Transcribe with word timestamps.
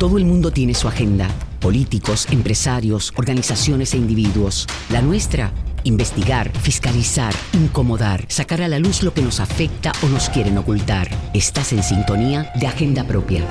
Todo 0.00 0.16
el 0.16 0.24
mundo 0.24 0.50
tiene 0.50 0.72
su 0.72 0.88
agenda. 0.88 1.28
Políticos, 1.60 2.26
empresarios, 2.30 3.12
organizaciones 3.16 3.92
e 3.92 3.98
individuos. 3.98 4.66
La 4.88 5.02
nuestra, 5.02 5.52
investigar, 5.84 6.50
fiscalizar, 6.56 7.34
incomodar, 7.52 8.24
sacar 8.28 8.62
a 8.62 8.68
la 8.68 8.78
luz 8.78 9.02
lo 9.02 9.12
que 9.12 9.20
nos 9.20 9.40
afecta 9.40 9.92
o 10.02 10.06
nos 10.08 10.30
quieren 10.30 10.56
ocultar. 10.56 11.10
Estás 11.34 11.74
en 11.74 11.82
sintonía 11.82 12.50
de 12.58 12.66
Agenda 12.66 13.04
Propia. 13.04 13.44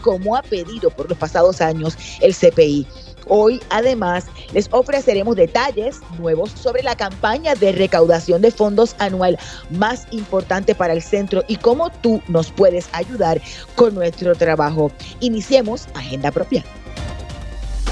como 0.00 0.36
ha 0.36 0.42
pedido 0.42 0.90
por 0.90 1.08
los 1.08 1.18
pasados 1.18 1.60
años 1.60 1.96
el 2.20 2.34
CPI. 2.34 2.86
Hoy, 3.30 3.60
además, 3.68 4.26
les 4.52 4.68
ofreceremos 4.70 5.36
detalles 5.36 6.00
nuevos 6.18 6.50
sobre 6.50 6.82
la 6.82 6.96
campaña 6.96 7.54
de 7.54 7.72
recaudación 7.72 8.40
de 8.40 8.50
fondos 8.50 8.96
anual 8.98 9.38
más 9.70 10.06
importante 10.12 10.74
para 10.74 10.94
el 10.94 11.02
centro 11.02 11.44
y 11.46 11.56
cómo 11.56 11.90
tú 11.90 12.22
nos 12.28 12.50
puedes 12.50 12.88
ayudar 12.92 13.40
con 13.74 13.94
nuestro 13.94 14.34
trabajo. 14.34 14.90
Iniciemos 15.20 15.88
Agenda 15.94 16.30
Propia. 16.30 16.64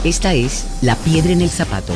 Esta 0.04 0.32
es 0.34 0.64
La 0.82 0.94
Piedra 0.96 1.32
en 1.32 1.42
el 1.42 1.50
Zapato. 1.50 1.92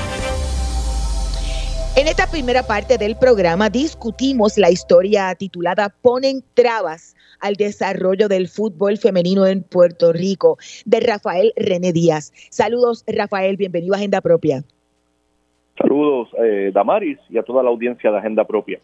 En 1.96 2.08
esta 2.08 2.26
primera 2.26 2.62
parte 2.62 2.98
del 2.98 3.16
programa 3.16 3.68
discutimos 3.68 4.56
la 4.58 4.70
historia 4.70 5.34
titulada 5.34 5.88
Ponen 5.88 6.44
trabas 6.54 7.14
al 7.40 7.54
desarrollo 7.54 8.28
del 8.28 8.48
fútbol 8.48 8.98
femenino 8.98 9.46
en 9.46 9.62
Puerto 9.62 10.12
Rico, 10.12 10.58
de 10.84 11.00
Rafael 11.00 11.52
René 11.56 11.92
Díaz. 11.92 12.32
Saludos, 12.50 13.04
Rafael, 13.06 13.56
bienvenido 13.56 13.94
a 13.94 13.98
Agenda 13.98 14.20
Propia. 14.20 14.62
Saludos, 15.80 16.28
eh, 16.38 16.70
Damaris, 16.74 17.18
y 17.30 17.38
a 17.38 17.42
toda 17.42 17.62
la 17.62 17.70
audiencia 17.70 18.10
de 18.10 18.18
Agenda 18.18 18.46
Propia. 18.46 18.78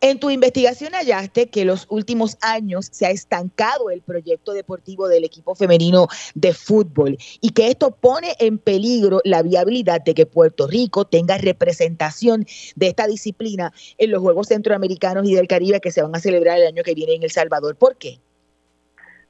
En 0.00 0.18
tu 0.18 0.28
investigación 0.28 0.92
hallaste 0.92 1.48
que 1.48 1.64
los 1.64 1.86
últimos 1.88 2.36
años 2.42 2.88
se 2.92 3.06
ha 3.06 3.10
estancado 3.10 3.90
el 3.90 4.02
proyecto 4.02 4.52
deportivo 4.52 5.08
del 5.08 5.24
equipo 5.24 5.54
femenino 5.54 6.08
de 6.34 6.52
fútbol 6.52 7.16
y 7.40 7.50
que 7.50 7.68
esto 7.68 7.90
pone 7.90 8.34
en 8.38 8.58
peligro 8.58 9.20
la 9.24 9.42
viabilidad 9.42 10.02
de 10.02 10.14
que 10.14 10.26
Puerto 10.26 10.66
Rico 10.66 11.06
tenga 11.06 11.38
representación 11.38 12.44
de 12.76 12.88
esta 12.88 13.06
disciplina 13.06 13.72
en 13.96 14.10
los 14.10 14.20
Juegos 14.20 14.48
Centroamericanos 14.48 15.26
y 15.26 15.34
del 15.34 15.48
Caribe 15.48 15.80
que 15.80 15.90
se 15.90 16.02
van 16.02 16.14
a 16.14 16.18
celebrar 16.18 16.58
el 16.58 16.66
año 16.66 16.82
que 16.82 16.94
viene 16.94 17.14
en 17.14 17.22
El 17.22 17.30
Salvador. 17.30 17.76
¿Por 17.76 17.96
qué? 17.96 18.18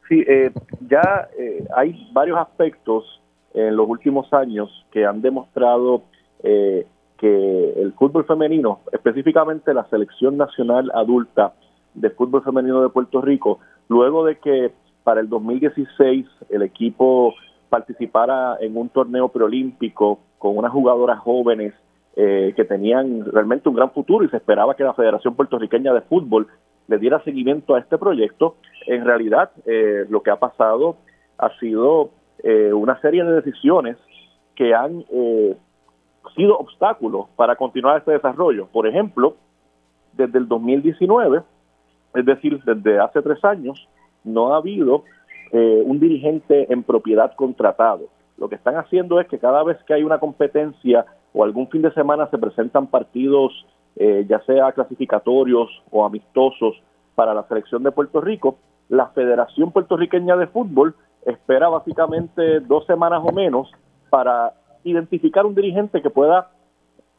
Sí, 0.09 0.25
eh, 0.27 0.51
ya 0.89 1.29
eh, 1.39 1.65
hay 1.77 2.09
varios 2.13 2.39
aspectos 2.39 3.05
en 3.55 3.77
los 3.77 3.89
últimos 3.89 4.33
años 4.33 4.69
que 4.93 5.07
han 5.07 5.23
demostrado 5.23 6.03
eh, 6.43 6.87
que 7.19 7.73
el 7.81 7.93
fútbol 7.95 8.25
femenino, 8.25 8.81
específicamente 8.93 9.75
la 9.75 9.89
selección 9.89 10.37
nacional 10.37 10.91
adulta 10.95 11.55
de 11.95 12.11
fútbol 12.11 12.43
femenino 12.43 12.83
de 12.83 12.89
Puerto 12.89 13.21
Rico, 13.21 13.61
luego 13.89 14.25
de 14.25 14.39
que 14.39 14.73
para 15.05 15.21
el 15.21 15.29
2016 15.29 16.27
el 16.51 16.63
equipo 16.63 17.35
participara 17.69 18.57
en 18.61 18.77
un 18.77 18.89
torneo 18.89 19.29
preolímpico 19.29 20.21
con 20.39 20.57
unas 20.57 20.73
jugadoras 20.73 21.19
jóvenes 21.21 21.75
eh, 22.17 22.53
que 22.57 22.65
tenían 22.65 23.25
realmente 23.25 23.69
un 23.69 23.75
gran 23.75 23.91
futuro 23.91 24.25
y 24.25 24.29
se 24.29 24.37
esperaba 24.37 24.77
que 24.77 24.85
la 24.85 24.95
Federación 24.95 25.35
Puertorriqueña 25.35 25.93
de 25.93 26.01
Fútbol 26.03 26.47
le 26.87 26.99
diera 26.99 27.23
seguimiento 27.25 27.75
a 27.75 27.81
este 27.81 27.99
proyecto, 27.99 28.57
en 28.87 29.05
realidad 29.05 29.51
eh, 29.67 30.05
lo 30.09 30.23
que 30.23 30.31
ha 30.31 30.37
pasado 30.37 30.97
ha 31.39 31.51
sido 31.59 32.11
eh, 32.43 32.73
una 32.73 33.01
serie 33.01 33.25
de 33.25 33.41
decisiones 33.41 33.97
que 34.55 34.75
han 34.75 35.05
sido 36.35 36.59
obstáculos 36.59 37.27
para 37.37 37.57
continuar 37.57 37.99
este 37.99 38.13
desarrollo. 38.13 38.67
Por 38.73 38.87
ejemplo, 38.87 39.37
desde 40.13 40.39
el 40.39 40.49
2019, 40.49 41.43
es 42.15 42.25
decir, 42.25 42.63
desde 42.65 42.99
hace 42.99 43.23
tres 43.23 43.45
años, 43.45 43.89
no 44.23 44.55
ha 44.55 44.59
habido 44.59 45.05
eh, 45.53 45.83
un 45.85 46.01
dirigente 46.01 46.73
en 46.73 46.83
propiedad 46.83 47.35
contratado. 47.35 48.09
Lo 48.39 48.49
que 48.49 48.57
están 48.57 48.77
haciendo 48.77 49.21
es 49.21 49.29
que 49.29 49.39
cada 49.39 49.63
vez 49.63 49.79
que 49.85 49.95
hay 49.95 50.03
una 50.03 50.19
competencia 50.19 51.05
o 51.33 51.45
algún 51.45 51.69
fin 51.69 51.83
de 51.83 51.93
semana 51.93 52.29
se 52.31 52.39
presentan 52.39 52.87
partidos, 52.87 53.53
eh, 53.97 54.25
ya 54.29 54.41
sea 54.41 54.73
clasificatorios 54.73 55.71
o 55.91 56.05
amistosos 56.05 56.81
para 57.15 57.35
la 57.35 57.45
selección 57.45 57.83
de 57.83 57.93
Puerto 57.93 58.21
Rico, 58.21 58.57
la 58.89 59.09
Federación 59.09 59.73
Puertorriqueña 59.73 60.37
de 60.37 60.47
Fútbol 60.47 60.95
espera 61.25 61.69
básicamente 61.69 62.61
dos 62.61 62.85
semanas 62.87 63.23
o 63.25 63.33
menos 63.33 63.71
para 64.11 64.53
identificar 64.85 65.47
un 65.47 65.55
dirigente 65.55 66.03
que 66.03 66.11
pueda 66.11 66.51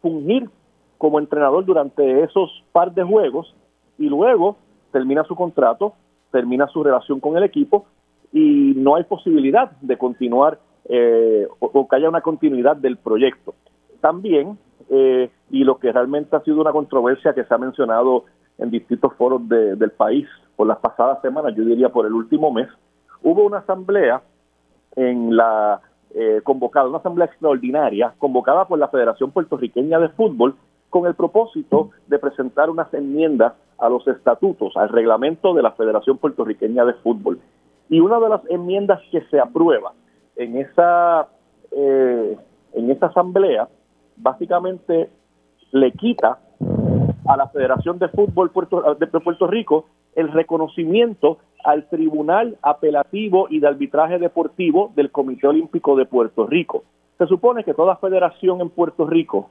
fungir 0.02 0.50
como 0.98 1.20
entrenador 1.20 1.66
durante 1.66 2.24
esos 2.24 2.64
par 2.72 2.94
de 2.94 3.04
juegos 3.04 3.54
y 3.98 4.08
luego 4.08 4.58
termina 4.92 5.24
su 5.24 5.36
contrato, 5.36 5.94
termina 6.32 6.68
su 6.68 6.84
relación 6.84 7.20
con 7.20 7.36
el 7.38 7.44
equipo 7.44 7.86
y 8.32 8.74
no 8.76 8.96
hay 8.96 9.04
posibilidad 9.04 9.72
de 9.82 9.98
continuar 9.98 10.60
eh, 10.88 11.48
o, 11.60 11.88
que 11.88 11.96
haya 11.96 12.10
una 12.10 12.22
continuidad 12.22 12.76
del 12.76 12.98
proyecto. 12.98 13.56
También, 14.02 14.58
eh, 14.90 15.30
y 15.50 15.64
lo 15.64 15.80
que 15.80 15.92
realmente 15.92 16.36
ha 16.36 16.42
sido 16.42 16.62
una 16.62 16.72
controversia 16.72 17.34
que 17.34 17.44
se 17.44 17.54
ha 17.54 17.58
mencionado 17.58 18.26
en 18.58 18.70
distintos 18.70 19.14
foros 19.16 19.42
del 19.50 19.92
país 19.92 20.28
por 20.56 20.68
las 20.68 20.78
pasadas 20.78 21.22
semanas, 21.22 21.54
yo 21.56 21.66
diría 21.66 21.90
por 21.90 22.06
el 22.06 22.14
último 22.14 22.52
mes, 22.52 22.70
hubo 23.22 23.44
una 23.44 23.58
asamblea 23.58 24.22
en 24.96 25.36
la 25.36 25.82
eh, 26.18 26.40
convocada, 26.44 26.88
una 26.88 27.00
asamblea 27.00 27.28
extraordinaria 27.28 28.14
convocada 28.18 28.66
por 28.70 28.80
la 28.80 28.88
Federación 28.88 29.32
Puertorriqueña 29.32 30.00
de 30.00 30.08
Fútbol 30.10 30.56
con 30.90 31.06
el 31.08 31.14
propósito 31.14 31.90
de 32.08 32.20
presentar 32.20 32.70
unas 32.70 32.94
enmiendas 32.94 33.54
a 33.78 33.90
los 33.90 34.08
estatutos, 34.08 34.78
al 34.78 34.88
reglamento 34.88 35.54
de 35.54 35.62
la 35.62 35.72
Federación 35.72 36.18
Puertorriqueña 36.18 36.86
de 36.86 36.94
Fútbol. 36.94 37.42
Y 37.90 38.00
una 38.00 38.20
de 38.22 38.30
las 38.30 38.42
enmiendas 38.50 39.02
que 39.12 39.22
se 39.30 39.42
aprueba 39.42 39.92
en 40.38 40.56
esa, 40.58 41.28
eh, 41.72 42.38
en 42.74 42.92
esa 42.92 43.08
asamblea, 43.08 43.68
básicamente 44.16 45.10
le 45.74 45.92
quita 45.92 46.40
a 47.28 47.36
la 47.36 47.50
Federación 47.50 48.00
de 48.00 48.08
Fútbol 48.08 48.52
de 48.98 49.08
Puerto 49.08 49.48
Rico 49.48 49.88
el 50.16 50.32
reconocimiento 50.32 51.40
al 51.66 51.90
Tribunal 51.90 52.58
Apelativo 52.62 53.48
y 53.50 53.60
de 53.60 53.68
Arbitraje 53.68 54.20
Deportivo 54.20 54.92
del 54.96 55.12
Comité 55.12 55.48
Olímpico 55.48 55.96
de 55.96 56.06
Puerto 56.06 56.46
Rico. 56.46 56.84
Se 57.18 57.26
supone 57.26 57.64
que 57.64 57.74
toda 57.74 57.96
federación 57.98 58.62
en 58.62 58.70
Puerto 58.70 59.06
Rico 59.06 59.50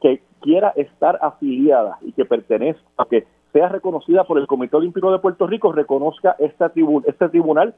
que 0.00 0.20
quiera 0.40 0.72
estar 0.76 1.18
afiliada 1.22 1.98
y 2.02 2.12
que 2.12 2.24
pertenezca, 2.24 2.82
que 3.10 3.26
sea 3.52 3.68
reconocida 3.68 4.24
por 4.24 4.38
el 4.38 4.46
Comité 4.46 4.76
Olímpico 4.76 5.10
de 5.10 5.18
Puerto 5.18 5.46
Rico, 5.46 5.72
reconozca 5.72 6.36
este, 6.38 6.64
este 7.06 7.28
tribunal 7.30 7.74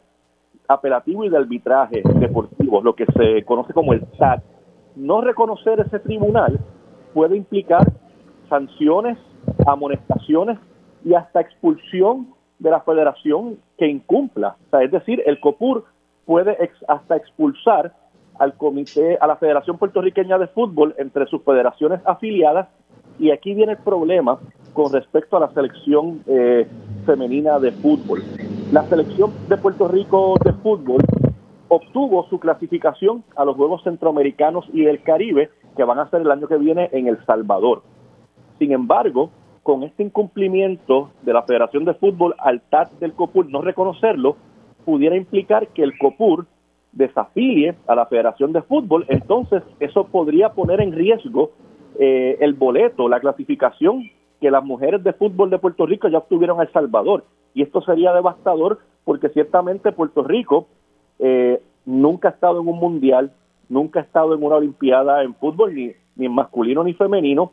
Apelativo 0.69 1.25
y 1.25 1.29
de 1.29 1.37
Arbitraje 1.37 2.03
Deportivo, 2.17 2.83
lo 2.83 2.95
que 2.95 3.07
se 3.07 3.45
conoce 3.45 3.73
como 3.73 3.93
el 3.93 4.05
SAT, 4.19 4.43
no 4.97 5.21
reconocer 5.21 5.81
ese 5.81 6.01
tribunal 6.01 6.59
puede 7.15 7.37
implicar 7.37 7.93
sanciones, 8.49 9.17
amonestaciones 9.67 10.59
y 11.05 11.15
hasta 11.15 11.41
expulsión 11.41 12.35
de 12.61 12.71
la 12.71 12.81
federación 12.81 13.59
que 13.77 13.89
incumpla. 13.89 14.57
Es 14.81 14.91
decir, 14.93 15.23
el 15.27 15.41
COPUR 15.41 15.85
puede 16.25 16.57
hasta 16.87 17.17
expulsar 17.17 17.93
al 18.39 18.55
comité, 18.55 19.19
a 19.21 19.27
la 19.27 19.37
Federación 19.37 19.77
Puertorriqueña 19.77 20.39
de 20.39 20.47
Fútbol 20.47 20.95
entre 20.97 21.27
sus 21.27 21.43
federaciones 21.43 22.01
afiliadas 22.05 22.69
y 23.19 23.33
aquí 23.33 23.53
viene 23.55 23.73
el 23.73 23.79
problema 23.79 24.39
con 24.73 24.93
respecto 24.93 25.37
a 25.37 25.41
la 25.41 25.51
selección 25.53 26.23
eh, 26.27 26.67
femenina 27.05 27.59
de 27.59 27.73
fútbol. 27.73 28.23
La 28.73 28.83
selección 28.85 29.33
de 29.49 29.57
Puerto 29.59 29.89
Rico 29.89 30.37
de 30.43 30.53
fútbol 30.55 31.03
obtuvo 31.69 32.27
su 32.31 32.41
clasificación 32.41 33.23
a 33.37 33.45
los 33.45 33.57
Juegos 33.57 33.83
Centroamericanos 33.83 34.65
y 34.73 34.85
del 34.85 35.03
Caribe 35.03 35.51
que 35.77 35.85
van 35.85 35.99
a 35.99 36.09
ser 36.09 36.23
el 36.23 36.31
año 36.31 36.49
que 36.49 36.57
viene 36.57 36.89
en 36.93 37.09
El 37.09 37.25
Salvador. 37.27 37.83
Sin 38.59 38.73
embargo, 38.73 39.31
con 39.63 39.83
este 39.83 40.03
incumplimiento 40.03 41.11
de 41.23 41.33
la 41.33 41.43
Federación 41.43 41.85
de 41.85 41.95
Fútbol 41.95 42.35
al 42.39 42.61
TAT 42.63 42.93
del 43.01 43.13
COPUR 43.13 43.51
no 43.51 43.61
reconocerlo, 43.61 44.37
pudiera 44.85 45.17
implicar 45.17 45.69
que 45.69 45.83
el 45.83 45.97
COPUR 45.99 46.47
desafilie 46.93 47.75
a 47.87 47.95
la 47.95 48.07
Federación 48.07 48.53
de 48.53 48.63
Fútbol, 48.63 49.05
entonces 49.09 49.63
eso 49.79 50.05
podría 50.05 50.51
poner 50.51 50.81
en 50.81 50.93
riesgo 50.93 51.53
eh, 51.99 52.39
el 52.41 52.55
boleto, 52.55 53.09
la 53.09 53.21
clasificación 53.21 54.11
que 54.41 54.51
las 54.51 54.65
mujeres 54.65 55.05
de 55.05 55.13
fútbol 55.13 55.51
de 55.51 55.59
Puerto 55.59 55.85
Rico 55.85 56.09
ya 56.09 56.19
obtuvieron 56.19 56.59
a 56.59 56.63
El 56.63 56.73
Salvador. 56.73 57.25
Y 57.53 57.63
esto 57.63 57.83
sería 57.83 58.15
devastador 58.15 58.79
porque 59.05 59.29
ciertamente 59.29 59.93
Puerto 59.93 60.23
Rico 60.23 60.67
eh, 61.19 61.61
nunca 61.85 62.29
ha 62.29 62.33
estado 62.33 62.61
en 62.61 62.69
un 62.69 62.79
mundial, 62.79 63.33
nunca 63.69 64.01
ha 64.01 64.03
estado 64.03 64.35
en 64.35 64.43
una 64.43 64.57
olimpiada 64.57 65.23
en 65.23 65.35
fútbol, 65.35 65.75
ni, 65.75 65.93
ni 66.17 66.27
en 66.27 66.33
masculino 66.33 66.83
ni 66.83 66.95
femenino, 66.95 67.53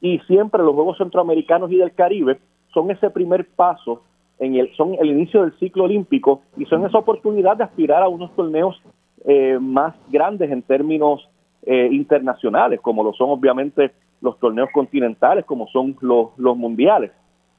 y 0.00 0.18
siempre 0.20 0.62
los 0.62 0.74
Juegos 0.74 0.98
Centroamericanos 0.98 1.70
y 1.72 1.76
del 1.76 1.94
Caribe 1.94 2.38
son 2.72 2.90
ese 2.90 3.10
primer 3.10 3.46
paso, 3.46 4.02
en 4.38 4.54
el, 4.54 4.72
son 4.76 4.94
el 5.00 5.08
inicio 5.10 5.42
del 5.42 5.58
ciclo 5.58 5.84
olímpico 5.84 6.42
y 6.56 6.64
son 6.66 6.86
esa 6.86 6.98
oportunidad 6.98 7.56
de 7.56 7.64
aspirar 7.64 8.02
a 8.02 8.08
unos 8.08 8.34
torneos 8.36 8.80
eh, 9.24 9.58
más 9.60 9.94
grandes 10.08 10.50
en 10.50 10.62
términos 10.62 11.28
eh, 11.66 11.88
internacionales, 11.90 12.80
como 12.80 13.02
lo 13.02 13.12
son 13.14 13.30
obviamente 13.30 13.90
los 14.20 14.38
torneos 14.38 14.68
continentales, 14.72 15.44
como 15.44 15.66
son 15.68 15.96
los, 16.00 16.28
los 16.36 16.56
mundiales. 16.56 17.10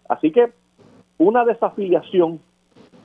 Así 0.07 0.31
que 0.31 0.51
una 1.17 1.43
desafiliación 1.43 2.39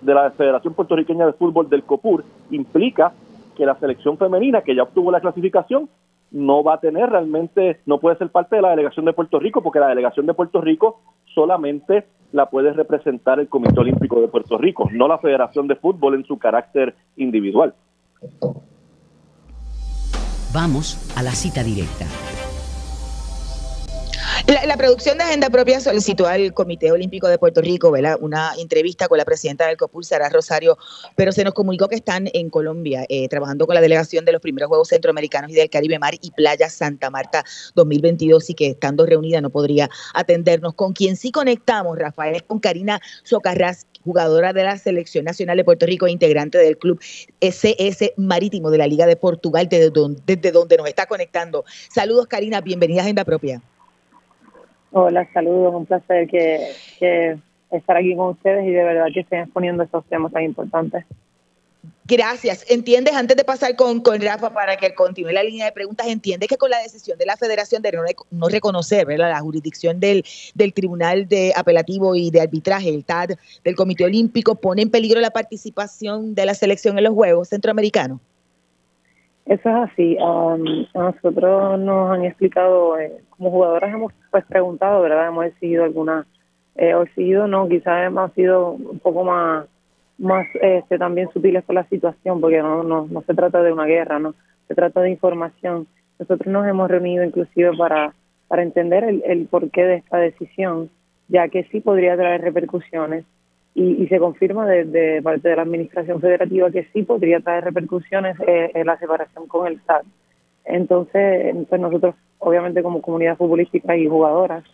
de 0.01 0.15
la 0.15 0.31
Federación 0.31 0.75
Puertorriqueña 0.75 1.27
de 1.27 1.33
Fútbol 1.33 1.69
del 1.69 1.83
COPUR 1.83 2.25
implica 2.51 3.13
que 3.57 3.67
la 3.67 3.75
selección 3.77 4.19
femenina, 4.19 4.63
que 4.63 4.75
ya 4.75 4.83
obtuvo 4.83 5.11
la 5.11 5.21
clasificación, 5.21 5.89
no 6.31 6.63
va 6.65 6.75
a 6.75 6.81
tener 6.81 7.11
realmente, 7.11 7.81
no 7.87 8.01
puede 8.01 8.17
ser 8.17 8.31
parte 8.31 8.57
de 8.57 8.63
la 8.63 8.71
delegación 8.71 9.05
de 9.05 9.13
Puerto 9.13 9.39
Rico, 9.39 9.63
porque 9.63 9.81
la 9.81 9.89
delegación 9.89 10.27
de 10.27 10.35
Puerto 10.35 10.61
Rico 10.61 11.01
solamente 11.35 12.07
la 12.33 12.51
puede 12.51 12.73
representar 12.73 13.39
el 13.39 13.49
Comité 13.49 13.79
Olímpico 13.79 14.21
de 14.21 14.29
Puerto 14.29 14.59
Rico, 14.59 14.89
no 14.93 15.07
la 15.07 15.19
Federación 15.19 15.69
de 15.69 15.77
Fútbol 15.77 16.15
en 16.17 16.25
su 16.25 16.39
carácter 16.39 16.95
individual. 17.17 17.75
Vamos 20.53 21.13
a 21.17 21.23
la 21.23 21.31
cita 21.31 21.63
directa. 21.63 22.07
La, 24.67 24.77
producción 24.77 25.17
de 25.17 25.25
Agenda 25.25 25.49
Propia 25.49 25.81
solicitó 25.81 26.27
al 26.27 26.53
Comité 26.53 26.93
Olímpico 26.93 27.29
de 27.29 27.39
Puerto 27.39 27.63
Rico 27.63 27.95
una 28.21 28.53
entrevista 28.59 29.09
con 29.09 29.17
la 29.17 29.25
presidenta 29.25 29.67
del 29.67 29.77
COPUL, 29.77 30.05
Sara 30.05 30.29
Rosario, 30.29 30.77
pero 31.17 31.33
se 31.33 31.45
nos 31.45 31.55
comunicó 31.55 31.89
que 31.89 31.95
están 31.95 32.29
en 32.35 32.51
Colombia 32.51 33.07
eh, 33.09 33.29
trabajando 33.29 33.67
con 33.67 33.75
la 33.75 33.81
delegación 33.81 34.25
de 34.25 34.33
los 34.33 34.43
primeros 34.43 34.69
Juegos 34.69 34.89
Centroamericanos 34.89 35.51
y 35.51 35.55
del 35.55 35.71
Caribe 35.71 35.99
Mar 35.99 36.15
y 36.21 36.31
Playa 36.33 36.69
Santa 36.69 37.09
Marta 37.11 37.45
2022 37.75 38.51
y 38.51 38.55
que 38.55 38.67
estando 38.71 39.07
reunida 39.07 39.41
no 39.41 39.51
podría 39.51 39.89
atendernos. 40.13 40.75
Con 40.75 40.93
quien 40.93 41.17
sí 41.17 41.31
conectamos, 41.31 41.97
Rafael, 41.99 42.37
es 42.37 42.43
con 42.43 42.59
Karina 42.59 43.01
Socarrás, 43.23 43.87
jugadora 44.05 44.53
de 44.53 44.65
la 44.65 44.77
Selección 44.77 45.25
Nacional 45.25 45.57
de 45.57 45.65
Puerto 45.65 45.87
Rico 45.87 46.07
e 46.07 46.11
integrante 46.11 46.59
del 46.59 46.77
club 46.77 47.01
SS 47.41 48.13
Marítimo 48.17 48.71
de 48.71 48.79
la 48.79 48.87
Liga 48.87 49.07
de 49.07 49.17
Portugal, 49.17 49.69
desde 49.71 49.91
donde, 49.91 50.21
desde 50.27 50.51
donde 50.53 50.77
nos 50.77 50.89
está 50.89 51.07
conectando. 51.07 51.65
Saludos, 51.95 52.27
Karina, 52.27 52.61
bienvenida 52.61 53.01
a 53.01 53.05
Agenda 53.05 53.25
Propia. 53.25 53.63
Hola, 54.97 55.29
saludos, 55.35 55.75
un 55.75 55.87
placer 55.87 56.29
que, 56.29 57.37
estar 57.73 57.97
aquí 57.97 58.15
con 58.15 58.29
ustedes 58.29 58.65
y 58.65 58.71
de 58.71 58.85
verdad 58.85 59.07
que 59.13 59.21
estén 59.21 59.41
exponiendo 59.41 59.83
estos 59.83 60.05
temas 60.05 60.33
tan 60.33 60.45
importantes. 60.45 61.05
Gracias. 62.05 62.65
¿Entiendes, 62.71 63.13
antes 63.17 63.37
de 63.37 63.43
pasar 63.43 63.75
con, 63.75 64.01
con 64.03 64.21
Rafa 64.21 64.55
para 64.55 64.77
que 64.77 64.95
continúe 64.95 65.33
la 65.33 65.43
línea 65.43 65.65
de 65.65 65.73
preguntas, 65.73 66.07
entiendes 66.07 66.49
que 66.49 66.57
con 66.57 66.71
la 66.71 66.79
decisión 66.79 67.19
de 67.19 67.27
la 67.27 67.37
federación 67.37 67.83
de 67.83 67.91
no, 68.31 68.49
reconocer 68.49 69.09
la 69.09 69.41
jurisdicción 69.41 69.99
del, 69.99 70.25
del 70.55 70.73
Tribunal 70.73 71.27
de 71.27 71.53
Apelativo 71.57 72.15
y 72.15 72.31
de 72.31 72.43
Arbitraje, 72.43 72.91
el 72.91 73.05
TAD, 73.05 73.31
del 73.65 73.75
Comité 73.75 74.05
Olímpico, 74.05 74.55
pone 74.55 74.83
en 74.83 74.91
peligro 74.93 75.21
la 75.21 75.31
participación 75.31 76.37
de 76.37 76.47
la 76.47 76.55
selección 76.55 76.99
en 76.99 77.05
los 77.05 77.15
Juegos 77.15 77.49
Centroamericanos? 77.49 78.21
Eso 79.47 79.69
es 79.69 79.91
así. 79.91 80.17
Um, 80.19 80.87
nosotros 80.95 81.79
nos 81.79 82.11
han 82.13 82.25
explicado, 82.25 82.99
eh, 82.99 83.13
como 83.31 83.51
jugadoras 83.51 83.93
hemos 83.93 84.13
pues 84.31 84.45
preguntado, 84.47 85.03
¿verdad? 85.03 85.29
Hemos 85.29 85.47
exigido 85.47 85.85
alguna, 85.85 86.27
eh, 86.77 86.95
o 86.95 87.05
no, 87.47 87.69
quizás 87.69 88.07
hemos 88.07 88.33
sido 88.33 88.73
un 88.73 88.99
poco 89.01 89.25
más, 89.25 89.67
más 90.17 90.47
este, 90.61 90.99
también 90.99 91.29
sutiles 91.33 91.63
con 91.65 91.75
la 91.75 91.87
situación, 91.89 92.41
porque 92.41 92.63
no, 92.63 92.83
no, 92.83 93.07
no 93.07 93.23
se 93.23 93.35
trata 93.35 93.63
de 93.63 93.73
una 93.73 93.85
guerra, 93.85 94.19
no, 94.19 94.35
se 94.67 94.75
trata 94.75 95.03
de 95.03 95.11
información. 95.11 95.87
Nosotros 96.19 96.51
nos 96.51 96.67
hemos 96.67 96.91
reunido 96.91 97.23
inclusive 97.23 97.77
para, 97.77 98.15
para 98.49 98.63
entender 98.63 99.05
el, 99.05 99.23
el 99.27 99.47
porqué 99.47 99.85
de 99.85 99.97
esta 99.97 100.17
decisión, 100.17 100.89
ya 101.29 101.49
que 101.49 101.65
sí 101.65 101.81
podría 101.81 102.17
traer 102.17 102.41
repercusiones 102.41 103.27
y, 103.75 104.07
se 104.07 104.19
confirma 104.19 104.67
de, 104.67 105.21
parte 105.23 105.49
de 105.49 105.57
la 105.57 105.63
Administración 105.63 106.21
Federativa 106.21 106.71
que 106.71 106.87
sí 106.93 107.03
podría 107.03 107.41
traer 107.41 107.65
repercusiones 107.65 108.37
eh, 108.47 108.71
en 108.73 108.87
la 108.87 108.97
separación 108.99 109.49
con 109.49 109.67
el 109.67 109.81
SAT. 109.85 110.05
Entonces, 110.65 111.55
pues 111.69 111.81
nosotros, 111.81 112.15
obviamente 112.39 112.83
como 112.83 113.03
comunidad 113.03 113.37
futbolística 113.37 113.97
y 113.97 114.07
jugadoras, 114.07 114.65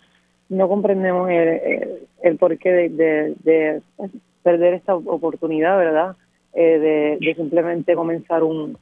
no 0.51 0.69
comprendemos 0.69 1.31
el, 1.31 2.37
porqué 2.39 2.71
de, 2.91 3.83
pues, 3.97 4.11
perder 4.43 4.75
esta 4.75 4.95
oportunidad, 4.95 5.79
¿verdad? 5.79 6.17
Eh, 6.53 7.19
de, 7.21 7.35
simplemente 7.35 7.95
comenzar 7.95 8.43
un, 8.43 8.77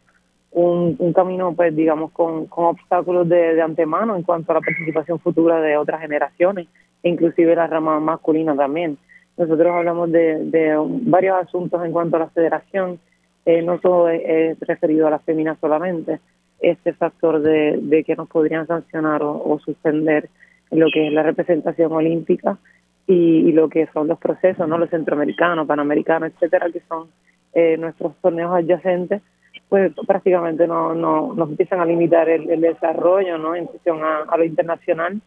un, 0.51 1.13
camino, 1.13 1.53
pues 1.55 1.77
digamos, 1.77 2.11
con, 2.13 2.47
con 2.47 2.65
obstáculos 2.67 3.29
de, 3.29 3.61
antemano 3.61 4.17
en 4.17 4.23
cuanto 4.23 4.53
a 4.53 4.57
la 4.57 4.61
participación 4.63 5.21
futura 5.21 5.61
de 5.61 5.77
otras 5.77 6.01
generaciones, 6.01 6.67
inclusive 7.03 7.55
la 7.55 7.67
rama 7.67 8.01
masculina 8.01 8.57
también. 8.57 8.99
Nosotros 9.39 9.73
hablamos 9.73 10.11
de, 10.11 10.77
varios 11.03 11.37
asuntos 11.37 11.85
en 11.85 11.93
cuanto 11.93 12.17
a 12.17 12.21
la 12.21 12.31
federación, 12.31 12.99
eh, 13.47 13.63
no 13.63 13.81
solo 13.81 14.09
es, 14.09 14.59
referido 14.61 15.07
a 15.07 15.11
la 15.11 15.21
femina 15.21 15.57
solamente, 15.61 16.19
este 16.59 16.93
factor 16.93 17.41
de, 17.41 18.03
que 18.05 18.17
nos 18.17 18.29
podrían 18.29 18.67
sancionar 18.67 19.23
o, 19.23 19.59
suspender 19.65 20.29
lo 20.73 20.89
que 20.93 21.07
es 21.07 21.13
la 21.13 21.23
representación 21.23 21.93
olímpica 21.93 22.59
y, 23.07 23.53
lo 23.53 23.69
que 23.69 23.87
son 23.95 24.09
los 24.09 24.19
procesos, 24.19 24.69
no 24.69 24.77
los 24.77 24.91
centroamericanos, 24.91 25.69
panamericanos, 25.69 26.33
etcétera, 26.33 26.67
que 26.73 26.83
son 26.89 27.07
eh, 27.55 27.77
nuestros 27.79 28.17
torneos 28.17 28.53
adyacentes, 28.53 29.23
pues 29.69 29.93
prácticamente 30.05 30.67
no, 30.67 30.95
no 30.95 31.33
nos 31.33 31.49
empiezan 31.49 31.79
a 31.79 31.87
limitar 31.87 32.29
el, 32.29 32.61
desarrollo 32.61 33.39
no 33.39 33.55
en 33.55 33.67
cuestión 33.67 34.01
a 34.03 34.37
lo 34.37 34.45
internacional 34.45 35.21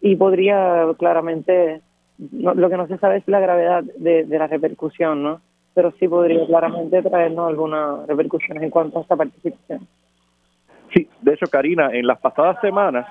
y 0.00 0.16
podría 0.16 0.84
claramente 0.98 1.80
lo 2.18 2.70
que 2.70 2.76
no 2.76 2.86
se 2.86 2.98
sabe 2.98 3.18
es 3.18 3.28
la 3.28 3.40
gravedad 3.40 3.82
de, 3.82 4.26
la 4.28 4.46
repercusión, 4.46 5.22
¿no? 5.22 5.40
Pero 5.74 5.92
sí 5.98 6.06
podría 6.06 6.46
claramente 6.46 7.02
traernos 7.02 7.48
algunas 7.48 8.06
repercusiones 8.06 8.62
en 8.62 8.70
cuanto 8.70 8.98
a 8.98 9.02
esta 9.02 9.16
participación. 9.16 9.86
Sí, 10.94 11.08
de 11.22 11.34
hecho, 11.34 11.46
Karina, 11.46 11.90
en 11.92 12.06
las 12.06 12.20
pasadas 12.20 12.60
semanas, 12.60 13.06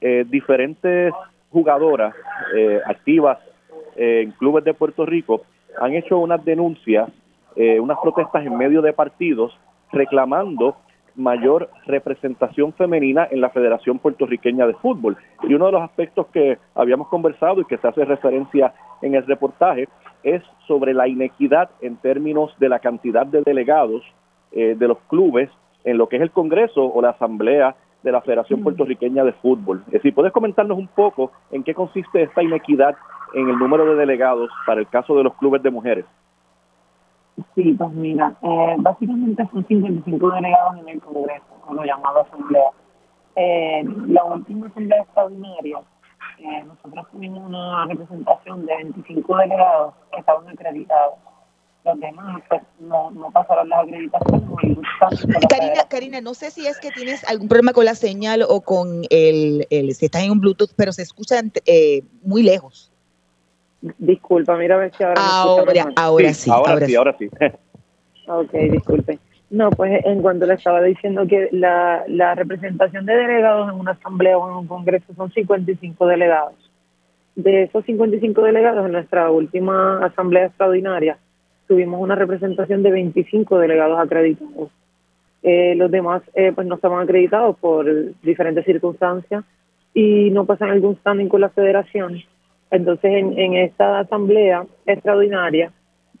eh, 0.00 0.24
diferentes 0.26 1.12
jugadoras 1.50 2.14
eh, 2.54 2.80
activas 2.86 3.38
eh, 3.96 4.22
en 4.22 4.30
clubes 4.32 4.64
de 4.64 4.72
Puerto 4.72 5.04
Rico 5.04 5.42
han 5.78 5.94
hecho 5.94 6.18
unas 6.18 6.42
denuncias, 6.44 7.08
unas 7.56 7.98
protestas 8.02 8.44
en 8.44 8.56
medio 8.56 8.82
de 8.82 8.92
partidos 8.92 9.58
reclamando 9.90 10.76
mayor 11.16 11.70
representación 11.86 12.72
femenina 12.74 13.26
en 13.30 13.40
la 13.40 13.50
Federación 13.50 13.98
Puertorriqueña 13.98 14.66
de 14.66 14.74
Fútbol. 14.74 15.16
Y 15.42 15.54
uno 15.54 15.66
de 15.66 15.72
los 15.72 15.82
aspectos 15.82 16.26
que 16.28 16.58
habíamos 16.74 17.08
conversado 17.08 17.60
y 17.60 17.64
que 17.64 17.78
se 17.78 17.88
hace 17.88 18.04
referencia 18.04 18.74
en 19.02 19.14
el 19.14 19.26
reportaje 19.26 19.88
es 20.22 20.42
sobre 20.66 20.94
la 20.94 21.08
inequidad 21.08 21.70
en 21.80 21.96
términos 21.96 22.54
de 22.58 22.68
la 22.68 22.78
cantidad 22.78 23.26
de 23.26 23.42
delegados 23.42 24.02
eh, 24.52 24.74
de 24.78 24.88
los 24.88 24.98
clubes 25.08 25.50
en 25.84 25.98
lo 25.98 26.08
que 26.08 26.16
es 26.16 26.22
el 26.22 26.30
Congreso 26.30 26.84
o 26.84 27.00
la 27.00 27.10
Asamblea 27.10 27.76
de 28.02 28.12
la 28.12 28.20
Federación 28.20 28.60
mm. 28.60 28.62
Puertorriqueña 28.62 29.24
de 29.24 29.32
Fútbol. 29.34 29.82
Es 29.86 29.94
decir, 29.94 30.14
¿puedes 30.14 30.32
comentarnos 30.32 30.78
un 30.78 30.88
poco 30.88 31.32
en 31.50 31.62
qué 31.62 31.74
consiste 31.74 32.22
esta 32.22 32.42
inequidad 32.42 32.96
en 33.34 33.48
el 33.48 33.58
número 33.58 33.84
de 33.86 33.96
delegados 33.96 34.50
para 34.66 34.80
el 34.80 34.88
caso 34.88 35.16
de 35.16 35.24
los 35.24 35.34
clubes 35.34 35.62
de 35.62 35.70
mujeres? 35.70 36.04
Sí, 37.54 37.74
pues 37.74 37.92
mira, 37.92 38.34
eh, 38.42 38.76
básicamente 38.78 39.46
son 39.52 39.66
55 39.66 40.30
delegados 40.30 40.78
en 40.78 40.88
el 40.88 41.00
Congreso, 41.02 41.44
con 41.60 41.76
lo 41.76 41.84
llamado 41.84 42.20
Asamblea. 42.20 42.70
Eh, 43.34 43.84
la 44.08 44.24
última 44.24 44.68
Asamblea 44.68 45.02
Extraordinaria, 45.02 45.80
eh, 46.38 46.64
nosotros 46.64 47.06
tuvimos 47.12 47.46
una 47.46 47.86
representación 47.86 48.64
de 48.64 48.76
25 48.76 49.36
delegados 49.36 49.94
que 50.12 50.20
estaban 50.20 50.48
acreditados. 50.48 51.14
Los 51.84 52.00
demás 52.00 52.42
pues, 52.48 52.62
no, 52.80 53.10
no 53.10 53.30
pasaron 53.30 53.68
las 53.68 53.84
acreditaciones. 53.84 54.78
Karina, 55.48 55.84
Karina, 55.88 56.20
no 56.20 56.34
sé 56.34 56.50
si 56.50 56.66
es 56.66 56.80
que 56.80 56.90
tienes 56.90 57.22
algún 57.28 57.48
problema 57.48 57.72
con 57.72 57.84
la 57.84 57.94
señal 57.94 58.44
o 58.48 58.60
con 58.62 59.02
el, 59.10 59.66
el 59.70 59.94
si 59.94 60.06
estás 60.06 60.22
en 60.22 60.32
un 60.32 60.40
Bluetooth, 60.40 60.72
pero 60.76 60.92
se 60.92 61.02
escucha 61.02 61.36
eh, 61.66 62.02
muy 62.22 62.42
lejos. 62.42 62.92
Disculpa, 63.98 64.56
mira 64.56 64.76
a 64.76 64.78
ver 64.78 64.92
si 64.96 65.02
ahora 65.04 65.20
ahora, 65.20 65.92
ahora 65.96 66.34
sí, 66.34 66.50
ahora, 66.50 66.86
sí, 66.86 66.94
ahora 66.94 67.16
sí. 67.18 67.28
ok, 68.26 68.52
disculpe. 68.70 69.18
No, 69.48 69.70
pues 69.70 70.04
en 70.04 70.22
cuanto 70.22 70.46
le 70.46 70.54
estaba 70.54 70.82
diciendo 70.82 71.26
que 71.26 71.48
la, 71.52 72.02
la 72.08 72.34
representación 72.34 73.06
de 73.06 73.14
delegados 73.14 73.72
en 73.72 73.78
una 73.78 73.92
asamblea 73.92 74.36
o 74.36 74.50
en 74.50 74.56
un 74.56 74.66
congreso 74.66 75.14
son 75.14 75.30
55 75.30 76.06
delegados. 76.06 76.54
De 77.36 77.64
esos 77.64 77.84
55 77.84 78.42
delegados 78.42 78.86
en 78.86 78.92
nuestra 78.92 79.30
última 79.30 80.04
asamblea 80.04 80.46
extraordinaria 80.46 81.18
tuvimos 81.68 82.00
una 82.00 82.14
representación 82.14 82.82
de 82.82 82.90
25 82.90 83.58
delegados 83.58 83.98
acreditados. 83.98 84.70
Eh, 85.42 85.74
los 85.76 85.90
demás 85.90 86.22
eh, 86.34 86.52
pues 86.54 86.66
no 86.66 86.76
estaban 86.76 87.02
acreditados 87.02 87.56
por 87.58 87.86
diferentes 88.22 88.64
circunstancias 88.64 89.44
y 89.94 90.30
no 90.30 90.44
pasan 90.44 90.70
algún 90.70 90.96
standing 90.96 91.28
con 91.28 91.40
la 91.40 91.50
federación 91.50 92.20
entonces, 92.70 93.10
en, 93.12 93.38
en 93.38 93.54
esta 93.54 94.00
asamblea 94.00 94.66
extraordinaria 94.86 95.70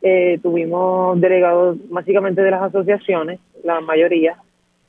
eh, 0.02 0.38
tuvimos 0.42 1.20
delegados 1.20 1.78
básicamente 1.88 2.42
de 2.42 2.50
las 2.50 2.62
asociaciones, 2.62 3.40
la 3.64 3.80
mayoría. 3.80 4.36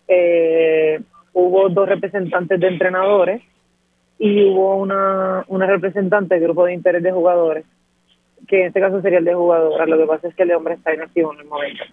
Eh, 0.08 1.00
hubo 1.34 1.70
dos 1.70 1.90
representantes 1.90 2.60
de 2.60 2.68
entrenadores 2.68 3.42
y 4.20 4.46
hubo 4.46 4.76
una, 4.76 5.44
una 5.48 5.68
representante 5.68 6.36
del 6.36 6.44
grupo 6.44 6.66
de 6.66 6.74
interés 6.74 7.04
de 7.04 7.12
jugadores, 7.12 7.66
que 8.48 8.62
en 8.62 8.68
este 8.68 8.80
caso 8.80 9.02
sería 9.02 9.20
el 9.20 9.26
de 9.26 9.34
jugadoras. 9.34 9.88
Lo 9.88 9.98
que 9.98 10.06
pasa 10.06 10.28
es 10.28 10.36
que 10.36 10.44
el 10.44 10.50
de 10.50 10.56
hombre 10.56 10.76
está 10.76 10.94
inactivo 10.94 11.34
en 11.34 11.40
el 11.40 11.46
momento. 11.46 11.84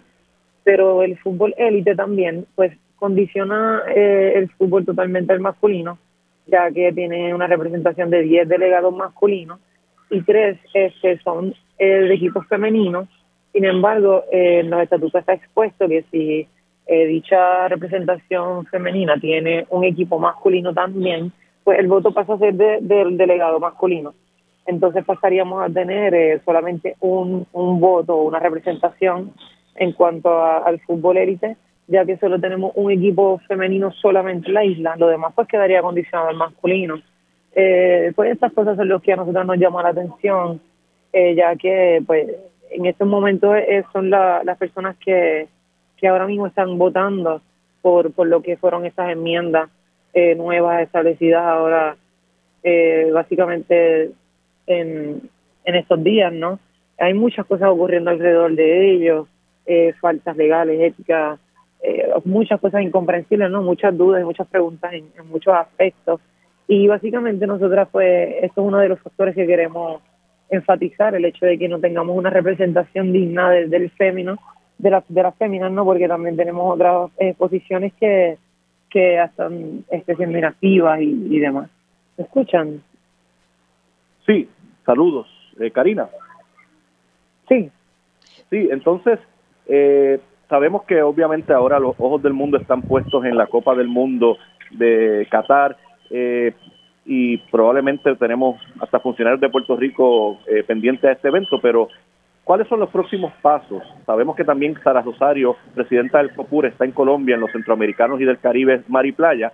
Pero 0.63 1.03
el 1.03 1.19
fútbol 1.19 1.55
élite 1.59 1.95
también, 1.95 2.47
pues 2.55 2.77
condiciona 2.97 3.83
eh, 3.95 4.33
el 4.37 4.51
fútbol 4.51 4.85
totalmente 4.85 5.33
al 5.33 5.41
masculino 5.41 5.99
ya 6.47 6.71
que 6.71 6.93
tiene 6.93 7.35
una 7.35 7.47
representación 7.47 8.11
de 8.11 8.23
10 8.23 8.49
delegados 8.49 8.95
masculinos 8.95 9.61
y 10.11 10.23
3 10.23 10.59
este, 10.75 11.19
son 11.21 11.55
eh, 11.79 11.87
de 11.87 12.15
equipos 12.15 12.47
femeninos. 12.47 13.09
Sin 13.53 13.65
embargo, 13.65 14.25
eh, 14.31 14.61
en 14.61 14.71
los 14.71 14.83
estatutos 14.83 15.21
está 15.21 15.33
expuesto 15.33 15.89
que 15.89 16.05
si 16.11 16.47
eh, 16.87 17.07
dicha 17.07 17.69
representación 17.69 18.67
femenina 18.67 19.15
tiene 19.19 19.67
un 19.71 19.85
equipo 19.85 20.19
masculino 20.19 20.75
también, 20.75 21.33
pues 21.63 21.79
el 21.79 21.87
voto 21.87 22.13
pasa 22.13 22.35
a 22.35 22.39
ser 22.39 22.55
del 22.55 23.17
delegado 23.17 23.59
masculino. 23.59 24.15
Entonces 24.67 25.05
pasaríamos 25.05 25.63
a 25.63 25.73
tener 25.73 26.43
solamente 26.45 26.97
un, 27.01 27.47
un 27.53 27.81
voto 27.81 28.17
o 28.17 28.25
una 28.25 28.39
representación 28.39 29.33
en 29.77 29.93
cuanto 29.93 30.43
al 30.43 30.81
fútbol 30.81 31.17
élite 31.17 31.57
ya 31.87 32.05
que 32.05 32.17
solo 32.17 32.41
tenemos 32.41 32.73
un 32.77 32.91
equipo 32.91 33.39
femenino 33.47 33.93
solamente 33.93 34.49
en 34.49 34.55
la 34.55 34.65
isla, 34.65 34.97
lo 34.97 35.09
demás 35.09 35.33
pues 35.35 35.49
quedaría 35.49 35.83
condicionado 35.83 36.31
al 36.31 36.37
masculino. 36.37 37.01
Eh, 37.55 38.13
pues 38.17 38.33
estas 38.33 38.53
cosas 38.53 38.77
son 38.77 38.89
las 38.89 39.03
que 39.03 39.13
a 39.13 39.17
nosotros 39.17 39.47
nos 39.47 39.59
llaman 39.59 39.85
la 39.85 39.91
atención, 39.91 40.61
eh, 41.13 41.35
ya 41.35 41.55
que 41.57 42.03
pues 42.07 42.29
en 42.71 42.87
estos 42.87 43.07
momentos 43.07 43.55
eh, 43.57 43.85
son 43.93 44.11
las 44.11 44.59
personas 44.59 44.97
que, 44.97 45.47
que 45.97 46.09
ahora 46.09 46.27
mismo 46.27 46.47
están 46.47 46.77
votando 46.79 47.41
por, 47.83 48.13
por 48.13 48.27
lo 48.27 48.43
que 48.43 48.57
fueron 48.57 48.87
estas 48.87 49.11
enmiendas 49.11 49.71
eh, 50.13 50.35
nuevas 50.35 50.83
establecidas 50.83 51.43
ahora 51.43 51.97
básicamente 53.13 54.13
en, 54.67 55.21
en 55.65 55.75
estos 55.75 56.03
días, 56.03 56.33
¿no? 56.33 56.59
Hay 56.97 57.13
muchas 57.13 57.45
cosas 57.45 57.69
ocurriendo 57.69 58.11
alrededor 58.11 58.55
de 58.55 58.91
ellos, 58.91 59.29
faltas 60.01 60.35
legales, 60.35 60.81
éticas, 60.81 61.39
eh, 61.87 62.09
muchas 62.25 62.59
cosas 62.61 62.81
incomprensibles, 62.81 63.51
¿no? 63.51 63.63
Muchas 63.63 63.97
dudas 63.97 64.23
y 64.23 64.25
muchas 64.25 64.47
preguntas 64.47 64.91
en, 64.95 65.07
muchos 65.29 65.55
aspectos. 65.55 66.19
Y 66.67 66.89
básicamente 66.89 67.47
nosotras, 67.47 67.89
pues, 67.93 68.37
esto 68.43 68.63
es 68.63 68.67
uno 68.67 68.79
de 68.79 68.89
los 68.89 69.01
factores 69.01 69.35
que 69.35 69.47
queremos 69.47 70.01
enfatizar, 70.49 71.15
el 71.15 71.27
hecho 71.27 71.45
de 71.45 71.59
que 71.59 71.69
no 71.69 71.79
tengamos 71.81 72.17
una 72.17 72.31
representación 72.31 73.13
digna 73.13 73.51
del 73.51 73.91
fémino, 73.91 74.39
de, 74.79 74.91
la, 74.91 75.05
de 75.07 75.23
las 75.23 75.37
féminas, 75.37 75.71
¿no? 75.71 75.85
Porque 75.85 76.09
también 76.09 76.37
tenemos 76.37 76.75
otras 76.75 77.11
eh, 77.19 77.35
posiciones 77.37 77.93
que, 78.01 78.39
que 78.89 79.23
están 79.23 79.85
este, 79.91 80.17
inactivas 80.19 81.03
y, 81.03 81.37
y 81.37 81.39
demás. 81.39 81.69
¿Me 82.17 82.25
escuchan? 82.25 82.83
Sí, 84.25 84.49
saludos. 84.87 85.27
Eh, 85.61 85.71
Karina. 85.71 86.09
Sí. 87.47 87.71
Sí, 88.49 88.69
entonces, 88.71 89.19
eh, 89.67 90.19
sabemos 90.55 90.85
que 90.85 91.03
obviamente 91.03 91.53
ahora 91.53 91.81
los 91.81 91.97
ojos 91.99 92.23
del 92.23 92.33
mundo 92.33 92.59
están 92.59 92.81
puestos 92.81 93.25
en 93.25 93.37
la 93.37 93.49
Copa 93.49 93.75
del 93.75 93.89
Mundo 93.89 94.39
de 94.71 95.27
Qatar 95.29 95.77
eh, 96.11 96.55
y 97.05 97.39
probablemente 97.39 98.15
tenemos 98.15 98.61
hasta 98.81 99.01
funcionarios 99.01 99.41
de 99.41 99.49
Puerto 99.49 99.77
Rico 99.77 100.39
eh, 100.47 100.63
pendientes 100.63 101.11
a 101.11 101.13
este 101.15 101.27
evento, 101.27 101.59
pero 101.61 101.89
¿cuáles 102.45 102.69
son 102.69 102.79
los 102.79 102.89
próximos 102.91 103.33
pasos? 103.43 103.83
Sabemos 104.07 104.37
que 104.37 104.45
también 104.45 104.79
Sara 104.85 105.03
Rosario, 105.03 105.57
presidenta 105.75 106.19
del 106.19 106.33
COPUR, 106.33 106.67
está 106.67 106.85
en 106.85 106.93
Colombia, 106.93 107.35
en 107.35 107.41
los 107.41 107.51
centroamericanos 107.51 108.21
y 108.21 108.25
del 108.25 108.39
Caribe, 108.39 108.85
Mar 108.87 109.07
y 109.07 109.11
Playa, 109.11 109.53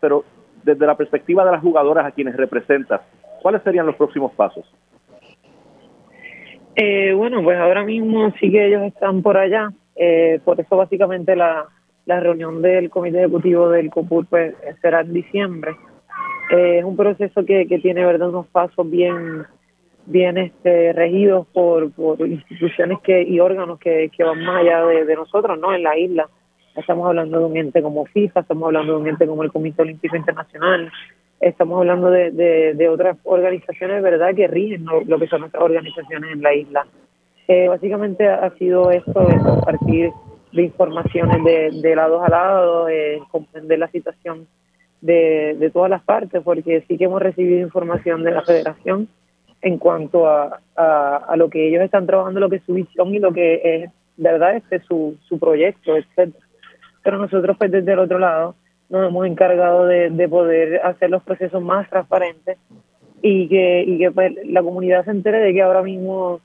pero 0.00 0.24
desde 0.64 0.86
la 0.86 0.96
perspectiva 0.96 1.44
de 1.44 1.52
las 1.52 1.60
jugadoras 1.60 2.06
a 2.06 2.12
quienes 2.12 2.34
representa, 2.34 3.02
¿cuáles 3.42 3.62
serían 3.62 3.84
los 3.84 3.96
próximos 3.96 4.32
pasos? 4.32 4.64
Eh, 6.76 7.12
bueno, 7.12 7.42
pues 7.42 7.58
ahora 7.58 7.84
mismo 7.84 8.32
sí 8.40 8.50
que 8.50 8.68
ellos 8.68 8.84
están 8.84 9.20
por 9.20 9.36
allá. 9.36 9.70
Eh, 10.02 10.40
por 10.42 10.58
eso 10.58 10.78
básicamente 10.78 11.36
la, 11.36 11.66
la 12.06 12.20
reunión 12.20 12.62
del 12.62 12.88
comité 12.88 13.18
ejecutivo 13.18 13.68
del 13.68 13.90
COPUR 13.90 14.26
pues, 14.26 14.54
será 14.80 15.02
en 15.02 15.12
diciembre. 15.12 15.76
Eh, 16.50 16.78
es 16.78 16.84
un 16.84 16.96
proceso 16.96 17.44
que, 17.44 17.66
que 17.68 17.78
tiene 17.80 18.06
verdad 18.06 18.30
unos 18.30 18.46
pasos 18.46 18.90
bien 18.90 19.44
bien 20.06 20.38
este, 20.38 20.94
regidos 20.94 21.46
por, 21.52 21.92
por 21.92 22.26
instituciones 22.26 22.98
que 23.00 23.22
y 23.22 23.38
órganos 23.40 23.78
que, 23.78 24.10
que 24.16 24.24
van 24.24 24.42
más 24.42 24.62
allá 24.62 24.84
de, 24.86 25.14
nosotros, 25.14 25.58
¿no? 25.60 25.74
En 25.74 25.82
la 25.82 25.96
isla. 25.98 26.28
Estamos 26.74 27.06
hablando 27.06 27.38
de 27.38 27.44
un 27.44 27.56
ente 27.58 27.82
como 27.82 28.06
FIFA, 28.06 28.40
estamos 28.40 28.64
hablando 28.64 28.94
de 28.94 29.00
un 29.00 29.06
ente 29.06 29.26
como 29.26 29.42
el 29.42 29.52
Comité 29.52 29.82
Olímpico 29.82 30.16
Internacional, 30.16 30.90
estamos 31.38 31.78
hablando 31.78 32.10
de, 32.10 32.30
de, 32.74 32.88
otras 32.88 33.18
organizaciones, 33.24 34.02
¿verdad?, 34.02 34.34
que 34.34 34.48
rigen 34.48 34.86
lo 35.06 35.18
que 35.18 35.26
son 35.26 35.40
nuestras 35.40 35.62
organizaciones 35.62 36.32
en 36.32 36.42
la 36.42 36.54
isla. 36.54 36.86
Eh, 37.52 37.66
básicamente 37.66 38.28
ha 38.28 38.48
sido 38.58 38.92
esto 38.92 39.26
de 39.26 39.36
compartir 39.38 40.12
de 40.52 40.62
informaciones 40.62 41.42
de, 41.42 41.80
de 41.82 41.96
lados 41.96 42.22
a 42.24 42.30
lado, 42.30 42.88
eh, 42.88 43.20
comprender 43.28 43.76
la 43.76 43.88
situación 43.88 44.46
de, 45.00 45.56
de 45.58 45.70
todas 45.70 45.90
las 45.90 46.00
partes, 46.04 46.42
porque 46.44 46.84
sí 46.86 46.96
que 46.96 47.06
hemos 47.06 47.20
recibido 47.20 47.58
información 47.58 48.22
de 48.22 48.30
la 48.30 48.42
federación 48.42 49.08
en 49.62 49.78
cuanto 49.78 50.28
a, 50.28 50.60
a, 50.76 51.36
lo 51.36 51.50
que 51.50 51.66
ellos 51.66 51.82
están 51.82 52.06
trabajando, 52.06 52.38
lo 52.38 52.48
que 52.48 52.56
es 52.56 52.62
su 52.62 52.74
visión 52.74 53.12
y 53.12 53.18
lo 53.18 53.32
que 53.32 53.60
es, 53.64 53.90
verdad, 54.16 54.54
este 54.54 54.78
su, 54.82 55.16
su 55.28 55.40
proyecto, 55.40 55.96
etcétera. 55.96 56.46
Pero 57.02 57.18
nosotros, 57.18 57.56
pues, 57.58 57.72
desde 57.72 57.94
el 57.94 57.98
otro 57.98 58.20
lado, 58.20 58.54
nos 58.90 59.08
hemos 59.08 59.26
encargado 59.26 59.86
de, 59.86 60.10
de 60.10 60.28
poder 60.28 60.82
hacer 60.84 61.10
los 61.10 61.24
procesos 61.24 61.60
más 61.60 61.90
transparentes 61.90 62.58
y 63.22 63.48
que, 63.48 63.82
y 63.84 63.98
que 63.98 64.12
pues, 64.12 64.34
la 64.44 64.62
comunidad 64.62 65.04
se 65.04 65.10
entere 65.10 65.38
de 65.40 65.52
que 65.52 65.62
ahora 65.62 65.82
mismo 65.82 66.40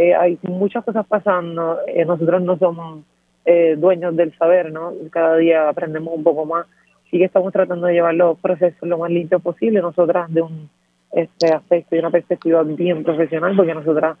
eh, 0.00 0.14
hay 0.14 0.38
muchas 0.44 0.82
cosas 0.82 1.06
pasando, 1.06 1.78
eh, 1.86 2.06
nosotros 2.06 2.40
no 2.40 2.56
somos 2.56 3.04
eh, 3.44 3.76
dueños 3.76 4.16
del 4.16 4.34
saber, 4.38 4.72
¿no? 4.72 4.94
Cada 5.10 5.36
día 5.36 5.68
aprendemos 5.68 6.14
un 6.16 6.24
poco 6.24 6.46
más, 6.46 6.66
sí 7.10 7.18
que 7.18 7.24
estamos 7.24 7.52
tratando 7.52 7.86
de 7.86 7.92
llevar 7.92 8.14
los 8.14 8.38
procesos 8.38 8.88
lo 8.88 8.96
más 8.96 9.10
limpios 9.10 9.42
posible, 9.42 9.82
nosotras 9.82 10.32
de 10.32 10.40
un 10.40 10.70
este 11.12 11.52
aspecto 11.52 11.96
y 11.96 11.98
una 11.98 12.10
perspectiva 12.10 12.62
bien 12.62 13.04
profesional, 13.04 13.54
porque 13.54 13.74
nosotras 13.74 14.16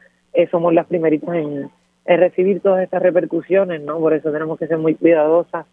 somos 0.50 0.74
las 0.74 0.84
primeritas 0.84 1.34
en, 1.34 1.70
recibir 2.04 2.60
todas 2.60 2.82
estas 2.82 3.00
repercusiones, 3.00 3.80
¿no? 3.80 3.98
Por 4.00 4.12
eso 4.12 4.30
tenemos 4.30 4.58
que 4.58 4.66
ser 4.66 4.76
muy 4.76 4.96
cuidadosas 4.96 5.64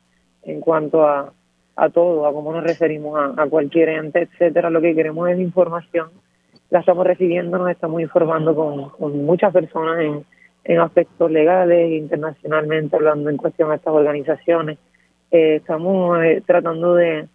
en 0.43 0.61
cuanto 0.61 1.05
a, 1.05 1.33
a 1.75 1.89
todo, 1.89 2.25
a 2.25 2.31
cómo 2.31 2.53
nos 2.53 2.63
referimos 2.63 3.19
a, 3.19 3.43
a 3.43 3.49
cualquier 3.49 3.89
ente, 3.89 4.21
etcétera. 4.21 4.69
Lo 4.69 4.79
que 4.79 4.95
queremos 4.95 5.29
es 5.29 5.37
información 5.37 6.11
la 6.69 6.79
estamos 6.79 7.05
recibiendo, 7.05 7.57
nos 7.57 7.69
estamos 7.69 8.01
informando 8.01 8.55
con, 8.55 8.89
con 8.89 9.25
muchas 9.25 9.53
personas 9.53 9.99
en, 10.01 10.25
en 10.63 10.79
aspectos 10.79 11.31
legales, 11.31 11.91
internacionalmente, 11.91 12.95
hablando 12.95 13.29
en 13.29 13.37
cuestión 13.37 13.71
a 13.71 13.75
estas 13.75 13.93
organizaciones. 13.93 14.77
Eh, 15.31 15.55
estamos 15.55 16.21
eh, 16.23 16.43
tratando 16.45 16.95
de, 16.95 17.27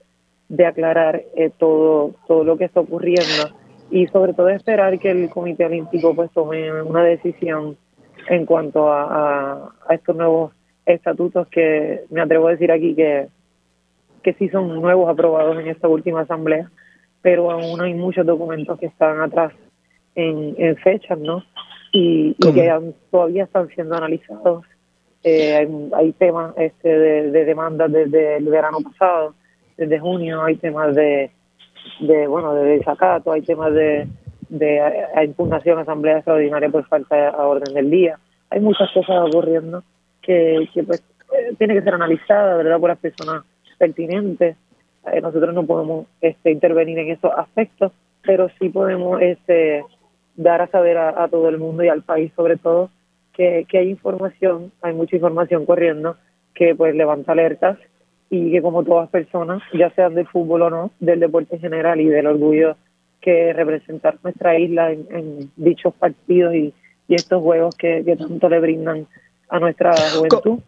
de 0.49 0.67
aclarar 0.67 1.23
eh, 1.35 1.51
todo, 1.59 2.15
todo 2.27 2.45
lo 2.45 2.57
que 2.59 2.65
está 2.65 2.81
ocurriendo 2.81 3.57
y 3.91 4.07
sobre 4.09 4.35
todo 4.35 4.49
esperar 4.51 4.99
que 4.99 5.11
el 5.11 5.31
Comité 5.31 5.65
Olímpico 5.67 6.15
pues 6.15 6.31
tome 6.33 6.83
una 6.83 7.03
decisión 7.05 7.77
en 8.29 8.47
cuanto 8.47 8.93
a, 8.93 9.73
a, 9.89 9.95
estos 9.95 10.17
nuevos 10.17 10.53
estatutos 10.87 11.49
que 11.49 12.05
me 12.11 12.21
atrevo 12.21 12.49
a 12.49 12.53
decir 12.53 12.71
aquí 12.71 12.95
que, 12.95 13.29
que 14.23 14.35
sí 14.35 14.49
son 14.49 14.81
nuevos 14.81 15.09
aprobados 15.09 15.59
en 15.59 15.69
esta 15.69 15.89
última 15.89 16.21
asamblea, 16.21 16.71
pero 17.23 17.51
aún 17.51 17.81
hay 17.81 17.95
muchos 17.95 18.27
documentos 18.27 18.79
que 18.79 18.87
están 18.87 19.21
atrás 19.21 19.53
en, 20.15 20.55
en 20.59 20.77
fechas, 20.77 21.19
¿no? 21.19 21.45
Y, 21.93 22.35
que 22.35 22.93
todavía 23.11 23.45
están 23.45 23.69
siendo 23.69 23.95
analizados. 23.97 24.65
Eh, 25.25 25.69
hay, 25.95 26.13
temas 26.13 26.53
este, 26.57 26.89
de, 26.89 27.31
de 27.31 27.45
demandas 27.45 27.93
desde 27.93 28.39
el 28.39 28.45
verano 28.47 28.79
pasado, 28.81 29.35
desde 29.77 30.01
junio, 30.01 30.43
hay 30.43 30.57
temas 30.57 30.95
de, 30.97 31.31
de 32.01 32.27
bueno, 32.27 32.55
de 32.55 32.79
desacato, 32.79 33.31
hay 33.33 33.43
temas 33.43 33.73
de, 33.73 34.09
de 34.49 34.81
impugnación 35.25 35.79
asamblea 35.79 36.17
extraordinaria 36.17 36.69
por 36.69 36.87
falta 36.87 37.17
de 37.17 37.29
orden 37.29 37.75
del 37.75 37.91
día. 37.91 38.19
Hay 38.51 38.61
muchas 38.61 38.91
cosas 38.93 39.29
ocurriendo 39.29 39.83
que, 40.21 40.69
que 40.75 40.83
pues 40.83 41.03
eh, 41.33 41.55
tiene 41.57 41.75
que 41.75 41.83
ser 41.83 41.95
analizada, 41.95 42.57
¿verdad?, 42.57 42.81
por 42.81 42.91
las 42.91 42.99
personas 42.99 43.45
pertinentes. 43.79 44.57
Eh, 45.07 45.21
nosotros 45.21 45.55
no 45.55 45.65
podemos 45.65 46.07
este, 46.21 46.51
intervenir 46.51 46.99
en 46.99 47.11
esos 47.11 47.33
aspectos, 47.37 47.93
pero 48.23 48.49
sí 48.59 48.69
podemos 48.69 49.21
este, 49.21 49.85
dar 50.37 50.63
a 50.63 50.69
saber 50.69 50.99
a, 50.99 51.27
todo 51.29 51.49
el 51.49 51.59
mundo 51.59 51.83
y 51.83 51.89
al 51.89 52.03
país 52.03 52.33
sobre 52.37 52.57
todo 52.57 52.91
que, 53.33 53.67
que 53.69 53.79
hay 53.79 53.91
información, 53.91 54.71
hay 54.81 54.93
mucha 54.95 55.17
información 55.17 55.67
corriendo 55.67 56.17
que 56.55 56.75
pues 56.75 56.95
levanta 56.95 57.33
alertas 57.33 57.79
y 58.31 58.51
que 58.51 58.63
como 58.63 58.85
todas 58.85 59.11
personas, 59.11 59.63
ya 59.75 59.91
sean 59.91 60.15
del 60.15 60.27
fútbol 60.27 60.63
o 60.63 60.71
no, 60.71 60.91
del 61.01 61.21
deporte 61.21 61.57
en 61.57 61.61
general 61.61 62.01
y 62.01 62.07
del 62.07 62.27
orgullo 62.27 62.77
que 63.21 63.53
representar 63.53 64.17
nuestra 64.23 64.59
isla 64.59 64.91
en, 64.91 65.51
dichos 65.57 65.95
partidos 65.95 66.55
y, 66.55 66.73
y 67.09 67.15
estos 67.15 67.43
juegos 67.43 67.77
que, 67.77 68.03
que, 68.05 68.17
tanto 68.17 68.49
le 68.49 68.61
brindan 68.61 69.07
a 69.49 69.61
nuestra 69.61 69.93
juventud, 70.15 70.61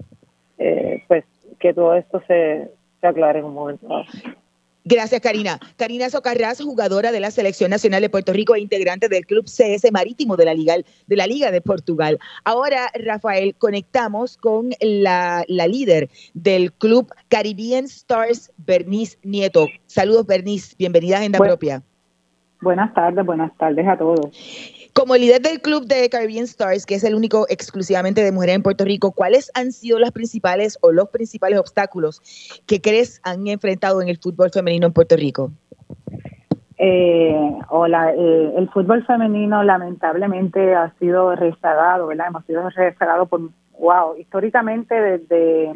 eh, 0.58 1.02
pues 1.08 1.24
que 1.58 1.72
todo 1.72 1.94
esto 1.94 2.22
se, 2.26 2.68
se 3.04 3.08
aclare 3.08 3.40
en 3.40 3.44
un 3.44 3.52
momento 3.52 3.86
dado. 3.86 4.04
Gracias, 4.86 5.20
Karina. 5.20 5.58
Karina 5.76 6.10
Socarrás, 6.10 6.60
jugadora 6.62 7.10
de 7.10 7.20
la 7.20 7.30
Selección 7.30 7.70
Nacional 7.70 8.02
de 8.02 8.10
Puerto 8.10 8.32
Rico 8.32 8.54
e 8.54 8.60
integrante 8.60 9.08
del 9.08 9.26
Club 9.26 9.44
CS 9.46 9.90
Marítimo 9.92 10.36
de 10.36 10.44
la 10.44 10.54
Liga 10.54 10.74
de, 10.76 11.16
la 11.16 11.26
Liga 11.26 11.50
de 11.50 11.62
Portugal. 11.62 12.18
Ahora, 12.44 12.90
Rafael, 12.94 13.54
conectamos 13.56 14.36
con 14.36 14.70
la, 14.80 15.44
líder 15.48 16.10
del 16.34 16.72
Club 16.72 17.10
Caribbean 17.28 17.84
Stars, 17.84 18.52
Bernice 18.58 19.18
Nieto. 19.22 19.68
Saludos, 19.86 20.26
Bernice. 20.26 20.74
Bienvenida 20.78 21.16
a 21.16 21.18
Agenda 21.20 21.38
Propia. 21.38 21.82
Buenas 22.60 22.92
tardes, 22.94 23.24
buenas 23.24 23.56
tardes 23.56 23.86
a 23.86 23.96
todos. 23.96 24.30
Como 24.94 25.16
líder 25.16 25.42
del 25.42 25.60
club 25.60 25.86
de 25.86 26.08
Caribbean 26.08 26.44
Stars, 26.44 26.86
que 26.86 26.94
es 26.94 27.02
el 27.02 27.16
único 27.16 27.46
exclusivamente 27.48 28.22
de 28.22 28.30
mujeres 28.30 28.54
en 28.54 28.62
Puerto 28.62 28.84
Rico, 28.84 29.10
¿cuáles 29.10 29.50
han 29.56 29.72
sido 29.72 29.98
las 29.98 30.12
principales 30.12 30.78
o 30.82 30.92
los 30.92 31.08
principales 31.08 31.58
obstáculos 31.58 32.22
que 32.68 32.80
crees 32.80 33.20
han 33.24 33.48
enfrentado 33.48 34.00
en 34.02 34.08
el 34.08 34.18
fútbol 34.18 34.50
femenino 34.50 34.86
en 34.86 34.92
Puerto 34.92 35.16
Rico? 35.16 35.50
Eh, 36.78 37.58
hola, 37.70 38.12
eh, 38.12 38.52
el 38.56 38.70
fútbol 38.70 39.04
femenino 39.04 39.64
lamentablemente 39.64 40.76
ha 40.76 40.94
sido 41.00 41.34
rezagado, 41.34 42.06
¿verdad? 42.06 42.28
Hemos 42.28 42.44
sido 42.46 42.70
rezagados 42.70 43.28
por, 43.28 43.40
wow, 43.76 44.16
históricamente 44.16 44.94
desde 44.94 45.72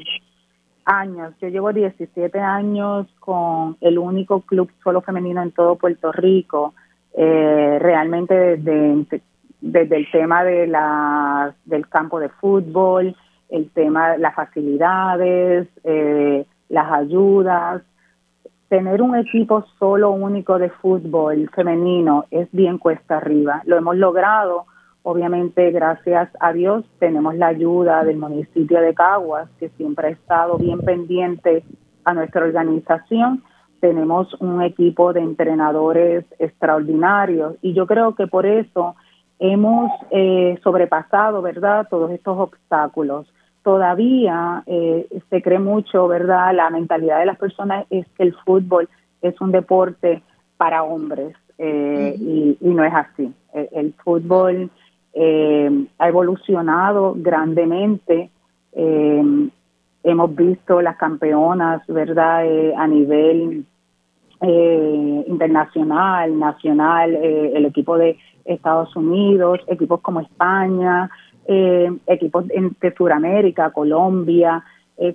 años. 0.84 1.34
Yo 1.40 1.48
llevo 1.48 1.72
17 1.72 2.38
años 2.38 3.08
con 3.18 3.76
el 3.80 3.98
único 3.98 4.42
club 4.42 4.70
solo 4.84 5.00
femenino 5.00 5.42
en 5.42 5.50
todo 5.50 5.74
Puerto 5.74 6.12
Rico 6.12 6.72
eh, 7.14 7.78
realmente 7.80 8.34
desde, 8.34 9.20
desde 9.60 9.96
el 9.96 10.10
tema 10.10 10.44
de 10.44 10.66
la, 10.66 11.54
del 11.64 11.88
campo 11.88 12.20
de 12.20 12.28
fútbol, 12.28 13.16
el 13.48 13.70
tema 13.70 14.12
de 14.12 14.18
las 14.18 14.34
facilidades, 14.34 15.68
eh, 15.84 16.46
las 16.68 16.92
ayudas. 16.92 17.82
Tener 18.68 19.00
un 19.00 19.16
equipo 19.16 19.64
solo 19.78 20.10
único 20.10 20.58
de 20.58 20.68
fútbol 20.68 21.48
femenino 21.54 22.26
es 22.30 22.48
bien 22.52 22.78
cuesta 22.78 23.16
arriba. 23.16 23.62
Lo 23.64 23.78
hemos 23.78 23.96
logrado, 23.96 24.66
obviamente 25.02 25.70
gracias 25.70 26.28
a 26.38 26.52
Dios 26.52 26.84
tenemos 26.98 27.34
la 27.36 27.46
ayuda 27.46 28.04
del 28.04 28.18
municipio 28.18 28.80
de 28.80 28.92
Caguas, 28.94 29.48
que 29.58 29.70
siempre 29.70 30.08
ha 30.08 30.10
estado 30.10 30.58
bien 30.58 30.80
pendiente 30.80 31.64
a 32.04 32.12
nuestra 32.12 32.44
organización 32.44 33.42
tenemos 33.80 34.32
un 34.40 34.62
equipo 34.62 35.12
de 35.12 35.20
entrenadores 35.20 36.24
extraordinarios 36.38 37.56
y 37.62 37.72
yo 37.72 37.86
creo 37.86 38.14
que 38.14 38.26
por 38.26 38.46
eso 38.46 38.94
hemos 39.38 39.90
eh, 40.10 40.58
sobrepasado, 40.62 41.42
¿verdad?, 41.42 41.86
todos 41.88 42.10
estos 42.10 42.38
obstáculos. 42.38 43.26
Todavía 43.62 44.62
eh, 44.66 45.06
se 45.30 45.42
cree 45.42 45.58
mucho, 45.58 46.08
¿verdad?, 46.08 46.54
la 46.54 46.70
mentalidad 46.70 47.20
de 47.20 47.26
las 47.26 47.38
personas 47.38 47.86
es 47.90 48.06
que 48.16 48.24
el 48.24 48.34
fútbol 48.44 48.88
es 49.22 49.40
un 49.40 49.52
deporte 49.52 50.22
para 50.56 50.82
hombres 50.82 51.36
eh, 51.58 52.14
y, 52.18 52.56
no 52.60 52.84
es 52.84 52.94
así. 52.94 53.32
El, 53.52 53.92
fútbol 54.04 54.70
ha 55.98 56.08
evolucionado 56.08 57.14
grandemente 57.16 58.30
hemos 60.02 60.34
visto 60.34 60.80
las 60.80 60.96
campeonas, 60.96 61.82
¿verdad?, 61.86 62.46
eh, 62.46 62.74
a 62.76 62.86
nivel 62.86 63.64
eh, 64.40 65.24
internacional, 65.26 66.38
nacional, 66.38 67.14
eh, 67.14 67.52
el 67.54 67.66
equipo 67.66 67.98
de 67.98 68.18
Estados 68.44 68.94
Unidos, 68.96 69.60
equipos 69.66 70.00
como 70.00 70.20
España, 70.20 71.10
equipos 72.06 72.46
de 72.46 72.94
Sudamérica, 72.94 73.70
Colombia, 73.70 74.62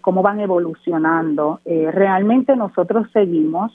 cómo 0.01 0.23
van 0.23 0.39
evolucionando. 0.39 1.59
realmente 1.63 2.55
nosotros 2.55 3.07
seguimos, 3.13 3.71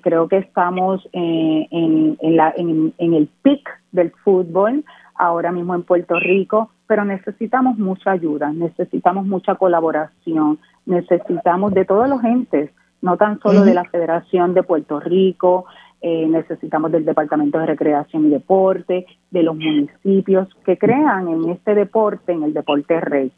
creo 0.00 0.26
que 0.26 0.38
estamos 0.38 1.06
en, 1.12 2.16
la, 2.22 2.54
en 2.56 3.14
el 3.14 3.28
pic 3.42 3.68
del 3.92 4.12
fútbol 4.24 4.82
ahora 5.14 5.52
mismo 5.52 5.74
en 5.74 5.82
Puerto 5.82 6.18
Rico, 6.18 6.70
pero 6.90 7.04
necesitamos 7.04 7.78
mucha 7.78 8.10
ayuda, 8.10 8.52
necesitamos 8.52 9.24
mucha 9.24 9.54
colaboración, 9.54 10.58
necesitamos 10.86 11.72
de 11.72 11.84
todos 11.84 12.08
los 12.08 12.24
entes, 12.24 12.68
no 13.00 13.16
tan 13.16 13.38
solo 13.38 13.62
de 13.62 13.74
la 13.74 13.84
Federación 13.84 14.54
de 14.54 14.64
Puerto 14.64 14.98
Rico, 14.98 15.66
eh, 16.00 16.26
necesitamos 16.26 16.90
del 16.90 17.04
Departamento 17.04 17.60
de 17.60 17.66
Recreación 17.66 18.26
y 18.26 18.30
Deporte, 18.30 19.06
de 19.30 19.42
los 19.44 19.54
municipios 19.54 20.48
que 20.66 20.76
crean 20.78 21.28
en 21.28 21.50
este 21.50 21.76
deporte, 21.76 22.32
en 22.32 22.42
el 22.42 22.54
deporte 22.54 23.00
rey. 23.00 23.30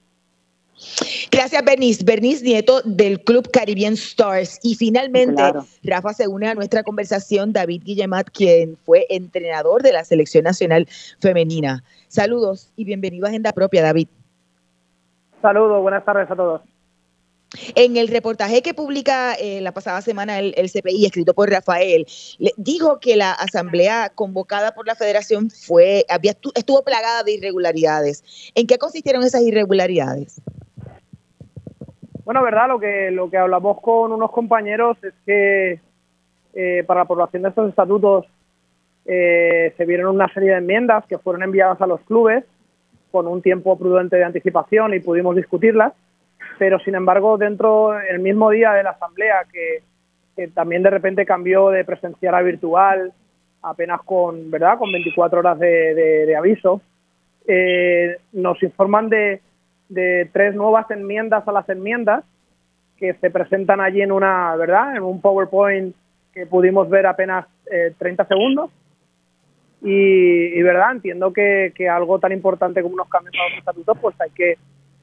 Gracias, 1.30 1.62
Bernice. 1.62 2.04
Bernice 2.04 2.44
Nieto 2.44 2.80
del 2.86 3.22
Club 3.22 3.50
Caribbean 3.50 3.94
Stars. 3.94 4.58
Y 4.62 4.76
finalmente, 4.76 5.42
Rafa 5.82 6.14
se 6.14 6.26
une 6.26 6.48
a 6.48 6.54
nuestra 6.54 6.82
conversación 6.82 7.52
David 7.52 7.82
Guillemat, 7.84 8.30
quien 8.30 8.78
fue 8.84 9.06
entrenador 9.10 9.82
de 9.82 9.92
la 9.92 10.04
Selección 10.04 10.44
Nacional 10.44 10.88
Femenina. 11.20 11.84
Saludos 12.12 12.70
y 12.76 12.84
bienvenido 12.84 13.24
a 13.24 13.30
Agenda 13.30 13.52
Propia, 13.52 13.82
David. 13.82 14.06
Saludos, 15.40 15.80
buenas 15.80 16.04
tardes 16.04 16.30
a 16.30 16.36
todos. 16.36 16.60
En 17.74 17.96
el 17.96 18.08
reportaje 18.08 18.60
que 18.60 18.74
publica 18.74 19.32
eh, 19.32 19.62
la 19.62 19.72
pasada 19.72 20.02
semana 20.02 20.38
el, 20.38 20.70
CPI, 20.70 21.06
escrito 21.06 21.32
por 21.32 21.48
Rafael, 21.48 22.04
dijo 22.58 23.00
que 23.00 23.16
la 23.16 23.32
asamblea 23.32 24.10
convocada 24.10 24.72
por 24.74 24.86
la 24.86 24.94
federación 24.94 25.48
fue, 25.48 26.04
había, 26.10 26.32
estuvo 26.54 26.84
plagada 26.84 27.22
de 27.22 27.32
irregularidades. 27.32 28.52
¿En 28.54 28.66
qué 28.66 28.76
consistieron 28.76 29.22
esas 29.22 29.40
irregularidades? 29.40 30.42
Bueno, 32.26 32.42
verdad, 32.42 32.68
lo 32.68 32.78
que, 32.78 33.10
lo 33.10 33.30
que 33.30 33.38
hablamos 33.38 33.80
con 33.80 34.12
unos 34.12 34.30
compañeros 34.32 34.98
es 35.02 35.14
que 35.24 35.80
eh, 36.52 36.84
para 36.86 36.98
la 36.98 37.04
aprobación 37.04 37.44
de 37.44 37.48
estos 37.48 37.70
estatutos 37.70 38.26
eh, 39.06 39.72
se 39.76 39.84
vieron 39.84 40.14
una 40.14 40.32
serie 40.32 40.50
de 40.50 40.58
enmiendas 40.58 41.04
que 41.06 41.18
fueron 41.18 41.42
enviadas 41.42 41.80
a 41.80 41.86
los 41.86 42.00
clubes 42.02 42.44
con 43.10 43.26
un 43.26 43.42
tiempo 43.42 43.78
prudente 43.78 44.16
de 44.16 44.24
anticipación 44.24 44.94
y 44.94 45.00
pudimos 45.00 45.36
discutirlas, 45.36 45.92
pero 46.58 46.78
sin 46.80 46.94
embargo 46.94 47.36
dentro, 47.36 47.98
el 48.00 48.20
mismo 48.20 48.50
día 48.50 48.72
de 48.72 48.82
la 48.82 48.90
asamblea, 48.90 49.44
que, 49.52 49.82
también 50.54 50.82
de 50.82 50.90
repente 50.90 51.26
cambió 51.26 51.68
de 51.68 51.84
presencial 51.84 52.34
a 52.34 52.40
virtual, 52.40 53.12
apenas 53.62 54.00
con, 54.02 54.50
¿verdad? 54.50 54.78
con 54.78 54.90
24 54.90 55.40
horas 55.40 55.58
de, 55.58 56.34
aviso, 56.36 56.80
eh, 57.46 58.16
nos 58.32 58.62
informan 58.62 59.10
de 59.10 59.42
de 59.92 60.30
tres 60.32 60.54
nuevas 60.54 60.90
enmiendas 60.90 61.46
a 61.46 61.52
las 61.52 61.68
enmiendas 61.68 62.24
que 62.96 63.14
se 63.14 63.30
presentan 63.30 63.80
allí 63.80 64.00
en 64.00 64.12
una, 64.12 64.56
¿verdad? 64.56 64.96
En 64.96 65.02
un 65.02 65.20
PowerPoint 65.20 65.94
que 66.32 66.46
pudimos 66.46 66.88
ver 66.88 67.06
apenas 67.06 67.46
30 67.98 68.22
eh, 68.22 68.26
segundos. 68.26 68.70
Y, 69.84 70.62
verdad, 70.62 70.92
entiendo 70.92 71.32
que, 71.32 71.72
algo 71.90 72.18
tan 72.18 72.32
importante 72.32 72.82
como 72.82 72.94
unos 72.94 73.08
cambios 73.08 73.34
a 73.34 73.50
los 73.50 73.58
estatutos, 73.58 73.98
pues 74.00 74.20
hay 74.20 74.30
que, 74.30 74.56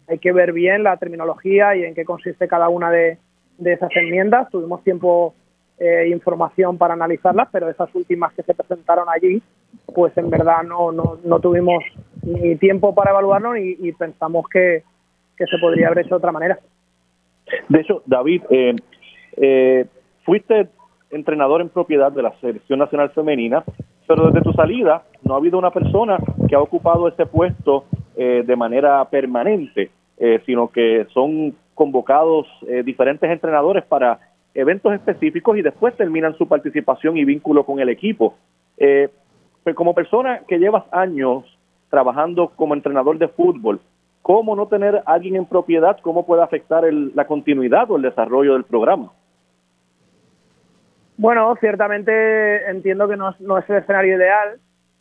hay 0.08 0.20
que 0.20 0.32
ver 0.32 0.54
bien 0.54 0.84
la 0.84 0.96
terminología 0.98 1.76
y 1.76 1.84
en 1.84 1.94
qué 1.94 2.06
consiste 2.06 2.48
cada 2.48 2.70
una 2.70 2.90
de, 2.90 3.18
esas 3.64 3.90
enmiendas. 3.96 4.50
Tuvimos 4.50 4.84
tiempo 4.84 5.36
e 5.78 6.08
información 6.10 6.78
para 6.78 6.94
analizarlas, 6.94 7.50
pero 7.52 7.70
esas 7.70 7.94
últimas 7.94 8.34
que 8.34 8.44
se 8.44 8.54
presentaron 8.54 9.08
allí, 9.10 9.42
pues 9.94 10.16
en 10.18 10.30
verdad 10.30 10.64
no, 10.64 10.92
no, 10.92 11.20
no 11.24 11.40
tuvimos 11.40 11.84
ni 12.24 12.56
tiempo 12.56 12.94
para 12.94 13.12
evaluarlo 13.12 13.58
y, 13.58 13.92
pensamos 13.98 14.48
que, 14.50 14.84
se 15.38 15.58
podría 15.60 15.88
haber 15.88 16.00
hecho 16.00 16.10
de 16.10 16.16
otra 16.16 16.34
manera. 16.34 16.60
De 17.70 17.80
hecho, 17.80 18.04
David, 18.06 18.44
eh, 18.50 18.76
eh, 19.38 19.86
fuiste 20.26 20.68
entrenador 21.12 21.62
en 21.62 21.70
propiedad 21.70 22.12
de 22.12 22.24
la 22.24 22.34
Selección 22.40 22.80
Nacional 22.80 23.12
Femenina, 23.12 23.64
pero 24.10 24.32
desde 24.32 24.42
tu 24.42 24.54
salida 24.54 25.04
no 25.24 25.36
ha 25.36 25.38
habido 25.38 25.60
una 25.60 25.70
persona 25.70 26.18
que 26.48 26.56
ha 26.56 26.60
ocupado 26.60 27.08
ese 27.08 27.28
puesto 27.28 27.86
eh, 28.18 28.44
de 28.44 28.56
manera 28.56 29.06
permanente, 29.06 29.92
sino 30.46 30.68
que 30.68 31.08
son 31.14 31.56
convocados 31.74 32.46
diferentes 32.84 33.32
entrenadores 33.32 33.86
para 33.86 34.20
eventos 34.54 34.92
específicos 34.92 35.58
y 35.58 35.62
después 35.62 35.96
terminan 35.96 36.38
su 36.38 36.46
participación 36.46 37.16
y 37.16 37.24
vínculo 37.24 37.64
con 37.64 37.80
el 37.80 37.88
equipo. 37.88 38.36
Pues 38.76 39.76
como 39.78 39.94
persona 39.94 40.42
que 40.46 40.60
llevas 40.60 40.84
años 40.92 41.46
trabajando 41.90 42.52
como 42.58 42.74
entrenador 42.74 43.18
de 43.18 43.30
fútbol, 43.30 43.80
¿cómo 44.22 44.58
no 44.58 44.68
tener 44.68 44.98
a 44.98 45.14
alguien 45.14 45.38
en 45.38 45.46
propiedad? 45.46 45.98
¿Cómo 46.02 46.26
puede 46.26 46.44
afectar 46.44 46.84
la 46.92 47.28
continuidad 47.28 47.90
o 47.90 47.96
el 47.96 48.02
desarrollo 48.02 48.54
del 48.54 48.66
programa? 48.66 49.14
Bueno, 51.20 51.54
ciertamente 51.60 52.70
entiendo 52.70 53.06
que 53.10 53.18
no, 53.18 53.32
es 53.32 53.70
el 53.70 53.76
escenario 53.76 54.16
ideal 54.16 54.58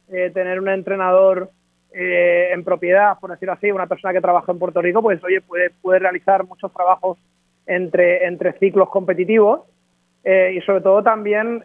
eh, 0.08 0.32
tener 0.34 0.58
un 0.58 0.68
entrenador 0.68 1.48
eh, 1.92 2.50
en 2.52 2.64
propiedad, 2.64 3.16
por 3.20 3.30
decirlo 3.30 3.52
así, 3.52 3.70
una 3.70 3.86
persona 3.86 4.12
que 4.12 4.20
trabaja 4.20 4.50
en 4.50 4.58
Puerto 4.58 4.82
Rico, 4.82 5.00
pues 5.00 5.22
oye, 5.22 5.40
puede, 5.40 5.70
puede 5.70 6.00
realizar 6.00 6.44
muchos 6.44 6.72
trabajos 6.74 7.18
entre, 7.66 8.26
entre 8.26 8.58
ciclos 8.58 8.88
competitivos 8.90 9.60
eh, 10.24 10.54
y 10.56 10.60
sobre 10.62 10.80
todo 10.80 11.04
también 11.04 11.62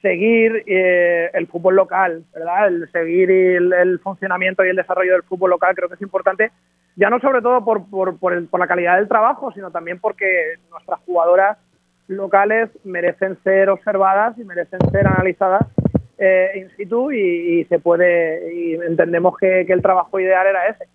seguir 0.00 0.62
eh, 0.68 1.28
el 1.34 1.48
fútbol 1.48 1.74
local, 1.74 2.22
¿verdad? 2.32 2.68
El 2.68 2.88
seguir 2.92 3.32
el, 3.32 3.98
funcionamiento 3.98 4.64
y 4.64 4.68
el 4.68 4.76
desarrollo 4.76 5.14
del 5.14 5.24
fútbol 5.24 5.50
local 5.50 5.74
creo 5.74 5.88
que 5.88 5.96
es 5.96 6.02
importante, 6.02 6.52
ya 6.94 7.10
no 7.10 7.18
sobre 7.18 7.42
todo 7.42 7.64
por, 7.64 7.90
por, 7.90 8.16
por, 8.20 8.60
la 8.60 8.68
calidad 8.68 8.94
del 8.96 9.08
trabajo, 9.08 9.50
sino 9.50 9.72
también 9.72 9.98
porque 9.98 10.54
nuestras 10.70 11.00
jugadoras 11.00 11.58
locales 12.08 12.70
merecen 12.84 13.36
ser 13.42 13.68
observadas 13.70 14.38
y 14.38 14.44
merecen 14.44 14.80
ser 14.90 15.06
analizadas 15.06 15.66
eh, 16.18 16.52
in 16.56 16.70
situ 16.76 17.12
y, 17.12 17.64
se 17.64 17.78
puede 17.78 18.54
y 18.54 18.74
entendemos 18.74 19.36
que, 19.38 19.62
el 19.62 19.82
trabajo 19.82 20.18
ideal 20.18 20.46
era 20.46 20.68
ese 20.68 20.86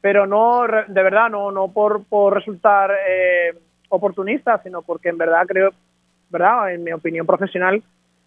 pero 0.00 0.26
no 0.26 0.62
de 0.66 1.02
verdad 1.02 1.28
no 1.28 1.50
no 1.50 1.72
por, 1.72 2.04
por 2.04 2.34
resultar 2.34 2.90
eh, 3.08 3.54
oportunista 3.88 4.62
sino 4.62 4.82
porque 4.82 5.08
en 5.08 5.18
verdad 5.18 5.46
creo 5.46 5.70
verdad 6.30 6.72
en 6.72 6.84
mi 6.84 6.92
opinión 6.92 7.26
profesional 7.26 7.82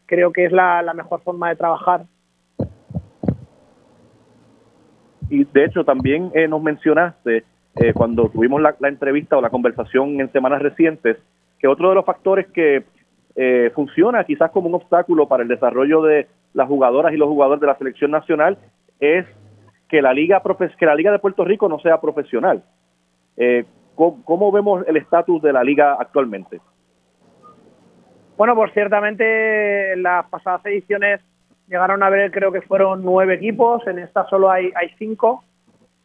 creo 0.06 0.32
que 0.32 0.46
es 0.46 0.52
la, 0.52 0.94
mejor 0.94 1.22
forma 1.22 1.50
de 1.50 1.56
trabajar. 1.56 2.06
Y 5.30 5.46
de 5.46 5.66
hecho 5.66 5.84
también 5.84 6.32
eh, 6.36 6.48
nos 6.48 6.62
mencionaste 6.62 7.44
eh, 7.76 7.94
cuando 7.94 8.30
tuvimos 8.30 8.62
la, 8.62 8.76
entrevista 8.88 9.38
o 9.38 9.42
la 9.42 9.50
conversación 9.50 10.20
en 10.20 10.32
semanas 10.32 10.62
recientes 10.62 11.18
que 11.64 11.68
otro 11.70 11.88
de 11.88 11.96
los 11.96 12.04
factores 12.04 12.48
que 12.48 12.84
eh, 13.38 13.72
funciona 13.74 14.26
quizás 14.26 14.52
como 14.52 14.68
un 14.68 14.76
obstáculo 14.76 15.30
para 15.30 15.44
el 15.44 15.50
desarrollo 15.50 16.02
de 16.02 16.28
las 16.54 16.68
jugadoras 16.68 17.14
y 17.14 17.16
los 17.16 17.30
jugadores 17.30 17.62
de 17.62 17.68
la 17.68 17.78
selección 17.78 18.12
nacional 18.12 18.58
es 19.00 19.26
que 19.88 20.02
la 20.02 20.12
liga 20.12 20.44
que 20.78 20.86
la 20.86 20.94
liga 20.94 21.14
de 21.14 21.20
Puerto 21.20 21.46
Rico 21.46 21.70
no 21.70 21.80
sea 21.80 22.02
profesional. 22.02 22.66
¿cómo, 23.96 24.52
vemos 24.52 24.86
el 24.90 24.98
estatus 24.98 25.42
de 25.42 25.54
la 25.54 25.64
liga 25.64 25.96
actualmente? 25.98 26.60
Bueno, 28.36 28.56
pues 28.56 28.74
ciertamente 28.74 29.94
en 29.94 30.04
las 30.04 30.28
pasadas 30.28 30.66
ediciones 30.66 31.22
llegaron 31.70 32.04
a 32.04 32.10
ver, 32.10 32.30
creo 32.32 32.52
que 32.52 32.62
fueron 32.62 33.06
nueve 33.06 33.36
equipos, 33.36 33.88
en 33.88 34.00
esta 34.00 34.28
solo 34.28 34.52
hay, 34.52 34.70
hay 34.76 34.90
cinco. 35.00 35.46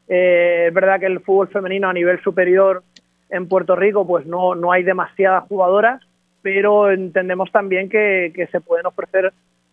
Eh, 0.06 0.66
es 0.68 0.72
verdad 0.72 1.00
que 1.00 1.06
el 1.06 1.18
fútbol 1.18 1.48
femenino 1.48 1.88
a 1.88 1.92
nivel 1.92 2.22
superior 2.22 2.84
en 3.30 3.48
Puerto 3.48 3.76
Rico, 3.76 4.06
pues 4.06 4.26
no, 4.26 4.54
no 4.54 4.72
hay 4.72 4.82
demasiadas 4.82 5.44
jugadoras, 5.48 6.02
pero 6.42 6.90
entendemos 6.90 7.50
también 7.52 7.88
que, 7.88 8.48
se 8.50 8.60
pueden 8.60 8.86
ofrecer 8.86 9.32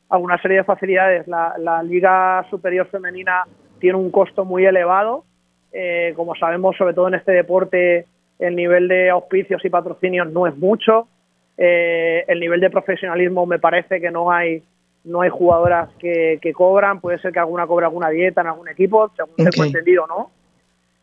alguna 0.10 0.42
serie 0.42 0.58
de 0.58 0.64
facilidades. 0.64 1.28
La, 1.28 1.82
Liga 1.84 2.46
Superior 2.50 2.88
Femenina 2.88 3.44
tiene 3.80 3.98
un 3.98 4.12
costo 4.12 4.46
muy 4.46 4.66
elevado. 4.66 5.24
Eh, 5.72 6.14
como 6.16 6.36
sabemos, 6.36 6.76
sobre 6.78 6.94
todo 6.94 7.08
en 7.08 7.16
este 7.16 7.34
deporte, 7.34 8.06
el 8.40 8.56
nivel 8.56 8.88
de 8.88 9.10
auspicios 9.10 9.64
y 9.66 9.70
patrocinios 9.70 10.32
no 10.32 10.48
es 10.48 10.56
mucho. 10.58 11.08
Eh, 11.58 12.24
el 12.28 12.40
nivel 12.40 12.60
de 12.60 12.70
profesionalismo 12.70 13.46
me 13.46 13.60
parece 13.60 14.02
que 14.02 14.12
no 14.12 14.32
hay 14.32 14.64
no 15.06 15.22
hay 15.22 15.30
jugadoras 15.30 15.90
que, 16.00 16.40
cobran, 16.54 17.00
puede 17.00 17.20
ser 17.20 17.32
que 17.32 17.40
alguna 17.40 17.68
cobre 17.68 17.86
alguna 17.86 18.10
dieta 18.10 18.42
en 18.42 18.48
algún 18.48 18.68
equipo, 18.68 19.12
según 19.16 19.36
tengo 19.36 19.64
entendido, 19.64 20.08
¿no? 20.08 20.32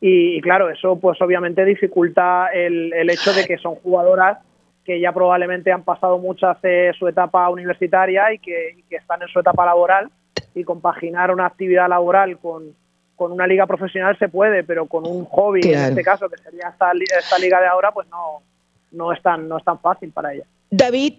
Y, 0.05 0.41
claro, 0.41 0.69
eso 0.69 0.99
pues 0.99 1.23
obviamente 1.23 1.65
dificulta 1.65 2.49
el, 2.53 2.93
el, 2.93 3.09
hecho 3.09 3.33
de 3.33 3.47
que 3.47 3.57
son 3.57 3.77
jugadoras 3.77 4.39
que 4.85 5.01
ya 5.01 5.13
probablemente 5.13 5.71
han 5.71 5.85
pasado 5.85 6.19
muchas 6.19 6.61
de 6.61 6.93
su 6.99 7.07
etapa 7.07 7.49
universitaria 7.49 8.33
y 8.33 8.39
que, 8.39 8.83
están 8.91 9.23
en 9.23 9.29
su 9.29 9.39
etapa 9.39 9.65
laboral 9.65 10.11
y 10.55 10.65
compaginar 10.65 11.33
una 11.33 11.47
actividad 11.47 11.89
laboral 11.89 12.39
con, 12.39 12.75
una 13.17 13.47
liga 13.47 13.69
profesional 13.69 14.19
se 14.19 14.29
puede, 14.29 14.65
pero 14.65 14.87
con 14.87 15.07
un 15.07 15.25
hobby, 15.27 15.61
en 15.63 15.79
este 15.79 16.03
caso, 16.03 16.29
que 16.29 16.39
sería 16.39 16.71
esta, 16.71 16.91
esta 17.17 17.39
liga 17.39 17.61
de 17.61 17.69
ahora, 17.69 17.93
pues 17.93 18.09
no, 18.09 18.43
no 18.91 19.13
es 19.13 19.23
tan, 19.23 19.49
no 19.49 19.59
es 19.59 19.65
tan 19.65 19.79
fácil 19.79 20.11
para 20.11 20.35
ella. 20.35 20.43
David, 20.75 21.17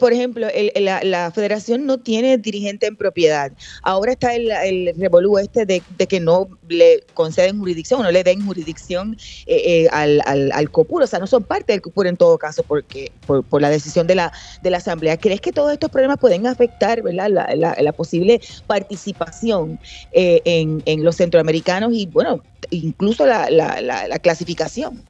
por 0.00 0.14
ejemplo, 0.14 0.46
la, 0.76 1.30
federación 1.30 1.84
no 1.84 1.98
tiene 1.98 2.38
dirigente 2.38 2.86
en 2.86 2.96
propiedad. 2.96 3.52
Ahora 3.82 4.12
está 4.12 4.34
el, 4.34 4.50
el 4.50 4.94
revolú 4.96 5.36
este 5.36 5.66
de, 5.66 5.82
que 6.08 6.20
no 6.20 6.48
le 6.68 7.04
conceden 7.12 7.58
jurisdicción, 7.58 8.02
no 8.02 8.10
le 8.10 8.24
den 8.24 8.46
jurisdicción 8.46 9.18
eh, 9.46 9.84
eh, 9.84 9.88
al, 9.92 10.22
al, 10.24 10.70
COPUR, 10.70 11.02
o 11.02 11.06
sea, 11.06 11.18
no 11.18 11.26
son 11.26 11.42
parte 11.42 11.74
del 11.74 11.82
COPUR 11.82 12.06
en 12.06 12.16
todo 12.16 12.38
caso 12.38 12.62
porque 12.62 13.12
por, 13.26 13.60
la 13.60 13.68
decisión 13.68 14.06
de 14.06 14.14
la, 14.14 14.32
de 14.62 14.70
la 14.70 14.78
Asamblea. 14.78 15.18
¿Crees 15.18 15.42
que 15.42 15.52
todos 15.52 15.70
estos 15.70 15.90
problemas 15.90 16.16
pueden 16.16 16.46
afectar 16.46 17.02
¿verdad? 17.02 17.28
La, 17.28 17.74
la, 17.76 17.92
posible 17.92 18.40
participación 18.66 19.78
eh, 20.12 20.40
en, 20.46 20.82
en 20.86 21.04
los 21.04 21.16
centroamericanos 21.16 21.92
y, 21.92 22.06
bueno, 22.06 22.42
incluso 22.70 23.26
la, 23.26 23.50
la 23.50 24.18
clasificación? 24.18 25.04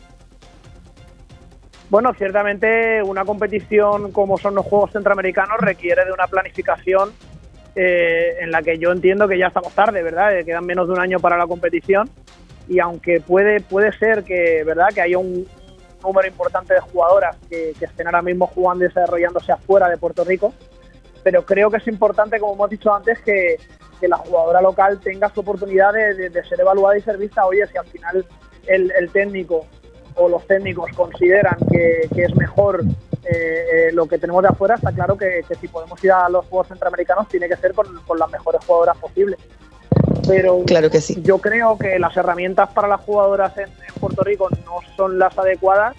Bueno, 1.91 2.13
ciertamente 2.15 3.03
una 3.03 3.25
competición 3.25 4.11
como 4.11 4.39
son 4.39 4.55
los 4.55 4.65
Juegos 4.65 4.93
Centroamericanos 4.93 5.59
requiere 5.59 6.05
de 6.05 6.13
una 6.13 6.27
planificación 6.27 7.13
eh, 7.77 8.37
en 8.41 8.51
la 8.51 8.63
que 8.63 8.79
yo 8.79 8.91
entiendo 8.91 9.29
que 9.29 9.39
ya 9.39 9.49
estamos 9.49 9.73
tarde, 9.75 10.03
¿verdad? 10.03 10.37
Eh, 10.37 10.45
quedan 10.45 10.65
menos 10.65 10.87
de 10.87 10.95
un 10.95 11.01
año 11.01 11.21
para 11.21 11.37
la 11.37 11.47
competición 11.47 12.09
y 12.69 12.79
aunque 12.79 13.21
puede, 13.21 13.61
puede 13.61 13.93
ser 13.93 14.25
que, 14.25 14.65
¿verdad? 14.65 14.89
que 14.95 15.03
haya 15.03 15.19
un 15.19 15.47
número 16.03 16.27
importante 16.27 16.75
de 16.75 16.81
jugadoras 16.81 17.37
que, 17.49 17.75
estén 17.81 18.07
ahora 18.07 18.23
mismo 18.23 18.47
jugando 18.47 18.85
y 18.85 18.89
desarrollándose 18.89 19.53
afuera 19.53 19.89
de 19.89 19.99
Puerto 19.99 20.25
Rico, 20.25 20.55
pero 21.23 21.45
creo 21.45 21.71
que 21.71 21.79
es 21.79 21.87
importante, 21.89 22.39
como 22.41 22.55
hemos 22.55 22.71
dicho 22.71 22.95
antes, 22.95 23.21
que, 23.21 23.57
la 24.07 24.19
jugadora 24.19 24.61
local 24.61 25.01
tenga 25.01 25.31
su 25.31 25.41
oportunidad 25.41 25.95
de, 25.95 26.31
ser 26.47 26.61
evaluada 26.61 26.99
y 26.99 27.01
ser 27.01 27.17
vista. 27.17 27.47
Oye, 27.47 27.67
si 27.69 27.79
al 27.79 27.87
final 27.87 28.27
el 28.67 29.11
técnico 29.13 29.67
o 30.17 30.29
los 30.29 30.47
técnicos 30.47 30.91
consideran 30.95 31.57
que, 31.71 32.09
es 32.17 32.37
mejor 32.37 32.85
eh, 33.25 33.89
eh, 33.89 33.93
lo 33.93 34.07
que 34.07 34.19
tenemos 34.19 34.43
de 34.43 34.49
afuera, 34.49 34.75
está 34.77 34.93
claro 34.93 35.17
que, 35.17 35.45
si 35.61 35.69
podemos 35.69 36.03
ir 36.05 36.13
a 36.13 36.29
los 36.29 36.47
Juegos 36.47 36.69
Centroamericanos 36.69 37.29
tiene 37.29 37.49
que 37.49 37.57
ser 37.57 37.73
con, 37.75 37.87
las 38.19 38.31
mejores 38.31 38.65
jugadoras 38.65 38.97
posibles. 38.99 39.39
Pero 40.27 40.63
claro 40.65 40.91
que 40.91 41.01
sí. 41.01 41.21
yo 41.23 41.39
creo 41.39 41.77
que 41.77 41.99
las 41.99 42.17
herramientas 42.17 42.71
para 42.73 42.89
las 42.89 43.01
jugadoras 43.01 43.57
en, 43.59 43.69
Puerto 44.01 44.23
Rico 44.23 44.49
no 44.65 44.81
son 44.97 45.19
las 45.19 45.37
adecuadas. 45.39 45.97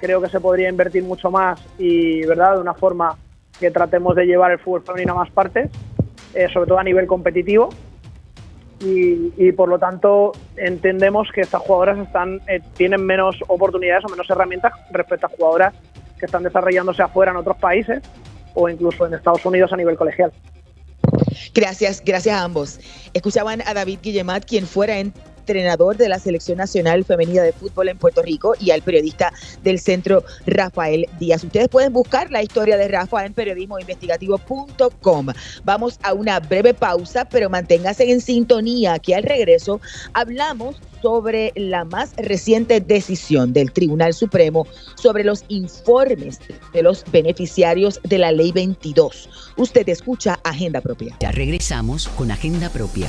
Creo 0.00 0.20
que 0.20 0.28
se 0.28 0.40
podría 0.40 0.68
invertir 0.68 1.02
mucho 1.02 1.30
más 1.30 1.60
y, 1.78 2.24
¿verdad?, 2.26 2.54
de 2.54 2.60
una 2.60 2.74
forma 2.74 3.16
que 3.58 3.70
tratemos 3.70 4.14
de 4.14 4.26
llevar 4.26 4.52
el 4.52 4.58
fútbol 4.58 4.82
femenino 4.82 5.12
a 5.12 5.16
más 5.16 5.30
partes, 5.30 5.70
eh, 6.34 6.48
sobre 6.52 6.68
todo 6.68 6.78
a 6.78 6.84
nivel 6.84 7.06
competitivo 7.06 7.70
y, 8.80 9.52
por 9.52 9.68
lo 9.68 9.78
tanto 9.78 10.32
entendemos 10.56 11.28
que 11.34 11.40
estas 11.40 11.62
jugadoras 11.62 11.98
están 11.98 12.40
eh, 12.46 12.60
tienen 12.76 13.04
menos 13.04 13.36
oportunidades 13.48 14.04
o 14.04 14.08
menos 14.08 14.28
herramientas 14.28 14.72
respecto 14.90 15.26
a 15.26 15.30
jugadoras 15.30 15.74
que 16.18 16.26
están 16.26 16.42
desarrollándose 16.42 17.02
afuera 17.02 17.32
en 17.32 17.38
otros 17.38 17.56
países 17.56 18.02
o 18.54 18.68
incluso 18.68 19.06
en 19.06 19.14
Estados 19.14 19.44
Unidos 19.46 19.72
a 19.72 19.76
nivel 19.76 19.96
colegial. 19.96 20.32
Gracias, 21.54 22.02
gracias 22.04 22.34
a 22.34 22.44
ambos. 22.44 22.80
Escuchaban 23.14 23.62
a 23.66 23.74
David 23.74 24.00
Guillemat, 24.02 24.44
quien 24.44 24.66
fuera 24.66 24.98
en 24.98 25.12
entrenador 25.46 25.96
de 25.96 26.08
la 26.08 26.18
Selección 26.18 26.58
Nacional 26.58 27.04
Femenina 27.04 27.42
de 27.42 27.52
Fútbol 27.52 27.88
en 27.88 27.98
Puerto 27.98 28.20
Rico 28.20 28.54
y 28.58 28.72
al 28.72 28.82
periodista 28.82 29.32
del 29.62 29.78
centro 29.78 30.24
Rafael 30.44 31.06
Díaz. 31.20 31.44
Ustedes 31.44 31.68
pueden 31.68 31.92
buscar 31.92 32.32
la 32.32 32.42
historia 32.42 32.76
de 32.76 32.88
Rafa 32.88 33.24
en 33.24 33.32
periodismoinvestigativo.com. 33.32 35.26
Vamos 35.64 36.00
a 36.02 36.14
una 36.14 36.40
breve 36.40 36.74
pausa, 36.74 37.24
pero 37.24 37.48
manténgase 37.48 38.10
en 38.10 38.20
sintonía, 38.20 38.98
que 38.98 39.14
al 39.14 39.22
regreso 39.22 39.80
hablamos 40.14 40.80
sobre 41.02 41.52
la 41.56 41.84
más 41.84 42.14
reciente 42.16 42.80
decisión 42.80 43.52
del 43.52 43.72
Tribunal 43.72 44.14
Supremo 44.14 44.66
sobre 44.96 45.24
los 45.24 45.44
informes 45.48 46.40
de 46.72 46.82
los 46.82 47.04
beneficiarios 47.10 48.00
de 48.02 48.18
la 48.18 48.32
Ley 48.32 48.52
22. 48.52 49.28
Usted 49.56 49.88
escucha 49.88 50.38
Agenda 50.44 50.80
Propia. 50.80 51.16
Ya 51.20 51.32
regresamos 51.32 52.08
con 52.08 52.30
Agenda 52.30 52.70
Propia. 52.70 53.08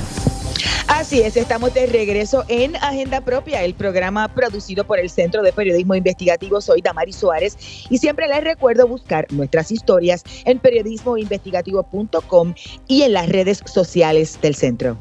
Así 0.88 1.20
es, 1.20 1.36
estamos 1.36 1.74
de 1.74 1.86
regreso 1.86 2.44
en 2.48 2.74
Agenda 2.76 3.20
Propia, 3.20 3.62
el 3.62 3.74
programa 3.74 4.26
producido 4.28 4.84
por 4.84 4.98
el 4.98 5.10
Centro 5.10 5.42
de 5.42 5.52
Periodismo 5.52 5.94
Investigativo. 5.94 6.60
Soy 6.60 6.80
Damari 6.80 7.12
Suárez 7.12 7.56
y 7.90 7.98
siempre 7.98 8.26
les 8.26 8.42
recuerdo 8.42 8.88
buscar 8.88 9.26
nuestras 9.30 9.70
historias 9.70 10.24
en 10.44 10.58
periodismoinvestigativo.com 10.58 12.54
y 12.86 13.02
en 13.02 13.12
las 13.12 13.28
redes 13.28 13.62
sociales 13.66 14.38
del 14.40 14.54
centro. 14.54 14.96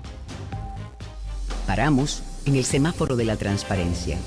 Paramos 1.66 2.22
en 2.48 2.56
el 2.56 2.66
semáforo 2.66 3.16
de 3.16 3.26
la 3.26 3.38
transparencia. 3.38 4.18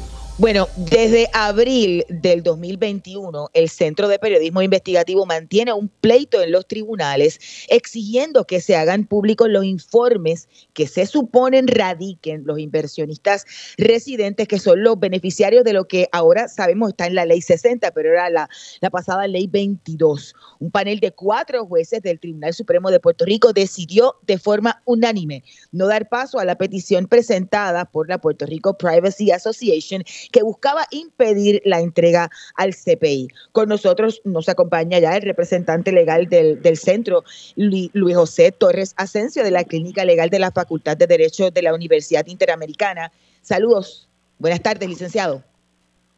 Bueno, 0.40 0.68
desde 0.74 1.28
abril 1.34 2.06
del 2.08 2.42
2021, 2.42 3.50
el 3.52 3.68
Centro 3.68 4.08
de 4.08 4.18
Periodismo 4.18 4.62
Investigativo 4.62 5.26
mantiene 5.26 5.74
un 5.74 5.88
pleito 5.88 6.40
en 6.40 6.50
los 6.50 6.66
tribunales 6.66 7.38
exigiendo 7.68 8.46
que 8.46 8.62
se 8.62 8.74
hagan 8.74 9.04
públicos 9.04 9.50
los 9.50 9.66
informes 9.66 10.48
que 10.80 10.86
se 10.86 11.04
suponen 11.04 11.68
radiquen 11.68 12.44
los 12.46 12.58
inversionistas 12.58 13.44
residentes, 13.76 14.48
que 14.48 14.58
son 14.58 14.82
los 14.82 14.98
beneficiarios 14.98 15.62
de 15.62 15.74
lo 15.74 15.86
que 15.86 16.08
ahora 16.10 16.48
sabemos 16.48 16.88
está 16.88 17.06
en 17.06 17.16
la 17.16 17.26
ley 17.26 17.42
60, 17.42 17.90
pero 17.90 18.08
era 18.08 18.30
la, 18.30 18.48
la 18.80 18.88
pasada 18.88 19.26
ley 19.26 19.46
22. 19.46 20.34
Un 20.58 20.70
panel 20.70 20.98
de 21.00 21.12
cuatro 21.12 21.66
jueces 21.66 22.00
del 22.00 22.18
Tribunal 22.18 22.54
Supremo 22.54 22.90
de 22.90 22.98
Puerto 22.98 23.26
Rico 23.26 23.52
decidió 23.52 24.14
de 24.26 24.38
forma 24.38 24.80
unánime 24.86 25.44
no 25.70 25.86
dar 25.86 26.08
paso 26.08 26.38
a 26.38 26.46
la 26.46 26.56
petición 26.56 27.06
presentada 27.06 27.84
por 27.84 28.08
la 28.08 28.18
Puerto 28.18 28.46
Rico 28.46 28.78
Privacy 28.78 29.32
Association 29.32 30.02
que 30.32 30.42
buscaba 30.42 30.86
impedir 30.92 31.60
la 31.66 31.80
entrega 31.80 32.30
al 32.56 32.74
CPI. 32.74 33.28
Con 33.52 33.68
nosotros 33.68 34.22
nos 34.24 34.48
acompaña 34.48 34.98
ya 34.98 35.14
el 35.14 35.22
representante 35.24 35.92
legal 35.92 36.26
del, 36.30 36.78
centro, 36.78 37.22
Luis 37.56 38.16
José 38.16 38.50
Torres 38.50 38.94
Asensio, 38.96 39.44
de 39.44 39.50
la 39.50 39.64
Clínica 39.64 40.06
Legal 40.06 40.30
de 40.30 40.38
la 40.38 40.50
Facultad 40.50 40.69
de 40.70 41.06
Derecho 41.06 41.50
de 41.50 41.62
la 41.62 41.74
Universidad 41.74 42.26
Interamericana. 42.26 43.10
Saludos. 43.42 44.08
Buenas 44.38 44.62
tardes, 44.62 44.88
licenciado. 44.88 45.42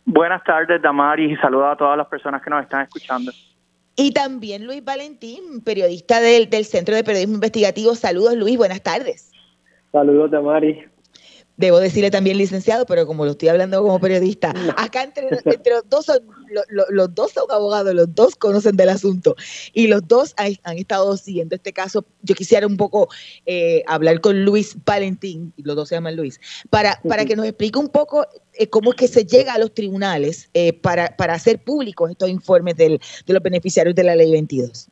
Buenas 0.04 0.42
tardes, 0.44 0.82
Damaris, 0.82 1.32
y 1.32 1.36
saludos 1.36 1.72
a 1.72 1.76
todas 1.76 1.96
las 1.96 2.06
personas 2.08 2.42
que 2.42 2.50
nos 2.50 2.62
están 2.62 2.82
escuchando. 2.82 3.32
Y 3.96 4.12
también 4.12 4.66
Luis 4.66 4.84
Valentín, 4.84 5.62
periodista 5.64 6.20
del, 6.20 6.48
del 6.48 6.64
Centro 6.64 6.94
de 6.94 7.04
Periodismo 7.04 7.34
Investigativo. 7.34 7.94
Saludos, 7.94 8.36
Luis, 8.36 8.56
buenas 8.56 8.82
tardes. 8.82 9.30
Saludos, 9.92 10.30
Damaris. 10.30 10.91
Debo 11.62 11.78
decirle 11.78 12.10
también 12.10 12.38
licenciado, 12.38 12.86
pero 12.86 13.06
como 13.06 13.24
lo 13.24 13.30
estoy 13.30 13.48
hablando 13.48 13.80
como 13.80 14.00
periodista, 14.00 14.52
acá 14.76 15.04
entre, 15.04 15.30
los 15.30 15.88
dos 15.88 16.06
son 16.06 16.18
los 16.90 17.14
dos 17.14 17.30
son 17.30 17.44
abogados, 17.52 17.94
los 17.94 18.12
dos 18.12 18.34
conocen 18.34 18.76
del 18.76 18.88
asunto 18.88 19.36
y 19.72 19.86
los 19.86 20.08
dos 20.08 20.34
han, 20.38 20.76
estado 20.76 21.16
siguiendo 21.16 21.54
este 21.54 21.72
caso. 21.72 22.04
Yo 22.22 22.34
quisiera 22.34 22.66
un 22.66 22.76
poco 22.76 23.06
eh, 23.46 23.84
hablar 23.86 24.20
con 24.20 24.44
Luis 24.44 24.76
Valentín, 24.84 25.52
y 25.56 25.62
los 25.62 25.76
dos 25.76 25.88
se 25.88 25.94
llaman 25.94 26.16
Luis, 26.16 26.40
para, 26.68 27.00
para 27.08 27.24
que 27.26 27.36
nos 27.36 27.46
explique 27.46 27.78
un 27.78 27.90
poco 27.90 28.26
eh, 28.54 28.66
cómo 28.66 28.90
es 28.90 28.96
que 28.96 29.06
se 29.06 29.24
llega 29.24 29.54
a 29.54 29.58
los 29.58 29.72
tribunales 29.72 30.50
eh, 30.54 30.72
para, 30.72 31.16
para 31.16 31.34
hacer 31.34 31.62
públicos 31.62 32.10
estos 32.10 32.28
informes 32.28 32.76
del, 32.76 32.98
de 33.24 33.32
los 33.32 33.40
beneficiarios 33.40 33.94
de 33.94 34.02
la 34.02 34.16
ley 34.16 34.32
22. 34.32 34.88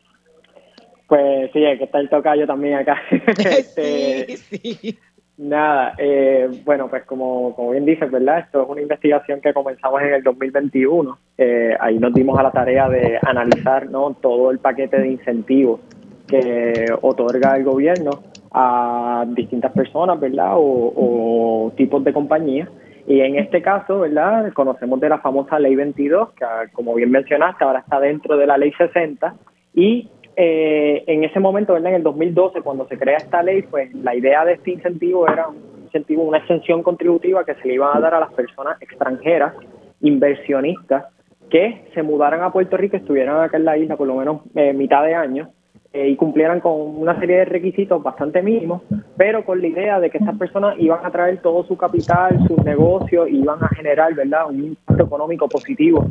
Pues 1.10 1.50
sí, 1.52 1.58
que 1.58 1.82
está 1.82 1.98
el 1.98 2.08
tocayo 2.08 2.46
también 2.46 2.74
acá. 2.74 3.02
sí, 3.74 4.36
sí. 4.36 4.98
Nada, 5.40 5.94
eh, 5.96 6.50
bueno, 6.66 6.88
pues 6.88 7.04
como, 7.04 7.56
como 7.56 7.70
bien 7.70 7.86
dices, 7.86 8.10
¿verdad? 8.10 8.40
Esto 8.40 8.62
es 8.62 8.68
una 8.68 8.82
investigación 8.82 9.40
que 9.40 9.54
comenzamos 9.54 10.02
en 10.02 10.12
el 10.12 10.22
2021. 10.22 11.18
Eh, 11.38 11.74
ahí 11.80 11.98
nos 11.98 12.12
dimos 12.12 12.38
a 12.38 12.42
la 12.42 12.50
tarea 12.50 12.90
de 12.90 13.18
analizar 13.22 13.88
¿no? 13.88 14.14
todo 14.20 14.50
el 14.50 14.58
paquete 14.58 14.98
de 14.98 15.08
incentivos 15.08 15.80
que 16.28 16.84
otorga 17.00 17.56
el 17.56 17.64
gobierno 17.64 18.10
a 18.52 19.24
distintas 19.28 19.72
personas, 19.72 20.20
¿verdad? 20.20 20.52
O, 20.56 21.72
tipos 21.74 22.04
de 22.04 22.12
compañías. 22.12 22.68
Y 23.06 23.20
en 23.20 23.36
este 23.36 23.62
caso, 23.62 24.00
¿verdad? 24.00 24.52
Conocemos 24.52 25.00
de 25.00 25.08
la 25.08 25.20
famosa 25.20 25.58
Ley 25.58 25.74
22, 25.74 26.34
que 26.34 26.44
como 26.74 26.92
bien 26.94 27.10
mencionaste, 27.10 27.64
ahora 27.64 27.78
está 27.78 27.98
dentro 27.98 28.36
de 28.36 28.46
la 28.46 28.58
Ley 28.58 28.72
60. 28.72 29.34
Y 29.72 30.10
eh, 30.42 31.04
en 31.06 31.22
ese 31.22 31.38
momento, 31.38 31.74
¿verdad? 31.74 31.90
en 31.90 31.96
el 31.96 32.02
2012, 32.02 32.62
cuando 32.62 32.88
se 32.88 32.96
crea 32.96 33.18
esta 33.18 33.42
ley, 33.42 33.60
pues 33.60 33.92
la 33.94 34.14
idea 34.14 34.42
de 34.46 34.54
este 34.54 34.70
incentivo 34.70 35.28
era 35.28 35.48
un 35.48 35.82
incentivo, 35.84 36.22
una 36.22 36.38
exención 36.38 36.82
contributiva 36.82 37.44
que 37.44 37.56
se 37.56 37.68
le 37.68 37.74
iba 37.74 37.94
a 37.94 38.00
dar 38.00 38.14
a 38.14 38.20
las 38.20 38.32
personas 38.32 38.80
extranjeras, 38.80 39.52
inversionistas, 40.00 41.04
que 41.50 41.84
se 41.92 42.02
mudaran 42.02 42.42
a 42.42 42.50
Puerto 42.52 42.78
Rico, 42.78 42.96
estuvieran 42.96 43.38
acá 43.38 43.58
en 43.58 43.66
la 43.66 43.76
isla 43.76 43.98
por 43.98 44.06
lo 44.06 44.14
menos 44.14 44.40
eh, 44.54 44.72
mitad 44.72 45.04
de 45.04 45.14
año 45.14 45.50
eh, 45.92 46.08
y 46.08 46.16
cumplieran 46.16 46.60
con 46.60 46.72
una 46.72 47.20
serie 47.20 47.36
de 47.36 47.44
requisitos 47.44 48.02
bastante 48.02 48.40
mínimos, 48.40 48.80
pero 49.18 49.44
con 49.44 49.60
la 49.60 49.66
idea 49.66 50.00
de 50.00 50.08
que 50.08 50.16
estas 50.16 50.38
personas 50.38 50.74
iban 50.78 51.04
a 51.04 51.10
traer 51.10 51.42
todo 51.42 51.64
su 51.64 51.76
capital, 51.76 52.38
sus 52.48 52.64
negocios, 52.64 53.28
y 53.28 53.42
iban 53.42 53.62
a 53.62 53.68
generar, 53.68 54.14
¿verdad?, 54.14 54.48
un 54.48 54.64
impacto 54.64 55.04
económico 55.04 55.50
positivo 55.50 56.06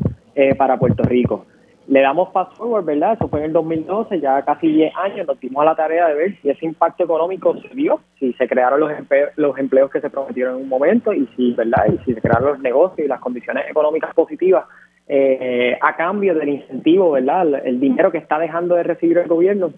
para 0.55 0.77
Puerto 0.77 1.01
Rico. 1.01 1.47
Le 1.89 2.01
damos 2.01 2.31
fast 2.31 2.55
forward, 2.55 2.85
¿verdad? 2.85 3.13
Eso 3.13 3.27
fue 3.29 3.39
en 3.39 3.45
el 3.45 3.53
2012, 3.53 4.19
ya 4.19 4.43
casi 4.43 4.67
10 4.67 4.95
años, 4.95 5.25
nos 5.25 5.39
dimos 5.39 5.63
a 5.63 5.65
la 5.65 5.75
tarea 5.75 6.07
de 6.07 6.13
ver 6.13 6.39
si 6.39 6.47
ese 6.47 6.67
impacto 6.67 7.03
económico 7.03 7.59
se 7.59 7.69
dio, 7.69 7.99
si 8.19 8.31
se 8.33 8.47
crearon 8.47 8.79
los, 8.79 8.91
los 9.37 9.57
empleos 9.57 9.89
que 9.89 9.99
se 9.99 10.11
prometieron 10.11 10.57
en 10.57 10.61
un 10.61 10.69
momento 10.69 11.11
y 11.13 11.25
si, 11.35 11.53
¿verdad? 11.53 11.87
Y 11.91 11.97
si 12.05 12.13
se 12.13 12.21
crearon 12.21 12.49
los 12.49 12.59
negocios 12.59 13.07
y 13.07 13.09
las 13.09 13.19
condiciones 13.19 13.67
económicas 13.67 14.13
positivas 14.13 14.65
eh, 15.07 15.75
a 15.81 15.95
cambio 15.95 16.35
del 16.35 16.49
incentivo, 16.49 17.09
¿verdad? 17.09 17.65
El, 17.65 17.79
dinero 17.79 18.11
que 18.11 18.19
está 18.19 18.37
dejando 18.37 18.75
de 18.75 18.83
recibir 18.83 19.17
el 19.17 19.27
gobierno 19.27 19.73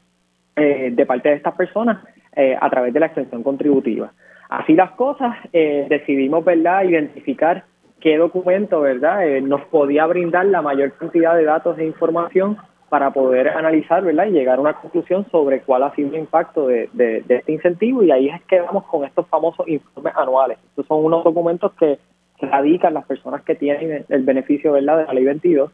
eh, 0.57 0.89
de 0.91 1.05
parte 1.05 1.29
de 1.29 1.35
estas 1.35 1.55
personas 1.55 2.03
eh, 2.35 2.57
a 2.59 2.69
través 2.69 2.93
de 2.93 2.99
la 2.99 3.05
extensión 3.05 3.41
contributiva. 3.41 4.11
Así 4.49 4.73
las 4.73 4.91
cosas, 4.91 5.37
decidimos, 5.53 6.43
¿verdad?, 6.43 6.83
identificar 6.83 7.63
qué 8.01 8.17
documento, 8.17 8.81
¿verdad?, 8.81 9.25
eh, 9.25 9.41
nos 9.41 9.61
podía 9.65 10.05
brindar 10.07 10.45
la 10.47 10.61
mayor 10.61 10.91
cantidad 10.93 11.35
de 11.35 11.45
datos 11.45 11.77
e 11.77 11.85
información 11.85 12.57
para 12.89 13.11
poder 13.11 13.47
analizar, 13.49 14.03
¿verdad?, 14.03 14.25
y 14.25 14.31
llegar 14.31 14.57
a 14.57 14.61
una 14.61 14.73
conclusión 14.73 15.25
sobre 15.31 15.61
cuál 15.61 15.83
ha 15.83 15.95
sido 15.95 16.09
el 16.09 16.15
impacto 16.15 16.67
de, 16.67 16.89
de, 16.91 17.23
este 17.29 17.53
incentivo 17.53 18.03
y 18.03 18.11
ahí 18.11 18.27
es 18.27 18.41
que 18.43 18.59
vamos 18.59 18.83
con 18.85 19.05
estos 19.05 19.27
famosos 19.27 19.67
informes 19.67 20.13
anuales. 20.17 20.57
Estos 20.69 20.87
son 20.87 21.05
unos 21.05 21.23
documentos 21.23 21.71
que 21.73 21.99
radican 22.41 22.95
las 22.95 23.05
personas 23.05 23.43
que 23.43 23.55
tienen 23.55 24.03
el 24.09 24.23
beneficio, 24.23 24.73
¿verdad?, 24.73 24.97
de 24.97 25.05
la 25.05 25.13
ley 25.13 25.23
22, 25.23 25.71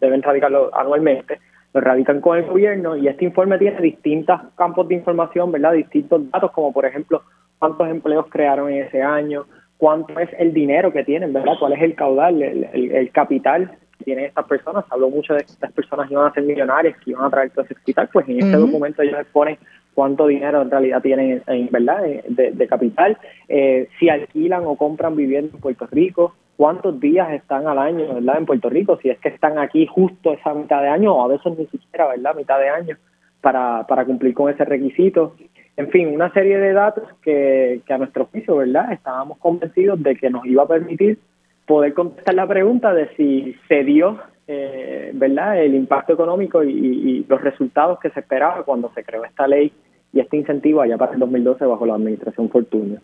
deben 0.00 0.22
radicarlo 0.22 0.70
anualmente, 0.74 1.40
lo 1.74 1.80
radican 1.80 2.20
con 2.20 2.38
el 2.38 2.44
gobierno 2.44 2.96
y 2.96 3.08
este 3.08 3.24
informe 3.24 3.58
tiene 3.58 3.80
distintos 3.80 4.40
campos 4.56 4.88
de 4.88 4.94
información, 4.94 5.52
¿verdad?, 5.52 5.72
distintos 5.72 6.30
datos 6.30 6.52
como 6.52 6.72
por 6.72 6.86
ejemplo 6.86 7.22
cuántos 7.58 7.88
empleos 7.88 8.26
crearon 8.30 8.70
en 8.70 8.84
ese 8.84 9.02
año, 9.02 9.44
cuánto 9.78 10.18
es 10.18 10.28
el 10.38 10.52
dinero 10.52 10.92
que 10.92 11.04
tienen, 11.04 11.32
¿verdad? 11.32 11.54
¿Cuál 11.58 11.72
es 11.72 11.82
el 11.82 11.94
caudal, 11.94 12.42
el, 12.42 13.10
capital 13.12 13.70
que 13.98 14.04
tienen 14.04 14.26
estas 14.26 14.46
personas? 14.46 14.84
Habló 14.90 15.08
mucho 15.08 15.34
de 15.34 15.40
que 15.40 15.52
estas 15.52 15.72
personas 15.72 16.10
iban 16.10 16.26
a 16.26 16.34
ser 16.34 16.42
millonarias, 16.42 16.98
que 16.98 17.12
iban 17.12 17.24
a 17.24 17.30
traer 17.30 17.50
todo 17.50 17.64
ese 17.64 17.76
capital, 17.76 18.10
pues 18.12 18.28
en 18.28 18.40
este 18.40 18.56
documento 18.56 19.02
ellos 19.02 19.20
exponen 19.20 19.56
cuánto 19.94 20.26
dinero 20.26 20.62
en 20.62 20.70
realidad 20.70 21.00
tienen, 21.00 21.42
en, 21.46 21.68
¿verdad?, 21.70 22.02
de, 22.28 22.68
capital, 22.68 23.16
eh, 23.48 23.88
si 23.98 24.08
alquilan 24.08 24.64
o 24.66 24.76
compran 24.76 25.16
vivienda 25.16 25.50
en 25.54 25.60
Puerto 25.60 25.86
Rico, 25.90 26.34
cuántos 26.56 27.00
días 27.00 27.32
están 27.32 27.66
al 27.66 27.78
año, 27.78 28.14
¿verdad?, 28.14 28.38
en 28.38 28.46
Puerto 28.46 28.68
Rico, 28.68 28.98
si 29.00 29.10
es 29.10 29.18
que 29.18 29.28
están 29.28 29.58
aquí 29.58 29.86
justo 29.86 30.32
esa 30.32 30.54
mitad 30.54 30.82
de 30.82 30.88
año 30.88 31.14
o 31.14 31.24
a 31.24 31.28
veces 31.28 31.56
ni 31.56 31.66
siquiera, 31.66 32.08
¿verdad?, 32.08 32.34
mitad 32.34 32.58
de 32.58 32.68
año 32.68 32.96
para, 33.40 33.86
para 33.86 34.04
cumplir 34.04 34.34
con 34.34 34.52
ese 34.52 34.64
requisito. 34.64 35.34
En 35.78 35.90
fin, 35.90 36.08
una 36.08 36.32
serie 36.32 36.58
de 36.58 36.72
datos 36.72 37.04
que, 37.22 37.80
a 37.88 37.98
nuestro 37.98 38.26
juicio, 38.26 38.56
¿verdad? 38.56 38.92
Estábamos 38.92 39.38
convencidos 39.38 40.02
de 40.02 40.16
que 40.16 40.28
nos 40.28 40.44
iba 40.44 40.64
a 40.64 40.66
permitir 40.66 41.20
poder 41.68 41.94
contestar 41.94 42.34
la 42.34 42.48
pregunta 42.48 42.92
de 42.92 43.08
si 43.14 43.54
se 43.68 43.84
dio, 43.84 44.18
eh, 44.48 45.12
¿verdad?, 45.14 45.62
el 45.62 45.76
impacto 45.76 46.14
económico 46.14 46.64
y, 46.64 47.24
los 47.28 47.40
resultados 47.40 48.00
que 48.00 48.10
se 48.10 48.18
esperaba 48.18 48.64
cuando 48.64 48.90
se 48.92 49.04
creó 49.04 49.24
esta 49.24 49.46
ley 49.46 49.72
y 50.12 50.18
este 50.18 50.36
incentivo 50.36 50.80
allá 50.80 50.98
para 50.98 51.12
el 51.12 51.20
2012 51.20 51.64
bajo 51.64 51.86
la 51.86 51.94
administración 51.94 52.50
Fortunio 52.50 52.98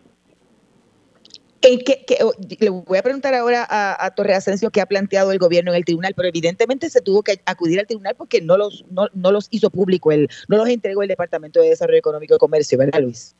le 2.59 2.69
voy 2.69 2.97
a 2.97 3.03
preguntar 3.03 3.33
ahora 3.33 3.65
a, 3.69 4.09
Torre 4.11 4.33
Asensio 4.33 4.69
qué 4.69 4.81
ha 4.81 4.85
planteado 4.85 5.31
el 5.31 5.39
gobierno 5.39 5.71
en 5.71 5.77
el 5.77 5.85
tribunal, 5.85 6.13
pero 6.15 6.27
evidentemente 6.27 6.89
se 6.89 7.01
tuvo 7.01 7.23
que 7.23 7.39
acudir 7.45 7.79
al 7.79 7.87
tribunal 7.87 8.15
porque 8.17 8.41
no 8.41 8.57
los, 8.57 8.85
no, 8.91 9.31
los 9.31 9.47
hizo 9.51 9.69
público, 9.69 10.11
el, 10.11 10.27
no 10.47 10.57
los 10.57 10.69
entregó 10.69 11.01
el 11.01 11.07
Departamento 11.07 11.61
de 11.61 11.69
Desarrollo 11.69 11.99
Económico 11.99 12.35
y 12.35 12.37
Comercio, 12.37 12.77
¿verdad, 12.77 13.01
Luis? 13.01 13.35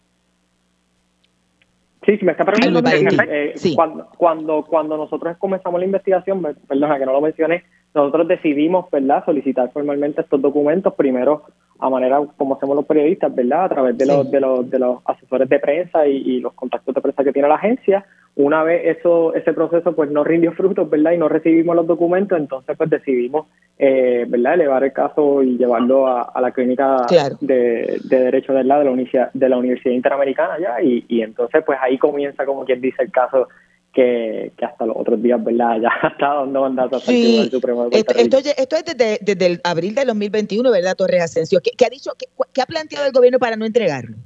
Sí, 2.06 2.18
si 2.18 2.26
me 2.26 2.34
está 2.34 2.46
preguntando, 2.46 2.90
eh, 2.92 3.56
cuando, 3.76 4.08
cuando, 4.18 4.66
cuando 4.66 4.98
nosotros 4.98 5.38
comenzamos 5.38 5.80
la 5.80 5.86
investigación, 5.86 6.44
perdona 6.68 7.00
que 7.00 7.06
no 7.06 7.14
lo 7.14 7.22
mencioné, 7.22 7.64
nosotros 7.96 8.28
decidimos, 8.28 8.90
¿verdad?, 8.92 9.26
solicitar 9.26 9.72
formalmente 9.72 10.22
estos 10.22 10.40
documentos, 10.42 10.94
primero 10.94 11.46
a 11.80 11.90
manera 11.90 12.22
como 12.38 12.56
hacemos 12.56 12.76
los 12.76 12.86
periodistas, 12.86 13.34
¿verdad? 13.34 13.66
A 13.66 13.70
través 13.70 13.98
de, 13.98 14.06
los, 14.06 14.30
de, 14.32 14.40
los, 14.40 14.70
de 14.70 14.80
los 14.80 15.00
asesores 15.06 15.50
de 15.50 15.60
prensa 15.60 16.08
y, 16.08 16.40
los 16.40 16.54
contactos 16.54 16.96
de 16.96 17.02
prensa 17.02 17.24
que 17.24 17.34
tiene 17.34 17.48
la 17.48 17.56
agencia. 17.56 18.06
Una 18.36 18.64
vez 18.64 18.98
eso 18.98 19.34
ese 19.34 19.54
proceso 19.54 19.96
pues 19.96 20.10
no 20.12 20.24
rindió 20.24 20.52
frutos, 20.54 20.90
¿verdad? 20.90 21.12
Y 21.12 21.18
no 21.18 21.30
recibimos 21.30 21.76
los 21.76 21.88
documentos, 21.88 22.38
entonces 22.38 22.76
pues 22.78 22.90
decidimos, 22.90 23.48
eh, 23.78 24.26
¿verdad? 24.28 24.56
Elevar 24.56 24.84
el 24.84 24.94
caso 24.94 25.42
y 25.44 25.58
llevarlo 25.58 26.08
a, 26.08 26.40
la 26.42 26.52
clínica 26.52 27.06
de, 27.40 28.00
de, 28.04 28.20
Derecho 28.20 28.54
de 28.54 28.64
la, 28.64 28.80
de 28.80 28.86
la, 28.86 28.92
Universidad, 28.92 29.32
de 29.34 29.50
la 29.50 29.58
Universidad 29.58 29.96
Interamericana 29.96 30.58
ya 30.60 30.82
y, 30.82 31.06
y 31.08 31.22
entonces 31.22 31.64
pues 31.66 31.78
ahí 31.82 31.98
comienza 31.98 32.46
como 32.46 32.66
quien 32.66 32.82
dice 32.82 33.04
el 33.04 33.12
caso 33.12 33.48
que, 33.96 34.52
hasta 34.62 34.86
los 34.86 34.96
otros 34.98 35.22
días, 35.24 35.44
¿verdad? 35.44 35.78
Ya 35.82 36.08
está 36.08 36.34
dando 36.36 36.62
mandato 36.62 36.98
hasta 36.98 37.12
el 37.12 37.50
Supremo 37.50 37.86
de 37.86 37.90
Puerto 37.90 38.14
esto, 38.20 38.38
esto, 38.58 38.76
es 38.76 38.86
desde, 38.86 39.18
desde, 39.22 39.46
el 39.46 39.62
abril 39.64 39.96
de 39.96 40.06
2021, 40.06 40.70
¿verdad, 40.70 40.96
Torres 40.96 41.24
Asensio? 41.24 41.60
¿Qué, 41.64 41.86
ha 41.86 41.90
dicho, 41.90 42.12
qué, 42.20 42.62
ha 42.62 42.66
planteado 42.66 43.08
el 43.08 43.14
gobierno 43.14 43.40
para 43.40 43.56
no 43.56 43.66
entregarlo? 43.66 44.18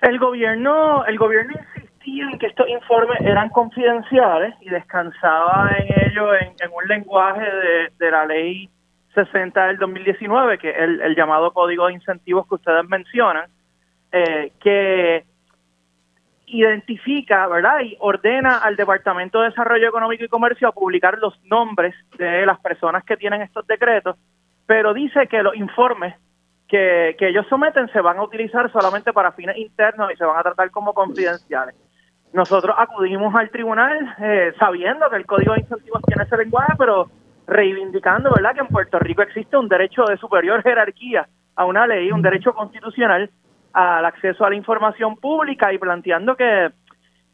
El 0.00 0.18
gobierno, 0.18 1.04
el 1.06 1.18
gobierno 1.18 1.54
insistía 1.74 2.30
en 2.32 2.38
que 2.38 2.46
estos 2.46 2.68
informes 2.68 3.20
eran 3.20 3.50
confidenciales 3.50 4.54
y 4.62 4.70
descansaba 4.70 5.70
en 5.78 6.10
ello 6.10 6.34
en, 6.34 6.54
un 6.72 6.88
lenguaje 6.88 7.42
de, 7.44 7.92
de, 7.98 8.10
la 8.10 8.24
ley 8.24 8.70
60 9.14 9.66
del 9.66 9.76
2019, 9.78 10.58
que 10.58 10.70
es 10.70 10.76
el, 10.78 11.00
el 11.02 11.16
llamado 11.16 11.52
código 11.52 11.88
de 11.88 11.94
incentivos 11.94 12.46
que 12.46 12.54
ustedes 12.54 12.88
mencionan, 12.88 13.50
eh, 14.12 14.52
que 14.60 15.24
identifica, 16.60 17.46
¿verdad? 17.46 17.80
Y 17.82 17.96
ordena 18.00 18.58
al 18.58 18.76
Departamento 18.76 19.40
de 19.40 19.48
Desarrollo 19.48 19.88
Económico 19.88 20.24
y 20.24 20.28
Comercio 20.28 20.68
a 20.68 20.72
publicar 20.72 21.18
los 21.18 21.38
nombres 21.44 21.94
de 22.16 22.46
las 22.46 22.58
personas 22.60 23.04
que 23.04 23.16
tienen 23.16 23.42
estos 23.42 23.66
decretos, 23.66 24.16
pero 24.66 24.94
dice 24.94 25.26
que 25.28 25.42
los 25.42 25.54
informes 25.56 26.14
que, 26.68 27.16
ellos 27.20 27.46
someten 27.48 27.88
se 27.92 28.00
van 28.00 28.18
a 28.18 28.22
utilizar 28.22 28.70
solamente 28.70 29.12
para 29.12 29.32
fines 29.32 29.56
internos 29.56 30.12
y 30.12 30.16
se 30.16 30.24
van 30.24 30.38
a 30.38 30.42
tratar 30.42 30.70
como 30.70 30.92
confidenciales. 30.92 31.74
Nosotros 32.32 32.76
acudimos 32.78 33.34
al 33.34 33.50
tribunal 33.50 34.14
eh, 34.20 34.52
sabiendo 34.58 35.08
que 35.08 35.16
el 35.16 35.26
Código 35.26 35.54
de 35.54 35.60
Incentivos 35.60 36.02
tiene 36.06 36.24
ese 36.24 36.36
lenguaje, 36.36 36.74
pero 36.78 37.10
reivindicando, 37.46 38.30
¿verdad?, 38.30 38.52
que 38.52 38.60
en 38.60 38.66
Puerto 38.66 38.98
Rico 38.98 39.22
existe 39.22 39.56
un 39.56 39.68
derecho 39.68 40.04
de 40.04 40.18
superior 40.18 40.62
jerarquía 40.62 41.26
a 41.56 41.64
una 41.64 41.86
ley, 41.86 42.12
un 42.12 42.20
derecho 42.20 42.52
constitucional 42.52 43.30
al 43.72 44.04
acceso 44.04 44.44
a 44.44 44.50
la 44.50 44.56
información 44.56 45.16
pública 45.16 45.72
y 45.72 45.78
planteando 45.78 46.36
que, 46.36 46.70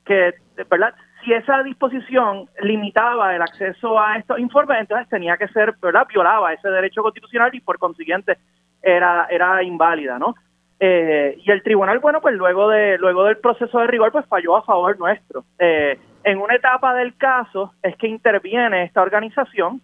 que 0.05 0.35
¿verdad? 0.71 0.95
si 1.25 1.33
esa 1.33 1.63
disposición 1.63 2.49
limitaba 2.61 3.35
el 3.35 3.43
acceso 3.43 3.99
a 3.99 4.17
estos 4.17 4.39
informes, 4.39 4.79
entonces 4.81 5.09
tenía 5.09 5.37
que 5.37 5.49
ser, 5.49 5.75
¿verdad? 5.81 6.07
violaba 6.09 6.53
ese 6.53 6.69
derecho 6.69 7.03
constitucional 7.03 7.55
y 7.55 7.61
por 7.61 7.79
consiguiente 7.79 8.39
era, 8.83 9.27
era 9.31 9.63
inválida, 9.63 10.19
¿no? 10.19 10.35
Eh, 10.81 11.39
y 11.39 11.51
el 11.51 11.63
tribunal, 11.63 11.99
bueno, 12.01 12.21
pues 12.21 12.35
luego 12.35 12.69
de 12.69 12.99
luego 12.99 13.25
del 13.25 13.39
proceso 13.39 13.79
de 13.79 13.87
rigor, 13.87 14.13
pues 14.13 14.27
falló 14.27 14.57
a 14.57 14.65
favor 14.65 14.99
nuestro. 14.99 15.45
Eh, 15.59 15.99
en 16.25 16.39
una 16.39 16.57
etapa 16.57 16.95
del 16.95 17.17
caso 17.17 17.73
es 17.83 17.97
que 17.97 18.09
interviene 18.09 18.83
esta 18.83 19.01
organización 19.01 19.81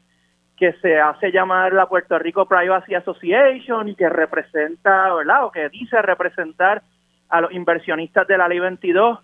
que 0.61 0.75
se 0.75 1.01
hace 1.01 1.33
llamar 1.33 1.73
la 1.73 1.87
Puerto 1.87 2.19
Rico 2.19 2.45
Privacy 2.45 2.95
Association 2.95 3.89
y 3.89 3.95
que 3.95 4.11
representa, 4.11 5.15
¿verdad? 5.15 5.47
O 5.47 5.51
que 5.51 5.71
dice 5.71 6.03
representar 6.03 6.83
a 7.31 7.41
los 7.41 7.51
inversionistas 7.53 8.29
de 8.29 8.37
la 8.37 8.47
Ley 8.47 8.59
22. 8.59 9.21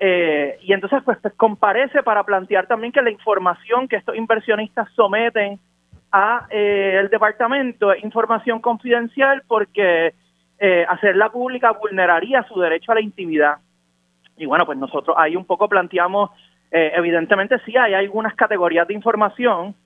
Eh, 0.00 0.58
y 0.60 0.72
entonces, 0.72 1.00
pues, 1.04 1.18
pues, 1.22 1.34
comparece 1.34 2.02
para 2.02 2.24
plantear 2.24 2.66
también 2.66 2.92
que 2.92 3.00
la 3.00 3.12
información 3.12 3.86
que 3.86 3.94
estos 3.94 4.16
inversionistas 4.16 4.90
someten 4.96 5.60
a 6.10 6.48
eh, 6.50 6.96
el 6.98 7.08
departamento 7.10 7.92
es 7.92 8.02
información 8.02 8.60
confidencial 8.60 9.44
porque 9.46 10.14
eh, 10.58 10.84
hacerla 10.88 11.30
pública 11.30 11.70
vulneraría 11.70 12.42
su 12.48 12.58
derecho 12.58 12.90
a 12.90 12.96
la 12.96 13.02
intimidad. 13.02 13.58
Y 14.36 14.46
bueno, 14.46 14.66
pues 14.66 14.78
nosotros 14.78 15.14
ahí 15.16 15.36
un 15.36 15.44
poco 15.44 15.68
planteamos, 15.68 16.30
evidentemente 16.74 17.58
sí 17.66 17.76
hay 17.76 17.92
algunas 17.92 18.34
categorías 18.34 18.88
de 18.88 18.94
información 18.94 19.76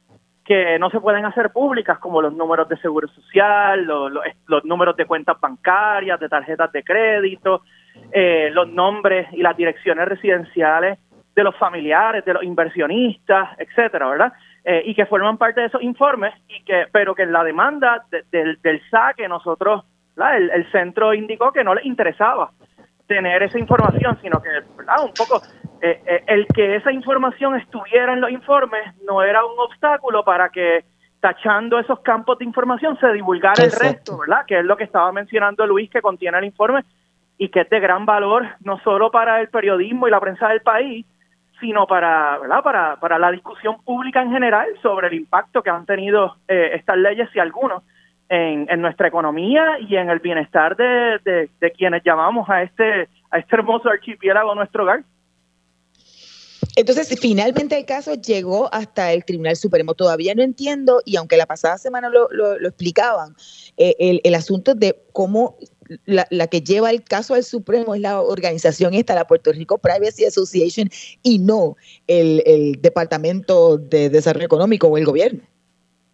que 0.46 0.78
no 0.78 0.90
se 0.90 1.00
pueden 1.00 1.24
hacer 1.24 1.50
públicas, 1.50 1.98
como 1.98 2.22
los 2.22 2.32
números 2.32 2.68
de 2.68 2.76
seguro 2.76 3.08
social, 3.08 3.84
los, 3.84 4.64
números 4.64 4.96
de 4.96 5.04
cuentas 5.04 5.38
bancarias, 5.40 6.20
de 6.20 6.28
tarjetas 6.28 6.70
de 6.70 6.84
crédito, 6.84 7.62
eh, 8.12 8.48
los 8.52 8.68
nombres 8.68 9.26
y 9.32 9.42
las 9.42 9.56
direcciones 9.56 10.06
residenciales 10.06 11.00
de 11.34 11.42
los 11.42 11.56
familiares, 11.56 12.24
de 12.24 12.32
los 12.32 12.44
inversionistas, 12.44 13.58
etcétera, 13.58 14.08
¿verdad? 14.08 14.32
Eh, 14.64 14.82
y 14.86 14.94
que 14.94 15.06
forman 15.06 15.36
parte 15.36 15.60
de 15.60 15.66
esos 15.66 15.82
informes, 15.82 16.32
y 16.48 16.62
que, 16.64 16.86
pero 16.92 17.14
que 17.14 17.24
en 17.24 17.32
la 17.32 17.42
demanda 17.42 18.04
del, 18.30 18.58
del 18.62 18.80
saque 18.88 19.28
nosotros, 19.28 19.84
el, 20.16 20.50
el 20.50 20.70
centro 20.70 21.12
indicó 21.12 21.52
que 21.52 21.64
no 21.64 21.74
les 21.74 21.84
interesaba 21.84 22.52
tener 23.08 23.42
esa 23.42 23.58
información, 23.58 24.18
sino 24.22 24.40
que, 24.40 24.48
¿verdad? 24.76 25.04
Un 25.04 25.12
poco 25.12 25.42
eh, 25.90 26.00
eh, 26.06 26.24
el 26.26 26.46
que 26.48 26.76
esa 26.76 26.90
información 26.90 27.54
estuviera 27.56 28.12
en 28.12 28.20
los 28.20 28.30
informes 28.30 28.82
no 29.04 29.22
era 29.22 29.44
un 29.44 29.58
obstáculo 29.58 30.24
para 30.24 30.48
que 30.48 30.84
tachando 31.20 31.78
esos 31.78 32.00
campos 32.00 32.38
de 32.38 32.44
información 32.44 32.98
se 32.98 33.12
divulgara 33.12 33.62
el 33.62 33.72
resto, 33.72 34.18
¿verdad? 34.18 34.44
Que 34.46 34.58
es 34.58 34.64
lo 34.64 34.76
que 34.76 34.84
estaba 34.84 35.12
mencionando 35.12 35.66
Luis 35.66 35.90
que 35.90 36.02
contiene 36.02 36.38
el 36.38 36.44
informe 36.44 36.84
y 37.38 37.48
que 37.48 37.60
es 37.60 37.70
de 37.70 37.80
gran 37.80 38.04
valor 38.06 38.46
no 38.60 38.78
solo 38.80 39.10
para 39.10 39.40
el 39.40 39.48
periodismo 39.48 40.08
y 40.08 40.10
la 40.10 40.20
prensa 40.20 40.48
del 40.48 40.60
país, 40.60 41.06
sino 41.60 41.86
para, 41.86 42.38
¿verdad? 42.38 42.62
para, 42.62 42.96
para 42.96 43.18
la 43.18 43.30
discusión 43.30 43.76
pública 43.82 44.22
en 44.22 44.30
general 44.30 44.68
sobre 44.82 45.08
el 45.08 45.14
impacto 45.14 45.62
que 45.62 45.70
han 45.70 45.86
tenido 45.86 46.36
eh, 46.48 46.72
estas 46.74 46.96
leyes, 46.96 47.28
y 47.34 47.38
algunos, 47.38 47.82
en, 48.28 48.66
en, 48.68 48.80
nuestra 48.80 49.08
economía 49.08 49.78
y 49.78 49.96
en 49.96 50.10
el 50.10 50.18
bienestar 50.18 50.76
de, 50.76 51.18
de, 51.24 51.48
de 51.60 51.70
quienes 51.72 52.02
llamamos 52.02 52.48
a 52.50 52.62
este, 52.62 53.08
a 53.30 53.38
este 53.38 53.56
hermoso 53.56 53.88
archipiélago 53.88 54.54
nuestro 54.54 54.82
hogar. 54.82 55.02
Entonces, 56.76 57.18
finalmente 57.18 57.78
el 57.78 57.86
caso 57.86 58.14
llegó 58.14 58.72
hasta 58.72 59.10
el 59.12 59.24
Tribunal 59.24 59.56
Supremo. 59.56 59.94
Todavía 59.94 60.34
no 60.34 60.42
entiendo, 60.42 61.00
y 61.06 61.16
aunque 61.16 61.38
la 61.38 61.46
pasada 61.46 61.78
semana 61.78 62.10
lo, 62.10 62.28
lo, 62.30 62.68
explicaban, 62.68 63.34
eh, 63.78 63.96
el, 63.98 64.20
el, 64.22 64.34
asunto 64.34 64.74
de 64.74 64.94
cómo 65.14 65.56
la, 66.04 66.26
la, 66.30 66.48
que 66.48 66.60
lleva 66.60 66.90
el 66.90 67.02
caso 67.02 67.34
al 67.34 67.44
Supremo 67.44 67.94
es 67.94 68.02
la 68.02 68.20
organización 68.20 68.92
esta, 68.92 69.14
la 69.14 69.26
Puerto 69.26 69.52
Rico 69.52 69.78
Privacy 69.78 70.26
Association, 70.26 70.90
y 71.22 71.38
no 71.38 71.76
el, 72.06 72.42
el 72.44 72.82
Departamento 72.82 73.78
de 73.78 74.10
Desarrollo 74.10 74.44
Económico 74.44 74.88
o 74.88 74.98
el 74.98 75.06
gobierno. 75.06 75.40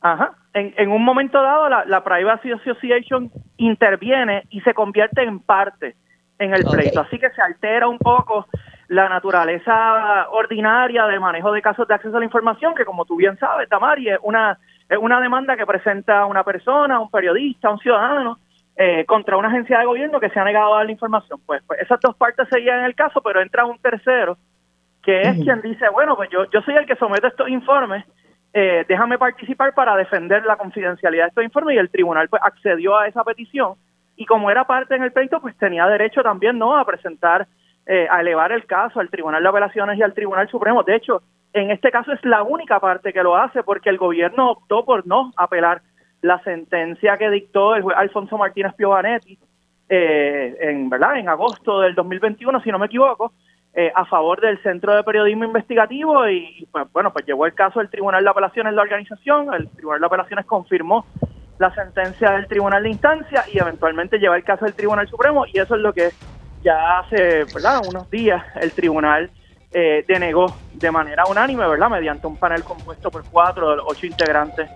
Ajá. 0.00 0.36
En, 0.54 0.74
en 0.76 0.90
un 0.90 1.02
momento 1.04 1.42
dado, 1.42 1.68
la, 1.68 1.84
la, 1.86 2.04
Privacy 2.04 2.52
Association 2.52 3.32
interviene 3.56 4.44
y 4.50 4.60
se 4.60 4.74
convierte 4.74 5.22
en 5.22 5.40
parte 5.40 5.96
en 6.38 6.54
el 6.54 6.64
pleito. 6.64 7.00
Así 7.00 7.18
que 7.18 7.30
se 7.30 7.42
altera 7.42 7.88
un 7.88 7.98
poco 7.98 8.46
la 8.92 9.08
naturaleza 9.08 10.28
ordinaria 10.32 11.06
del 11.06 11.18
manejo 11.18 11.50
de 11.50 11.62
casos 11.62 11.88
de 11.88 11.94
acceso 11.94 12.14
a 12.14 12.18
la 12.18 12.26
información, 12.26 12.74
que 12.74 12.84
como 12.84 13.06
tú 13.06 13.16
bien 13.16 13.38
sabes, 13.38 13.66
Tamari, 13.66 14.10
es 14.10 14.18
una, 14.22 14.58
es 14.86 14.98
una 14.98 15.18
demanda 15.18 15.56
que 15.56 15.64
presenta 15.64 16.26
una 16.26 16.44
persona, 16.44 17.00
un 17.00 17.10
periodista, 17.10 17.70
un 17.70 17.78
ciudadano, 17.78 18.38
eh, 18.76 19.06
contra 19.06 19.38
una 19.38 19.48
agencia 19.48 19.78
de 19.78 19.86
gobierno 19.86 20.20
que 20.20 20.28
se 20.28 20.38
ha 20.38 20.44
negado 20.44 20.74
a 20.74 20.76
dar 20.78 20.86
la 20.86 20.92
información. 20.92 21.40
Pues, 21.46 21.62
pues 21.66 21.80
esas 21.80 22.00
dos 22.00 22.14
partes 22.16 22.46
seguían 22.50 22.80
en 22.80 22.84
el 22.84 22.94
caso, 22.94 23.22
pero 23.22 23.40
entra 23.40 23.64
un 23.64 23.78
tercero, 23.78 24.36
que 25.02 25.22
es 25.22 25.42
quien 25.42 25.62
dice, 25.62 25.88
bueno, 25.88 26.14
pues 26.14 26.28
yo, 26.28 26.44
yo 26.50 26.60
soy 26.60 26.74
el 26.74 26.84
que 26.84 26.96
somete 26.96 27.28
estos 27.28 27.48
informes, 27.48 28.04
eh, 28.52 28.84
déjame 28.86 29.16
participar 29.16 29.72
para 29.72 29.96
defender 29.96 30.44
la 30.44 30.56
confidencialidad 30.56 31.24
de 31.24 31.28
estos 31.30 31.44
informes, 31.44 31.76
y 31.76 31.78
el 31.78 31.88
tribunal 31.88 32.28
pues 32.28 32.42
accedió 32.44 32.98
a 32.98 33.08
esa 33.08 33.24
petición, 33.24 33.72
y 34.16 34.26
como 34.26 34.50
era 34.50 34.64
parte 34.64 34.94
en 34.96 35.02
el 35.02 35.12
pleito, 35.12 35.40
pues 35.40 35.56
tenía 35.56 35.86
derecho 35.86 36.22
también, 36.22 36.58
¿no?, 36.58 36.76
a 36.76 36.84
presentar 36.84 37.46
eh, 37.86 38.06
a 38.10 38.20
elevar 38.20 38.52
el 38.52 38.66
caso 38.66 39.00
al 39.00 39.10
Tribunal 39.10 39.42
de 39.42 39.48
Apelaciones 39.48 39.98
y 39.98 40.02
al 40.02 40.14
Tribunal 40.14 40.48
Supremo. 40.48 40.82
De 40.82 40.96
hecho, 40.96 41.22
en 41.52 41.70
este 41.70 41.90
caso 41.90 42.12
es 42.12 42.24
la 42.24 42.42
única 42.42 42.80
parte 42.80 43.12
que 43.12 43.22
lo 43.22 43.36
hace 43.36 43.62
porque 43.62 43.90
el 43.90 43.98
gobierno 43.98 44.52
optó 44.52 44.84
por 44.84 45.06
no 45.06 45.32
apelar 45.36 45.82
la 46.20 46.42
sentencia 46.44 47.18
que 47.18 47.30
dictó 47.30 47.74
el 47.74 47.82
juez 47.82 47.96
Alfonso 47.96 48.38
Martínez 48.38 48.74
Piovanetti 48.74 49.38
eh, 49.88 50.56
en 50.60 50.88
verdad 50.88 51.18
en 51.18 51.28
agosto 51.28 51.80
del 51.80 51.94
2021, 51.94 52.62
si 52.62 52.70
no 52.70 52.78
me 52.78 52.86
equivoco, 52.86 53.32
eh, 53.74 53.92
a 53.94 54.06
favor 54.06 54.40
del 54.40 54.62
Centro 54.62 54.94
de 54.94 55.02
Periodismo 55.02 55.44
Investigativo 55.44 56.26
y, 56.28 56.66
pues 56.70 56.90
bueno, 56.92 57.12
pues 57.12 57.26
llevó 57.26 57.44
el 57.44 57.52
caso 57.52 57.78
del 57.78 57.90
Tribunal 57.90 58.24
de 58.24 58.30
Apelaciones 58.30 58.72
la 58.72 58.82
organización, 58.82 59.52
el 59.52 59.68
Tribunal 59.68 60.00
de 60.00 60.06
Apelaciones 60.06 60.46
confirmó 60.46 61.04
la 61.58 61.74
sentencia 61.74 62.30
del 62.32 62.46
Tribunal 62.46 62.82
de 62.82 62.90
Instancia 62.90 63.44
y 63.52 63.58
eventualmente 63.58 64.18
lleva 64.18 64.36
el 64.36 64.44
caso 64.44 64.64
del 64.64 64.74
Tribunal 64.74 65.08
Supremo 65.08 65.44
y 65.46 65.58
eso 65.58 65.74
es 65.74 65.80
lo 65.82 65.92
que 65.92 66.08
ya 66.62 67.00
hace 67.00 67.44
¿verdad? 67.52 67.82
unos 67.86 68.10
días 68.10 68.42
el 68.60 68.72
tribunal 68.72 69.30
eh, 69.72 70.04
denegó 70.06 70.54
de 70.74 70.90
manera 70.90 71.24
unánime, 71.28 71.66
¿verdad? 71.66 71.88
Mediante 71.88 72.26
un 72.26 72.36
panel 72.36 72.62
compuesto 72.62 73.10
por 73.10 73.24
cuatro 73.24 73.70
de 73.70 73.76
los 73.76 73.86
ocho 73.88 74.06
integrantes 74.06 74.68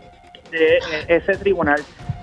de 0.50 0.76
eh, 0.76 0.80
ese 1.08 1.36
tribunal. 1.36 1.80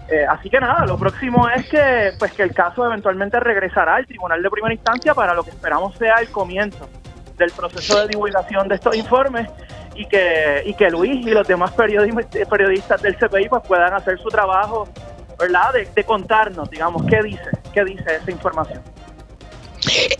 Eh, 0.09 0.25
así 0.27 0.49
que 0.49 0.59
nada, 0.59 0.85
lo 0.85 0.97
próximo 0.97 1.47
es 1.49 1.69
que 1.69 2.11
pues 2.19 2.33
que 2.33 2.43
el 2.43 2.53
caso 2.53 2.85
eventualmente 2.85 3.39
regresará 3.39 3.95
al 3.95 4.05
tribunal 4.05 4.41
de 4.41 4.49
primera 4.49 4.73
instancia 4.73 5.13
para 5.13 5.33
lo 5.33 5.43
que 5.43 5.51
esperamos 5.51 5.95
sea 5.97 6.15
el 6.15 6.29
comienzo 6.29 6.89
del 7.37 7.51
proceso 7.51 8.01
de 8.01 8.09
divulgación 8.09 8.67
de 8.67 8.75
estos 8.75 8.95
informes 8.95 9.47
y 9.95 10.05
que 10.05 10.63
y 10.65 10.73
que 10.73 10.89
Luis 10.89 11.25
y 11.25 11.31
los 11.31 11.47
demás 11.47 11.71
periodistas 11.71 13.01
del 13.01 13.15
CPI 13.15 13.49
pues 13.49 13.63
puedan 13.67 13.93
hacer 13.93 14.19
su 14.19 14.29
trabajo 14.29 14.87
¿verdad? 15.39 15.73
De, 15.73 15.87
de 15.93 16.03
contarnos, 16.03 16.69
digamos, 16.69 17.03
qué 17.05 17.21
dice, 17.23 17.49
qué 17.73 17.83
dice 17.83 18.15
esa 18.15 18.31
información. 18.31 18.81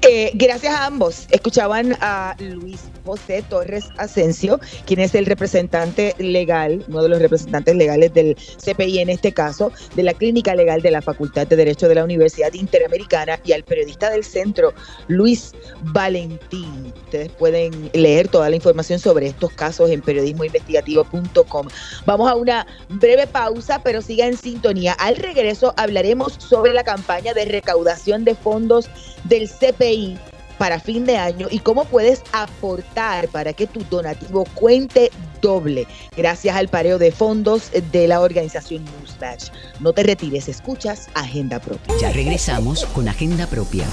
Eh, 0.02 0.32
gracias 0.34 0.74
a 0.74 0.86
ambos. 0.86 1.28
Escuchaban 1.32 1.96
a 2.02 2.36
Luis 2.40 2.82
José 3.06 3.44
Torres 3.50 3.86
Asensio, 3.98 4.60
quien 4.86 5.00
es 5.00 5.16
el 5.16 5.26
representante 5.26 6.16
legal, 6.18 6.84
uno 6.88 7.04
de 7.04 7.10
los 7.10 7.20
representantes 7.20 7.76
legales 7.76 8.14
del 8.14 8.36
CPI 8.36 9.00
en 9.00 9.10
este 9.10 9.32
caso, 9.32 9.72
de 9.96 10.04
la 10.04 10.14
Clínica 10.14 10.56
Legal 10.56 10.82
de 10.82 10.92
la 10.92 11.02
Facultad 11.02 11.48
de 11.48 11.56
Derecho 11.56 11.88
de 11.88 11.96
la 11.96 12.04
Universidad 12.04 12.54
Interamericana, 12.54 13.40
y 13.46 13.54
al 13.54 13.64
periodista 13.64 14.10
del 14.10 14.24
centro, 14.24 14.74
Luis 15.08 15.54
Valentín. 15.82 16.94
Ustedes 17.06 17.30
pueden 17.32 17.90
leer 17.94 18.28
toda 18.28 18.50
la 18.50 18.56
información 18.56 19.00
sobre 19.00 19.28
estos 19.28 19.52
casos 19.54 19.90
en 19.90 20.02
periodismoinvestigativo.com. 20.02 21.68
Vamos 22.06 22.30
a 22.30 22.36
una 22.36 22.68
breve 22.90 23.28
pausa, 23.28 23.82
pero 23.84 24.02
siga 24.02 24.28
en 24.28 24.38
sintonía. 24.38 24.94
Al 24.94 25.16
regreso 25.16 25.74
hablaremos 25.78 26.34
sobre 26.34 26.74
la 26.74 26.84
campaña 26.84 27.34
de 27.34 27.46
recaudación 27.46 28.24
de 28.24 28.36
fondos 28.36 28.90
del 29.26 29.48
CPI 29.60 30.18
para 30.58 30.80
fin 30.80 31.06
de 31.06 31.18
año 31.18 31.48
y 31.50 31.60
cómo 31.60 31.86
puedes 31.86 32.22
aportar 32.32 33.28
para 33.30 33.54
que 33.54 33.68
tu 33.68 33.84
donativo 33.90 34.46
cuente 34.54 35.12
doble 35.42 35.88
gracias 36.16 36.56
al 36.56 36.70
pareo 36.70 36.98
de 36.98 37.12
fondos 37.12 37.70
de 37.92 38.08
la 38.08 38.22
organización 38.22 38.86
Newsmatch. 38.86 39.50
No 39.80 39.94
te 39.94 40.04
retires, 40.04 40.48
escuchas 40.48 41.10
Agenda 41.16 41.60
Propia. 41.60 41.94
Ya 42.00 42.12
regresamos 42.12 42.86
con 42.86 43.08
Agenda 43.08 43.48
Propia. 43.48 43.86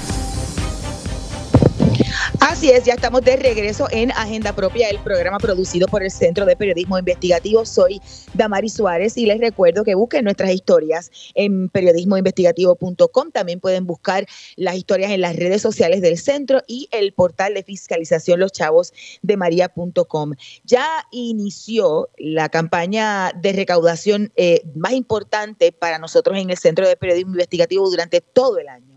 Así 2.41 2.71
es, 2.71 2.85
ya 2.85 2.95
estamos 2.95 3.23
de 3.23 3.37
regreso 3.37 3.87
en 3.91 4.11
Agenda 4.13 4.53
Propia, 4.55 4.89
el 4.89 4.99
programa 4.99 5.39
producido 5.39 5.87
por 5.87 6.03
el 6.03 6.11
Centro 6.11 6.47
de 6.47 6.57
Periodismo 6.57 6.99
Investigativo. 6.99 7.65
Soy 7.65 8.01
Damari 8.35 8.69
Suárez 8.69 9.17
y 9.17 9.27
les 9.27 9.39
recuerdo 9.41 9.85
que 9.85 9.95
busquen 9.95 10.25
nuestras 10.25 10.51
historias 10.51 11.11
en 11.35 11.69
periodismoinvestigativo.com. 11.69 13.31
También 13.33 13.61
pueden 13.61 13.87
buscar 13.87 14.27
las 14.57 14.77
historias 14.77 15.11
en 15.13 15.21
las 15.21 15.37
redes 15.37 15.63
sociales 15.63 16.01
del 16.01 16.19
centro 16.19 16.63
y 16.67 16.89
el 16.93 17.13
portal 17.13 17.55
de 17.55 17.63
fiscalización 17.63 18.41
Los 18.41 18.53
Chavos 18.53 18.93
de. 19.23 19.39
Ya 20.65 21.07
inició 21.11 22.09
la 22.19 22.49
campaña 22.49 23.33
de 23.33 23.53
recaudación 23.53 24.33
eh, 24.37 24.63
más 24.75 24.93
importante 24.93 25.73
para 25.73 25.99
nosotros 25.99 26.37
en 26.37 26.51
el 26.51 26.59
Centro 26.59 26.87
de 26.89 26.97
Periodismo 26.97 27.33
Investigativo 27.33 27.89
durante 27.89 28.21
todo 28.21 28.59
el 28.59 28.69
año 28.69 28.90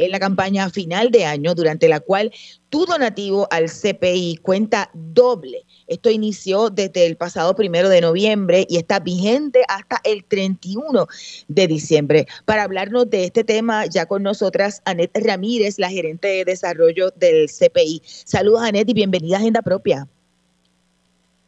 en 0.00 0.10
la 0.10 0.18
campaña 0.18 0.70
final 0.70 1.10
de 1.10 1.26
año, 1.26 1.54
durante 1.54 1.88
la 1.88 2.00
cual 2.00 2.32
tu 2.70 2.86
donativo 2.86 3.46
al 3.50 3.66
CPI 3.66 4.38
cuenta 4.42 4.90
doble. 4.94 5.64
Esto 5.86 6.10
inició 6.10 6.70
desde 6.70 7.06
el 7.06 7.16
pasado 7.16 7.54
primero 7.54 7.88
de 7.88 8.00
noviembre 8.00 8.66
y 8.68 8.78
está 8.78 9.00
vigente 9.00 9.62
hasta 9.68 10.00
el 10.04 10.24
31 10.24 11.06
de 11.48 11.66
diciembre. 11.66 12.26
Para 12.46 12.62
hablarnos 12.62 13.10
de 13.10 13.24
este 13.24 13.44
tema, 13.44 13.86
ya 13.86 14.06
con 14.06 14.22
nosotras 14.22 14.82
Anet 14.84 15.10
Ramírez, 15.14 15.78
la 15.78 15.90
gerente 15.90 16.28
de 16.28 16.44
desarrollo 16.44 17.10
del 17.10 17.48
CPI. 17.48 18.02
Saludos, 18.04 18.62
Anet, 18.62 18.88
y 18.88 18.94
bienvenida 18.94 19.36
a 19.36 19.40
Agenda 19.40 19.62
Propia. 19.62 20.06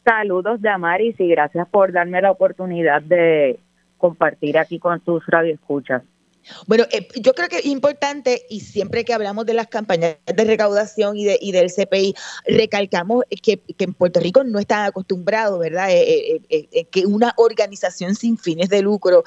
Saludos, 0.05 0.61
Damaris, 0.61 1.19
y 1.19 1.27
gracias 1.29 1.67
por 1.69 1.91
darme 1.91 2.21
la 2.21 2.31
oportunidad 2.31 3.01
de 3.01 3.57
compartir 3.97 4.57
aquí 4.57 4.77
con 4.77 4.99
tus 4.99 5.25
radioescuchas. 5.25 6.03
Bueno, 6.67 6.85
eh, 6.91 7.07
yo 7.15 7.33
creo 7.33 7.47
que 7.47 7.57
es 7.57 7.65
importante 7.65 8.45
y 8.49 8.61
siempre 8.61 9.05
que 9.05 9.13
hablamos 9.13 9.45
de 9.45 9.53
las 9.53 9.67
campañas 9.67 10.17
de 10.25 10.43
recaudación 10.43 11.17
y, 11.17 11.25
de, 11.25 11.39
del 11.51 11.71
CPI, 11.71 12.15
recalcamos 12.47 13.23
que, 13.41 13.61
en 13.77 13.93
Puerto 13.93 14.19
Rico 14.19 14.43
no 14.43 14.59
está 14.59 14.85
acostumbrado, 14.85 15.59
¿verdad? 15.59 15.89
Eh, 15.91 16.41
eh, 16.49 16.85
que 16.85 17.05
una 17.05 17.33
organización 17.37 18.15
sin 18.15 18.37
fines 18.37 18.69
de 18.69 18.81
lucro 18.81 19.23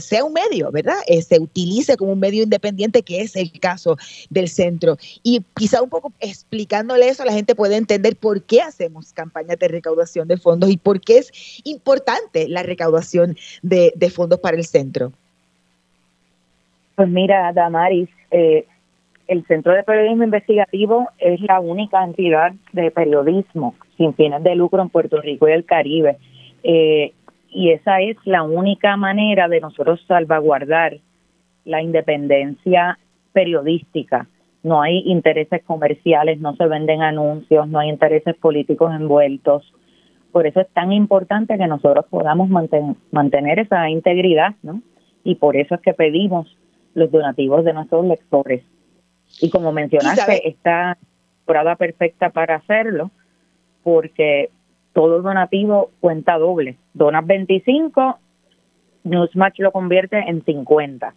sea 0.00 0.24
un 0.24 0.32
medio, 0.32 0.70
¿verdad? 0.70 0.98
se 1.26 1.38
utilice 1.38 1.96
como 1.96 2.12
un 2.12 2.20
medio 2.20 2.42
independiente, 2.42 3.02
que 3.02 3.20
es 3.22 3.36
el 3.36 3.52
caso 3.60 3.96
del 4.30 4.48
centro. 4.48 4.98
Y 5.22 5.44
quizá 5.56 5.82
un 5.82 5.90
poco 5.90 6.12
explicándole 6.20 7.08
eso, 7.08 7.24
la 7.24 7.32
gente 7.32 7.54
puede 7.54 7.76
entender 7.76 8.16
por 8.16 8.42
qué 8.42 8.60
hacemos 8.60 9.12
campañas 9.12 9.58
de 9.58 9.68
recaudación 9.68 10.28
de 10.28 10.36
fondos 10.36 10.70
y 10.70 10.76
por 10.76 11.00
qué 11.00 11.18
es 11.18 11.32
importante 11.64 12.48
la 12.48 12.62
recaudación 12.62 13.36
de 13.62 14.10
fondos 14.10 14.40
para 14.40 14.56
el 14.56 14.66
centro. 14.66 15.12
Pues 16.98 17.10
mira, 17.10 17.52
Damaris, 17.52 18.08
eh, 18.32 18.66
el 19.28 19.46
Centro 19.46 19.72
de 19.72 19.84
Periodismo 19.84 20.24
Investigativo 20.24 21.08
es 21.18 21.40
la 21.42 21.60
única 21.60 22.02
entidad 22.02 22.54
de 22.72 22.90
periodismo 22.90 23.76
sin 23.96 24.14
fines 24.14 24.42
de 24.42 24.56
lucro 24.56 24.82
en 24.82 24.88
Puerto 24.88 25.20
Rico 25.20 25.48
y 25.48 25.52
el 25.52 25.64
Caribe. 25.64 26.18
Eh, 26.64 27.12
y 27.50 27.70
esa 27.70 28.00
es 28.00 28.16
la 28.24 28.42
única 28.42 28.96
manera 28.96 29.46
de 29.46 29.60
nosotros 29.60 30.04
salvaguardar 30.08 30.96
la 31.64 31.82
independencia 31.82 32.98
periodística. 33.32 34.26
No 34.64 34.82
hay 34.82 35.04
intereses 35.06 35.62
comerciales, 35.62 36.40
no 36.40 36.56
se 36.56 36.66
venden 36.66 37.02
anuncios, 37.02 37.68
no 37.68 37.78
hay 37.78 37.90
intereses 37.90 38.34
políticos 38.34 38.92
envueltos. 38.92 39.72
Por 40.32 40.48
eso 40.48 40.62
es 40.62 40.68
tan 40.70 40.90
importante 40.90 41.56
que 41.58 41.68
nosotros 41.68 42.06
podamos 42.10 42.48
mantener 43.12 43.60
esa 43.60 43.88
integridad, 43.88 44.56
¿no? 44.64 44.82
Y 45.22 45.36
por 45.36 45.56
eso 45.56 45.76
es 45.76 45.80
que 45.80 45.94
pedimos 45.94 46.57
los 46.94 47.10
donativos 47.10 47.64
de 47.64 47.72
nuestros 47.72 48.04
lectores. 48.06 48.62
Y 49.40 49.50
como 49.50 49.72
mencionaste, 49.72 50.48
está 50.48 50.98
temporada 51.38 51.76
perfecta 51.76 52.30
para 52.30 52.56
hacerlo 52.56 53.10
porque 53.82 54.50
todo 54.92 55.22
donativo 55.22 55.90
cuenta 56.00 56.36
doble. 56.38 56.76
Donas 56.92 57.26
25, 57.26 58.18
Newsmatch 59.04 59.60
lo 59.60 59.72
convierte 59.72 60.18
en 60.18 60.44
50. 60.44 61.14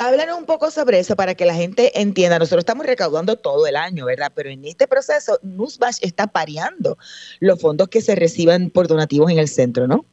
Háblanos 0.00 0.38
un 0.38 0.46
poco 0.46 0.70
sobre 0.70 0.98
eso 0.98 1.14
para 1.14 1.34
que 1.34 1.44
la 1.44 1.54
gente 1.54 2.00
entienda. 2.00 2.38
Nosotros 2.38 2.62
estamos 2.62 2.86
recaudando 2.86 3.36
todo 3.36 3.66
el 3.66 3.76
año, 3.76 4.06
¿verdad? 4.06 4.32
Pero 4.34 4.48
en 4.48 4.64
este 4.64 4.88
proceso, 4.88 5.38
Newsmatch 5.42 5.98
está 6.00 6.26
pareando 6.26 6.96
los 7.38 7.60
fondos 7.60 7.88
que 7.88 8.00
se 8.00 8.14
reciban 8.14 8.70
por 8.70 8.88
donativos 8.88 9.30
en 9.30 9.38
el 9.38 9.48
centro, 9.48 9.86
¿no? 9.86 10.06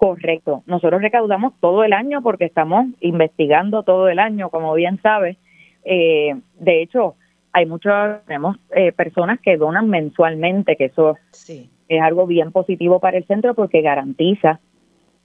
Correcto. 0.00 0.62
Nosotros 0.64 1.02
recaudamos 1.02 1.52
todo 1.60 1.84
el 1.84 1.92
año 1.92 2.22
porque 2.22 2.46
estamos 2.46 2.86
investigando 3.00 3.82
todo 3.82 4.08
el 4.08 4.18
año, 4.18 4.48
como 4.48 4.72
bien 4.72 4.98
sabes. 5.02 5.36
Eh, 5.84 6.34
de 6.58 6.80
hecho, 6.80 7.16
hay 7.52 7.66
muchas, 7.66 8.24
tenemos 8.24 8.56
eh, 8.74 8.92
personas 8.92 9.38
que 9.40 9.58
donan 9.58 9.90
mensualmente, 9.90 10.76
que 10.76 10.86
eso 10.86 11.18
es 11.86 12.00
algo 12.00 12.26
bien 12.26 12.50
positivo 12.50 12.98
para 12.98 13.18
el 13.18 13.26
centro 13.26 13.52
porque 13.52 13.82
garantiza 13.82 14.58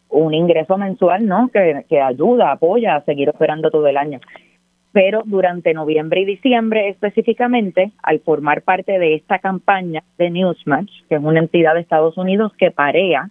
un 0.10 0.34
ingreso 0.34 0.78
mensual, 0.78 1.26
¿no? 1.26 1.48
Que, 1.54 1.86
que 1.88 2.02
ayuda, 2.02 2.52
apoya 2.52 2.98
a 2.98 3.06
seguir 3.06 3.30
operando 3.30 3.72
todo 3.72 3.88
el 3.88 3.96
año. 3.96 4.20
Pero 4.92 5.22
durante 5.24 5.74
noviembre 5.74 6.20
y 6.20 6.26
diciembre 6.26 6.90
específicamente, 6.90 7.94
al 8.04 8.20
formar 8.20 8.62
parte 8.62 9.00
de 9.00 9.16
esta 9.16 9.40
campaña 9.40 10.04
de 10.18 10.32
Newsmatch, 10.32 10.92
que 11.08 11.16
es 11.16 11.24
una 11.24 11.40
entidad 11.40 11.76
de 11.76 11.80
Estados 11.80 12.18
Unidos 12.18 12.52
que 12.58 12.72
parea 12.72 13.30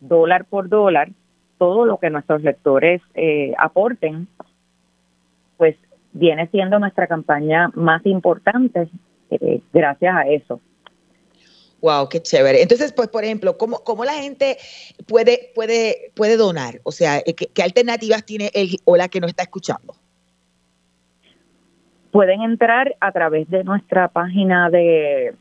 dólar 0.00 0.44
por 0.44 0.68
dólar 0.68 1.10
todo 1.58 1.86
lo 1.86 1.98
que 1.98 2.10
nuestros 2.10 2.42
lectores 2.42 3.00
eh, 3.14 3.54
aporten, 3.58 4.28
pues 5.56 5.76
viene 6.12 6.48
siendo 6.48 6.78
nuestra 6.78 7.06
campaña 7.06 7.70
más 7.74 8.04
importante 8.06 8.88
eh, 9.30 9.60
gracias 9.72 10.14
a 10.14 10.22
eso. 10.22 10.60
Wow, 11.80 12.08
qué 12.08 12.20
chévere. 12.22 12.62
Entonces, 12.62 12.92
pues, 12.92 13.08
por 13.08 13.24
ejemplo, 13.24 13.58
¿cómo, 13.58 13.80
cómo 13.84 14.04
la 14.04 14.14
gente 14.14 14.56
puede, 15.06 15.50
puede, 15.54 16.12
puede 16.14 16.36
donar? 16.36 16.80
O 16.84 16.92
sea, 16.92 17.20
¿qué, 17.22 17.34
¿qué, 17.34 17.62
alternativas 17.62 18.24
tiene 18.24 18.50
el 18.54 18.76
o 18.84 18.96
la 18.96 19.08
que 19.08 19.20
nos 19.20 19.28
está 19.28 19.42
escuchando? 19.42 19.94
Pueden 22.10 22.42
entrar 22.42 22.96
a 23.00 23.12
través 23.12 23.50
de 23.50 23.64
nuestra 23.64 24.08
página 24.08 24.70
de 24.70 25.34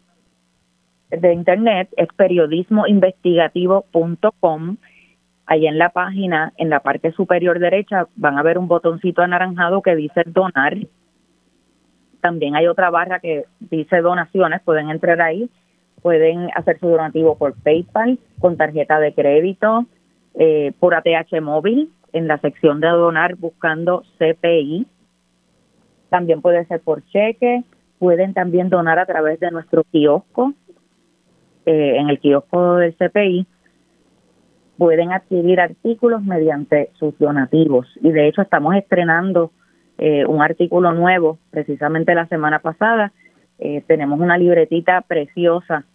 de 1.19 1.33
internet 1.33 1.89
es 1.97 2.07
periodismoinvestigativo.com. 2.15 4.77
Ahí 5.45 5.67
en 5.67 5.77
la 5.77 5.89
página, 5.89 6.53
en 6.57 6.69
la 6.69 6.79
parte 6.79 7.11
superior 7.11 7.59
derecha, 7.59 8.07
van 8.15 8.37
a 8.37 8.43
ver 8.43 8.57
un 8.57 8.67
botoncito 8.67 9.21
anaranjado 9.21 9.81
que 9.81 9.95
dice 9.95 10.23
donar. 10.25 10.77
También 12.21 12.55
hay 12.55 12.67
otra 12.67 12.89
barra 12.89 13.19
que 13.19 13.45
dice 13.59 14.01
donaciones, 14.01 14.61
pueden 14.61 14.89
entrar 14.89 15.21
ahí, 15.21 15.49
pueden 16.01 16.49
hacer 16.55 16.79
su 16.79 16.87
donativo 16.87 17.37
por 17.37 17.53
PayPal, 17.61 18.17
con 18.39 18.55
tarjeta 18.55 18.99
de 18.99 19.13
crédito, 19.13 19.85
eh, 20.35 20.71
por 20.79 20.95
ATH 20.95 21.41
móvil, 21.41 21.91
en 22.13 22.27
la 22.27 22.37
sección 22.37 22.79
de 22.79 22.87
donar 22.87 23.35
buscando 23.35 24.03
CPI. 24.17 24.87
También 26.09 26.41
puede 26.41 26.65
ser 26.65 26.79
por 26.79 27.03
cheque, 27.07 27.63
pueden 27.99 28.33
también 28.33 28.69
donar 28.69 28.99
a 28.99 29.05
través 29.05 29.39
de 29.39 29.51
nuestro 29.51 29.83
kiosco, 29.83 30.53
eh, 31.65 31.97
en 31.97 32.09
el 32.09 32.19
kiosco 32.19 32.75
del 32.77 32.95
CPI, 32.95 33.47
pueden 34.77 35.11
adquirir 35.11 35.59
artículos 35.59 36.23
mediante 36.23 36.89
sus 36.99 37.17
donativos. 37.19 37.87
Y 38.01 38.11
de 38.11 38.27
hecho 38.27 38.41
estamos 38.41 38.75
estrenando 38.75 39.51
eh, 39.97 40.25
un 40.25 40.41
artículo 40.41 40.91
nuevo 40.91 41.37
precisamente 41.51 42.15
la 42.15 42.27
semana 42.27 42.59
pasada. 42.59 43.11
Eh, 43.59 43.83
tenemos 43.87 44.19
una 44.19 44.37
libretita 44.37 45.01
preciosa 45.01 45.85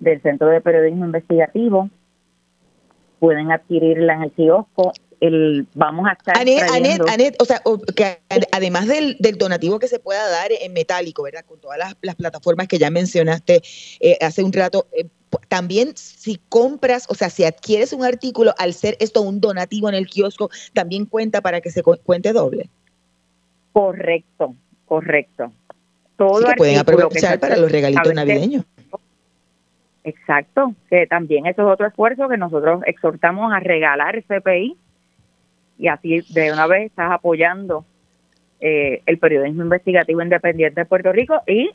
del 0.00 0.20
Centro 0.22 0.48
de 0.48 0.60
Periodismo 0.60 1.06
Investigativo 1.06 1.88
pueden 3.18 3.52
adquirirla 3.52 4.14
en 4.14 4.22
el 4.22 4.32
kiosco. 4.32 4.92
El, 5.20 5.66
vamos 5.74 6.06
a 6.08 6.12
estar 6.12 6.36
Anet, 6.38 7.36
o 7.40 7.44
sea, 7.44 7.60
que 7.96 8.18
además 8.52 8.86
del, 8.86 9.16
donativo 9.36 9.78
que 9.78 9.88
se 9.88 9.98
pueda 9.98 10.28
dar 10.28 10.50
en 10.60 10.72
metálico, 10.72 11.24
¿verdad? 11.24 11.44
Con 11.44 11.58
todas 11.60 11.78
las, 11.78 12.14
plataformas 12.14 12.68
que 12.68 12.78
ya 12.78 12.90
mencionaste 12.90 13.60
eh, 14.00 14.16
hace 14.20 14.44
un 14.44 14.52
rato, 14.52 14.86
eh, 14.92 15.06
también 15.48 15.96
si 15.96 16.40
compras, 16.48 17.06
o 17.08 17.14
sea, 17.14 17.30
si 17.30 17.44
adquieres 17.44 17.92
un 17.92 18.04
artículo, 18.04 18.54
al 18.58 18.74
ser 18.74 18.96
esto 19.00 19.22
un 19.22 19.40
donativo 19.40 19.88
en 19.88 19.96
el 19.96 20.06
kiosco, 20.06 20.50
también 20.72 21.04
cuenta 21.04 21.40
para 21.40 21.60
que 21.60 21.70
se 21.70 21.82
cuente 21.82 22.32
doble. 22.32 22.68
Correcto, 23.72 24.54
correcto. 24.86 25.52
Todo 26.16 26.46
que 26.46 26.54
pueden 26.54 26.78
aprovechar 26.78 27.38
para 27.38 27.56
los 27.56 27.70
regalitos 27.70 28.12
navideños. 28.14 28.64
Exacto, 30.04 30.74
que 30.88 31.06
también 31.06 31.46
eso 31.46 31.62
es 31.62 31.68
otro 31.68 31.86
esfuerzo 31.86 32.28
que 32.28 32.36
nosotros 32.36 32.82
exhortamos 32.86 33.52
a 33.52 33.60
regalar 33.60 34.22
CPI 34.24 34.76
y 35.78 35.88
así 35.88 36.22
de 36.30 36.52
una 36.52 36.66
vez 36.66 36.86
estás 36.86 37.10
apoyando 37.12 37.84
eh, 38.60 39.02
el 39.06 39.18
periodismo 39.18 39.62
investigativo 39.62 40.20
independiente 40.20 40.80
de 40.80 40.86
Puerto 40.86 41.12
Rico 41.12 41.40
y 41.46 41.70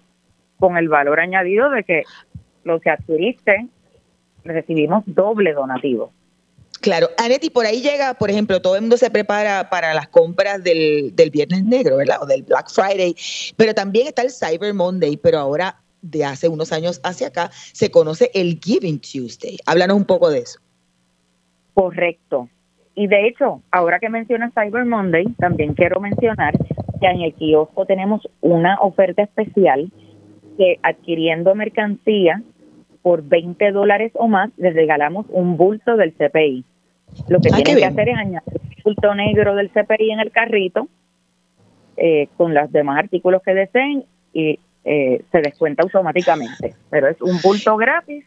con 0.60 0.78
el 0.78 0.89
valor 0.89 1.20
añadido 1.20 1.70
de 1.70 1.84
que 1.84 2.04
lo 2.64 2.80
que 2.80 2.89
adquiriste 2.89 3.68
recibimos 4.43 5.04
doble 5.06 5.54
donativo. 5.54 6.12
Claro, 6.82 7.08
Anetti, 7.18 7.49
por 7.49 7.66
ahí 7.66 7.82
llega, 7.82 8.14
por 8.16 8.30
ejemplo, 8.30 8.62
todo 8.62 8.76
el 8.76 8.82
mundo 8.82 8.97
se 8.97 9.10
prepara 9.10 9.70
para 9.70 9.93
las 9.93 10.10
compras 10.10 10.62
del, 10.62 11.16
del 11.16 11.30
Viernes 11.30 11.64
Negro, 11.64 11.95
¿verdad? 11.95 12.18
O 12.22 12.26
del 12.26 12.43
Black 12.43 12.70
Friday, 12.70 13.16
pero 13.56 13.74
también 13.74 14.08
está 14.08 14.22
el 14.22 14.32
Cyber 14.32 14.74
Monday, 14.74 15.16
pero 15.16 15.39
ahora 15.39 15.80
de 16.01 16.26
hace 16.26 16.49
unos 16.49 16.74
años 16.74 16.99
hacia 17.04 17.28
acá 17.28 17.51
se 17.72 17.89
conoce 17.89 18.30
el 18.34 18.60
Giving 18.62 18.99
Tuesday. 18.99 19.58
Háblanos 19.66 19.95
un 19.95 20.04
poco 20.06 20.30
de 20.30 20.39
eso. 20.39 20.60
Correcto. 21.74 22.49
Y 22.96 23.08
de 23.08 23.28
hecho, 23.28 23.62
ahora 23.72 24.00
que 24.00 24.10
mencionas 24.10 24.54
Cyber 24.54 24.86
Monday, 24.86 25.26
también 25.39 25.74
quiero 25.74 26.00
mencionar 26.00 26.54
que 27.00 27.08
en 27.08 27.22
el 27.22 27.34
kiosco 27.34 27.86
tenemos 27.86 28.28
una 28.41 28.78
oferta 28.80 29.24
especial 29.24 29.91
que 30.58 30.80
adquiriendo 30.84 31.56
mercancía 31.56 32.41
por 33.02 33.24
20 33.24 33.72
dólares 33.72 34.12
o 34.16 34.28
más, 34.28 34.52
les 34.58 34.74
regalamos 34.74 35.26
un 35.30 35.58
bulto 35.58 35.98
del 35.98 36.14
CPI. 36.14 36.64
Lo 37.28 37.39
que 37.39 37.50
tienen 37.50 37.78
que 37.78 37.86
hacer 37.86 38.10
es 38.10 38.18
añadir 38.18 38.62
el 38.78 38.84
bulto 38.84 39.14
negro 39.16 39.56
del 39.56 39.70
CPI 39.70 40.12
en 40.12 40.20
el 40.20 40.32
carrito 40.32 40.88
eh, 41.98 42.28
con 42.38 42.54
los 42.54 42.72
demás 42.72 43.00
artículos 43.00 43.41
que 43.44 43.54
deseen 43.54 44.06
y 44.32 44.60
eh, 44.86 45.24
se 45.32 45.41
descuenta 45.41 45.84
automáticamente. 45.84 46.76
Pero 46.89 47.10
es 47.10 47.22
un 47.22 47.39
bulto 47.41 47.76
gratis 47.76 48.26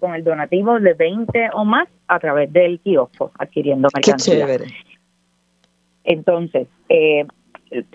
con 0.00 0.14
el 0.14 0.24
donativo 0.24 0.80
de 0.80 0.94
20 0.94 1.50
o 1.52 1.64
más 1.64 1.88
a 2.08 2.18
través 2.18 2.52
del 2.52 2.80
kiosco, 2.80 3.30
adquiriendo 3.38 3.88
mercancía. 3.94 4.46
Entonces, 6.02 6.66
eh, 6.88 7.26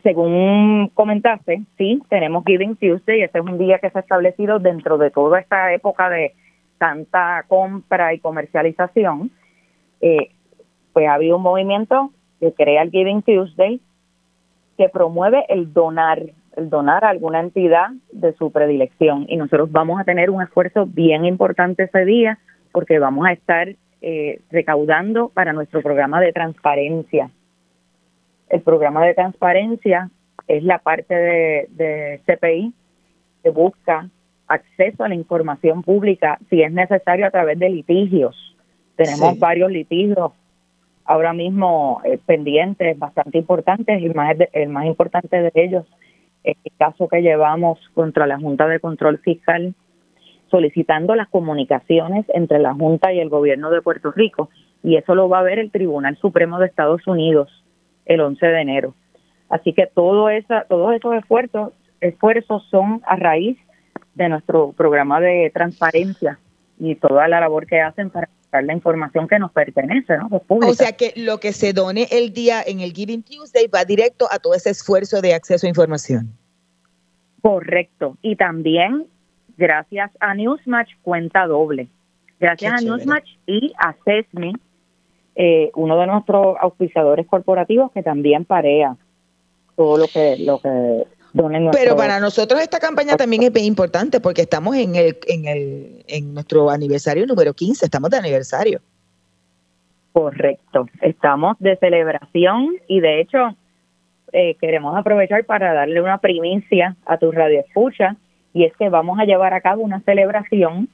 según 0.04 0.90
comentaste, 0.94 1.64
sí, 1.78 2.02
tenemos 2.08 2.46
Giving 2.46 2.78
Tuesday, 2.78 3.24
ese 3.24 3.40
es 3.40 3.44
un 3.44 3.58
día 3.58 3.80
que 3.80 3.90
se 3.90 3.98
ha 3.98 4.02
establecido 4.02 4.60
dentro 4.60 4.98
de 4.98 5.12
toda 5.12 5.40
esta 5.40 5.74
época 5.74 6.10
de 6.10 6.34
tanta 6.78 7.44
compra 7.48 8.14
y 8.14 8.20
comercialización 8.20 9.32
eh, 10.02 10.30
pues 10.94 11.08
ha 11.08 11.16
habido 11.16 11.38
un 11.38 11.44
movimiento 11.44 12.12
que 12.40 12.54
crea 12.54 12.82
el 12.82 12.92
Giving 12.92 13.22
Tuesday 13.22 13.82
que 14.78 14.90
promueve 14.90 15.46
el 15.50 15.74
donar, 15.74 16.22
donar 16.58 17.04
a 17.06 17.10
alguna 17.10 17.40
entidad 17.40 17.90
de 18.12 18.34
su 18.34 18.52
predilección. 18.52 19.26
Y 19.28 19.38
nosotros 19.38 19.72
vamos 19.72 20.00
a 20.00 20.04
tener 20.04 20.30
un 20.30 20.42
esfuerzo 20.42 20.86
bien 20.86 21.26
importante 21.26 21.84
ese 21.84 22.06
día 22.06 22.40
porque 22.72 23.00
vamos 23.00 23.26
a 23.26 23.34
estar 23.34 23.76
eh, 24.02 24.42
recaudando 24.52 25.30
para 25.30 25.54
nuestro 25.54 25.82
programa 25.82 26.20
de 26.22 26.34
transparencia. 26.34 27.30
El 28.50 28.62
programa 28.62 29.06
de 29.06 29.14
transparencia 29.14 30.10
es 30.48 30.64
la 30.64 30.80
parte 30.80 31.16
de, 31.16 31.68
de 31.72 32.22
CPI 32.26 32.74
que 33.44 33.50
busca 33.50 34.10
acceso 34.48 35.04
a 35.04 35.10
la 35.10 35.16
información 35.16 35.82
pública 35.82 36.38
si 36.50 36.62
es 36.62 36.72
necesario 36.72 37.26
a 37.26 37.32
través 37.32 37.58
de 37.58 37.70
litigios 37.70 38.56
tenemos 38.96 39.38
varios 39.40 39.72
litigios 39.72 40.32
ahora 41.04 41.34
mismo 41.34 42.02
eh, 42.04 42.18
pendientes, 42.26 42.98
bastante 42.98 43.38
importantes, 43.38 44.02
y 44.02 44.10
más, 44.10 44.36
el 44.54 44.70
más 44.70 44.86
importante 44.86 45.42
de 45.42 45.52
ellos 45.54 45.86
el 46.46 46.72
caso 46.78 47.08
que 47.08 47.22
llevamos 47.22 47.80
contra 47.94 48.28
la 48.28 48.40
Junta 48.40 48.68
de 48.68 48.80
Control 48.80 49.18
Fiscal 49.20 49.74
solicitando 50.50 51.16
las 51.16 51.28
comunicaciones 51.30 52.26
entre 52.30 52.60
la 52.60 52.74
Junta 52.74 53.12
y 53.12 53.20
el 53.20 53.30
gobierno 53.30 53.72
de 53.72 53.82
Puerto 53.82 54.12
Rico 54.12 54.50
y 54.84 54.98
eso 54.98 55.16
lo 55.16 55.28
va 55.28 55.40
a 55.40 55.44
ver 55.44 55.60
el 55.60 55.72
Tribunal 55.72 56.16
Supremo 56.18 56.60
de 56.60 56.68
Estados 56.68 57.06
Unidos 57.08 57.50
el 58.06 58.22
11 58.22 58.46
de 58.46 58.62
enero. 58.62 58.94
Así 59.50 59.74
que 59.74 59.88
todo 59.88 60.30
esa, 60.30 60.66
todos 60.66 60.94
esos 60.94 61.16
esfuerzos, 61.16 61.74
esfuerzos 62.02 62.64
son 62.70 63.02
a 63.06 63.16
raíz 63.16 63.58
de 64.14 64.30
nuestro 64.30 64.74
programa 64.74 65.20
de 65.20 65.52
transparencia 65.54 66.40
y 66.80 66.96
toda 66.96 67.28
la 67.28 67.40
labor 67.40 67.66
que 67.66 67.82
hacen 67.82 68.10
para 68.10 68.30
la 68.62 68.74
información 68.74 69.28
que 69.28 69.40
nos 69.40 69.52
pertenece, 69.52 70.18
¿no? 70.18 70.42
O 70.48 70.74
sea 70.74 70.94
que 70.94 71.14
lo 71.16 71.40
que 71.40 71.54
se 71.54 71.74
done 71.74 72.08
el 72.12 72.34
día 72.34 72.62
en 72.66 72.80
el 72.80 72.94
Giving 72.94 73.24
Tuesday 73.24 73.68
va 73.68 73.86
directo 73.86 74.28
a 74.32 74.40
todo 74.40 74.54
ese 74.54 74.70
esfuerzo 74.70 75.22
de 75.22 75.34
acceso 75.34 75.66
a 75.66 75.70
información. 75.70 76.32
Correcto. 77.42 78.18
Y 78.22 78.36
también, 78.36 79.06
gracias 79.58 80.12
a 80.20 80.34
Newsmatch, 80.34 80.92
cuenta 81.02 81.46
doble. 81.46 81.88
Gracias 82.40 82.74
a 82.74 82.82
Newsmatch 82.82 83.30
y 83.46 83.74
a 83.78 83.96
CESMI, 84.04 84.54
eh, 85.36 85.72
uno 85.76 85.98
de 86.00 86.08
nuestros 86.08 86.58
auspiciadores 86.60 87.28
corporativos 87.28 87.92
que 87.92 88.04
también 88.04 88.46
parea 88.46 88.98
todo 89.76 89.98
lo 89.98 90.08
que 90.08 90.38
lo 90.40 90.60
que 90.60 91.06
pero 91.72 91.96
para 91.96 92.20
nosotros 92.20 92.62
esta 92.62 92.80
campaña 92.80 93.18
también 93.18 93.44
es 93.44 93.52
bien 93.52 93.66
importante 93.66 94.20
porque 94.20 94.44
estamos 94.44 94.76
en 94.76 94.96
el, 94.96 95.18
en 95.28 95.48
el 95.48 96.06
en 96.08 96.34
nuestro 96.34 96.70
aniversario 96.70 97.26
número 97.26 97.54
15, 97.54 97.86
estamos 97.86 98.10
de 98.10 98.18
aniversario. 98.18 98.80
Correcto, 100.14 100.88
estamos 101.02 101.58
de 101.60 101.76
celebración 101.78 102.76
y 102.88 103.02
de 103.02 103.20
hecho 103.20 103.56
eh, 104.32 104.56
queremos 104.62 104.96
aprovechar 104.98 105.44
para 105.46 105.74
darle 105.74 106.02
una 106.02 106.20
primicia 106.20 106.96
a 107.06 107.18
tu 107.18 107.32
radio 107.32 107.60
escucha 107.60 108.16
y 108.54 108.64
es 108.64 108.76
que 108.78 108.88
vamos 108.88 109.20
a 109.20 109.26
llevar 109.26 109.54
a 109.54 109.62
cabo 109.62 109.82
una 109.82 110.00
celebración 110.02 110.88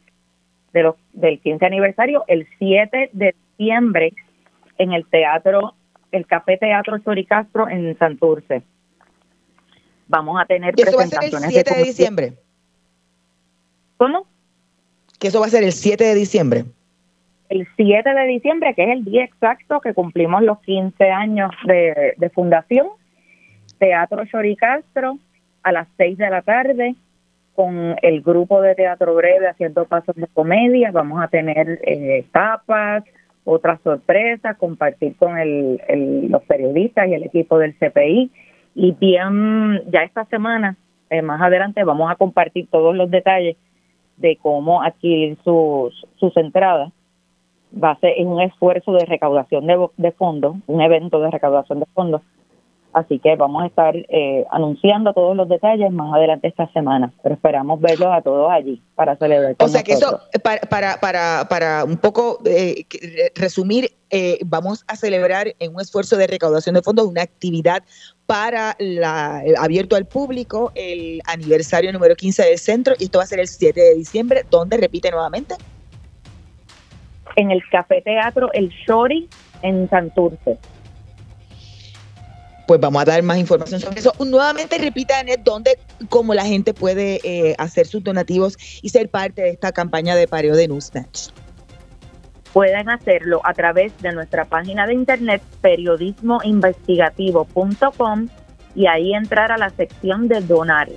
de 0.74 0.84
los, 0.84 0.96
del 1.14 1.40
15 1.40 1.64
aniversario 1.66 2.24
el 2.28 2.48
7 2.58 3.12
de 3.14 3.36
diciembre 3.58 4.14
en 4.80 4.94
el 4.94 5.06
teatro, 5.06 5.76
el 6.12 6.26
Café 6.26 6.58
Teatro 6.58 6.98
Castro 7.28 7.70
en 7.70 7.96
Santurce 8.00 8.64
vamos 10.12 10.40
a 10.40 10.46
tener 10.46 10.76
¿Y 10.78 10.82
eso 10.84 10.98
va 10.98 11.04
a 11.04 11.08
ser 11.08 11.24
el 11.24 11.32
7 11.32 11.76
de, 11.76 11.84
diciembre? 11.84 12.34
¿Cómo? 13.98 14.28
Que 15.20 15.30
eso 15.30 15.40
va 15.40 15.48
a 15.48 15.50
ser 15.50 15.64
el 15.64 15.72
7 15.72 16.04
de 16.04 16.14
diciembre. 16.14 16.66
El 17.50 17.68
7 17.76 18.14
de 18.14 18.28
diciembre, 18.28 18.74
que 18.76 18.84
es 18.84 18.90
el 18.90 19.06
día 19.06 19.24
exacto 19.24 19.80
que 19.82 19.94
cumplimos 19.94 20.44
los 20.44 20.60
15 20.60 21.10
años 21.10 21.52
de, 21.66 22.32
fundación, 22.34 22.88
Teatro 23.80 24.26
Choricastro, 24.26 25.18
a 25.64 25.72
las 25.72 25.88
6 25.98 26.18
de 26.18 26.30
la 26.30 26.42
tarde, 26.42 26.96
con 27.56 27.96
el 28.02 28.22
grupo 28.22 28.62
de 28.62 28.76
teatro 28.76 29.16
breve 29.16 29.48
haciendo 29.48 29.86
pasos 29.86 30.16
de 30.16 30.28
comedia. 30.28 30.92
Vamos 30.92 31.22
a 31.22 31.28
tener 31.28 31.80
eh, 31.84 32.26
tapas, 32.32 33.04
otras 33.44 33.80
sorpresas, 33.82 34.58
compartir 34.58 35.16
con 35.18 35.36
los 36.30 36.44
periodistas 36.44 37.08
y 37.08 37.14
el 37.14 37.24
equipo 37.24 37.60
del 37.60 37.76
CPI 37.76 38.32
y 38.76 38.92
bien, 38.92 39.84
ya 39.92 40.04
esta 40.04 40.26
semana, 40.26 40.78
eh, 41.10 41.22
más 41.22 41.42
adelante, 41.42 41.84
vamos 41.84 42.10
a 42.12 42.16
compartir 42.16 42.68
todos 42.70 42.96
los 42.96 43.10
detalles 43.12 43.58
de 44.18 44.38
cómo 44.38 44.82
adquirir 44.82 45.38
sus, 45.44 46.08
sus 46.18 46.36
entradas. 46.38 46.92
Va 47.72 47.92
a 47.92 48.00
ser 48.00 48.14
un 48.26 48.42
esfuerzo 48.42 48.94
de 48.94 49.06
recaudación 49.06 49.66
de, 49.68 49.88
de 49.98 50.12
fondos, 50.12 50.58
un 50.68 50.82
evento 50.82 51.20
de 51.22 51.32
recaudación 51.32 51.80
de 51.80 51.86
fondos 51.88 52.22
Así 52.94 53.20
que 53.20 53.36
vamos 53.38 53.64
a 53.64 53.68
estar 53.68 53.96
eh, 53.96 54.46
anunciando 54.52 55.14
todos 55.14 55.36
los 55.36 55.48
detalles 55.48 55.92
más 55.92 56.14
adelante 56.14 56.50
esta 56.50 56.68
semana, 56.74 57.14
pero 57.24 57.36
esperamos 57.36 57.80
verlos 57.80 58.10
a 58.12 58.22
todos 58.22 58.52
allí 58.52 58.82
para 58.96 59.16
celebrar. 59.16 59.56
o 59.60 59.68
sea 59.70 59.82
que 59.82 59.94
eso, 59.94 60.20
para, 60.44 60.60
para, 60.62 60.98
para, 61.00 61.48
para 61.50 61.86
un 61.86 61.98
poco 61.98 62.40
eh, 62.46 62.86
resumir, 63.36 63.92
eh, 64.10 64.40
vamos 64.46 64.84
a 64.88 64.98
celebrar 64.98 65.54
en 65.60 65.74
un 65.74 65.80
esfuerzo 65.80 66.18
de 66.18 66.28
recaudación 66.28 66.76
de 66.76 66.82
fondos 66.82 67.08
una 67.08 67.22
actividad 67.22 67.82
para 68.26 68.76
la 68.78 69.42
abierto 69.58 69.96
al 69.96 70.06
público 70.06 70.74
el 70.76 71.22
aniversario 71.26 71.94
número 71.94 72.16
15 72.16 72.44
del 72.44 72.58
centro 72.58 72.94
y 73.00 73.06
esto 73.06 73.20
va 73.20 73.24
a 73.24 73.28
ser 73.28 73.40
el 73.40 73.48
7 73.48 73.80
de 73.80 73.96
diciembre, 73.96 74.44
¿dónde 74.50 74.76
repite 74.76 75.10
nuevamente? 75.12 75.56
En 77.38 77.52
el 77.52 77.62
Café 77.72 78.02
Teatro 78.02 78.52
El 78.52 78.68
Shori 78.70 79.30
en 79.62 79.90
Santurce 79.90 80.58
pues 82.68 82.80
vamos 82.80 83.02
a 83.02 83.06
dar 83.06 83.24
más 83.24 83.38
información 83.38 83.80
sobre 83.80 84.00
eso. 84.00 84.14
Nuevamente 84.20 84.78
repita, 84.78 85.20
Anet, 85.20 85.42
dónde, 85.44 85.80
cómo 86.10 86.34
la 86.34 86.46
gente 86.46 86.74
puede 86.74 87.20
eh, 87.24 87.56
hacer 87.58 87.88
sus 87.88 88.04
donativos 88.04 88.58
y 88.82 88.90
ser 88.90 89.10
parte 89.10 89.42
de 89.42 89.50
esta 89.50 89.72
campaña 89.72 90.16
de 90.16 90.28
pareo 90.28 90.56
de 90.56 90.68
Newsmatch. 90.68 91.30
pueden 92.54 92.90
hacerlo 92.90 93.42
a 93.44 93.54
través 93.54 93.98
de 94.02 94.12
nuestra 94.12 94.46
página 94.46 94.88
de 94.88 94.94
internet 94.94 95.42
periodismoinvestigativo.com 95.62 98.28
y 98.76 98.88
ahí 98.88 99.14
entrar 99.14 99.52
a 99.52 99.58
la 99.58 99.70
sección 99.70 100.28
de 100.28 100.42
donar. 100.42 100.90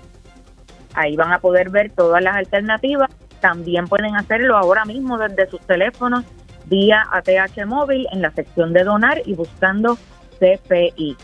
Ahí 0.95 1.17
van 1.17 1.33
a 1.33 1.41
poder 1.41 1.71
ver 1.71 1.91
todas 1.91 2.23
las 2.23 2.37
alternativas. 2.37 3.11
También 3.41 3.89
pueden 3.89 4.17
hacerlo 4.17 4.57
ahora 4.57 4.85
mismo 4.85 5.19
desde 5.19 5.51
sus 5.51 5.61
teléfonos 5.61 6.25
vía 6.67 7.05
ATH 7.13 7.67
móvil 7.67 8.07
en 8.13 8.23
la 8.23 8.31
sección 8.33 8.73
de 8.73 8.85
donar 8.85 9.21
y 9.25 9.35
buscando 9.35 9.99
CPI. 10.39 11.17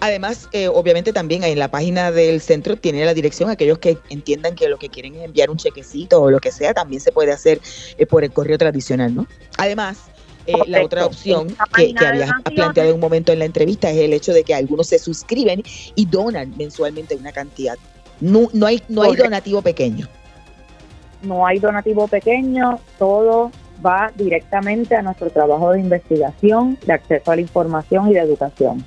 Además, 0.00 0.48
eh, 0.52 0.68
obviamente 0.68 1.12
también 1.12 1.42
en 1.42 1.58
la 1.58 1.68
página 1.68 2.12
del 2.12 2.40
centro 2.40 2.76
tiene 2.76 3.04
la 3.04 3.14
dirección, 3.14 3.50
aquellos 3.50 3.78
que 3.78 3.98
entiendan 4.10 4.54
que 4.54 4.68
lo 4.68 4.78
que 4.78 4.88
quieren 4.88 5.16
es 5.16 5.24
enviar 5.24 5.50
un 5.50 5.56
chequecito 5.56 6.22
o 6.22 6.30
lo 6.30 6.38
que 6.38 6.52
sea, 6.52 6.72
también 6.72 7.00
se 7.00 7.10
puede 7.10 7.32
hacer 7.32 7.60
eh, 7.96 8.06
por 8.06 8.22
el 8.22 8.30
correo 8.30 8.56
tradicional, 8.58 9.12
¿no? 9.12 9.26
Además, 9.56 9.98
eh, 10.46 10.54
la 10.68 10.84
otra 10.84 11.04
opción 11.04 11.48
que, 11.74 11.92
que 11.94 12.06
habías 12.06 12.30
planteado 12.54 12.90
en 12.90 12.94
un 12.94 13.00
momento 13.00 13.32
en 13.32 13.40
la 13.40 13.44
entrevista 13.44 13.90
es 13.90 13.98
el 13.98 14.12
hecho 14.12 14.32
de 14.32 14.44
que 14.44 14.54
algunos 14.54 14.86
se 14.86 15.00
suscriben 15.00 15.62
y 15.96 16.06
donan 16.06 16.54
mensualmente 16.56 17.16
una 17.16 17.32
cantidad. 17.32 17.76
No, 18.20 18.48
no 18.52 18.66
hay, 18.66 18.80
no 18.88 19.02
hay 19.02 19.16
donativo 19.16 19.62
pequeño. 19.62 20.06
No 21.22 21.44
hay 21.44 21.58
donativo 21.58 22.06
pequeño, 22.06 22.78
todo 23.00 23.50
va 23.84 24.12
directamente 24.14 24.94
a 24.94 25.02
nuestro 25.02 25.28
trabajo 25.30 25.72
de 25.72 25.80
investigación, 25.80 26.78
de 26.86 26.92
acceso 26.92 27.32
a 27.32 27.34
la 27.34 27.40
información 27.40 28.08
y 28.08 28.14
de 28.14 28.20
educación 28.20 28.84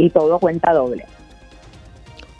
y 0.00 0.10
todo 0.10 0.38
cuenta 0.38 0.72
doble. 0.72 1.06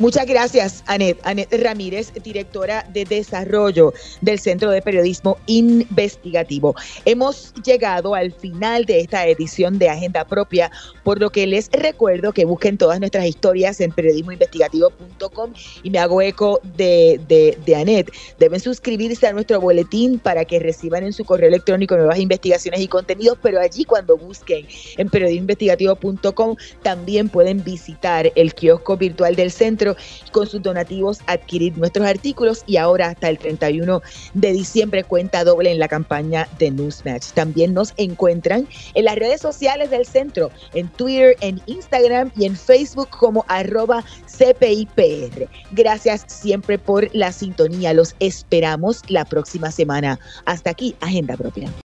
Muchas 0.01 0.25
gracias, 0.25 0.83
Anet. 0.87 1.21
Anet 1.25 1.53
Ramírez, 1.63 2.11
directora 2.25 2.87
de 2.91 3.05
desarrollo 3.05 3.93
del 4.23 4.39
Centro 4.39 4.71
de 4.71 4.81
Periodismo 4.81 5.37
Investigativo. 5.45 6.75
Hemos 7.05 7.53
llegado 7.63 8.15
al 8.15 8.33
final 8.33 8.87
de 8.87 9.01
esta 9.01 9.27
edición 9.27 9.79
de 9.79 9.91
Agenda 9.91 10.25
Propia, 10.25 10.71
por 11.05 11.21
lo 11.21 11.29
que 11.29 11.47
les 11.47 11.69
recuerdo 11.71 12.33
que 12.33 12.47
busquen 12.47 12.79
todas 12.79 12.99
nuestras 12.99 13.27
historias 13.27 13.79
en 13.83 13.93
periodismoinvestigativo.com 13.93 15.53
y 15.83 15.91
me 15.91 15.99
hago 15.99 16.23
eco 16.23 16.61
de, 16.79 17.21
de, 17.29 17.59
de 17.67 17.77
Anet. 17.77 18.11
Deben 18.39 18.59
suscribirse 18.59 19.27
a 19.27 19.35
nuestro 19.35 19.61
boletín 19.61 20.19
para 20.19 20.47
que 20.47 20.61
reciban 20.61 21.05
en 21.05 21.13
su 21.13 21.27
correo 21.27 21.49
electrónico 21.49 21.95
nuevas 21.95 22.19
investigaciones 22.19 22.81
y 22.81 22.89
contenidos, 22.89 23.37
pero 23.43 23.61
allí 23.61 23.85
cuando 23.85 24.17
busquen 24.17 24.67
en 24.97 25.11
periodismoinvestigativo.com 25.11 26.57
también 26.83 27.29
pueden 27.29 27.63
visitar 27.63 28.33
el 28.35 28.55
kiosco 28.55 28.97
virtual 28.97 29.37
del 29.37 29.51
centro 29.51 29.90
con 30.33 30.47
sus 30.47 30.63
donativos 30.63 31.21
adquirir 31.27 31.77
nuestros 31.79 32.07
artículos 32.07 32.65
y 32.67 32.77
ahora 32.77 33.09
hasta 33.09 33.29
el 33.29 33.39
31 33.39 34.03
de 34.35 34.53
diciembre 34.53 35.05
cuenta 35.05 35.45
doble 35.45 35.71
en 35.71 35.79
la 35.79 35.89
campaña 35.89 36.49
de 36.59 36.71
Newsmatch. 36.71 37.33
También 37.33 37.75
nos 37.75 37.93
encuentran 37.97 38.69
en 38.95 39.05
las 39.05 39.17
redes 39.17 39.41
sociales 39.41 39.91
del 39.91 40.07
centro, 40.07 40.51
en 40.75 40.89
Twitter, 40.89 41.37
en 41.41 41.61
Instagram 41.67 42.31
y 42.37 42.47
en 42.47 42.57
Facebook 42.57 43.09
como 43.11 43.45
arroba 43.49 44.05
CPIPR. 44.27 45.49
Gracias 45.73 46.25
siempre 46.27 46.79
por 46.79 47.15
la 47.15 47.33
sintonía. 47.33 47.93
Los 47.93 48.15
esperamos 48.21 49.03
la 49.09 49.25
próxima 49.25 49.71
semana. 49.71 50.19
Hasta 50.45 50.71
aquí, 50.71 50.95
Agenda 51.01 51.37
Propia. 51.37 51.71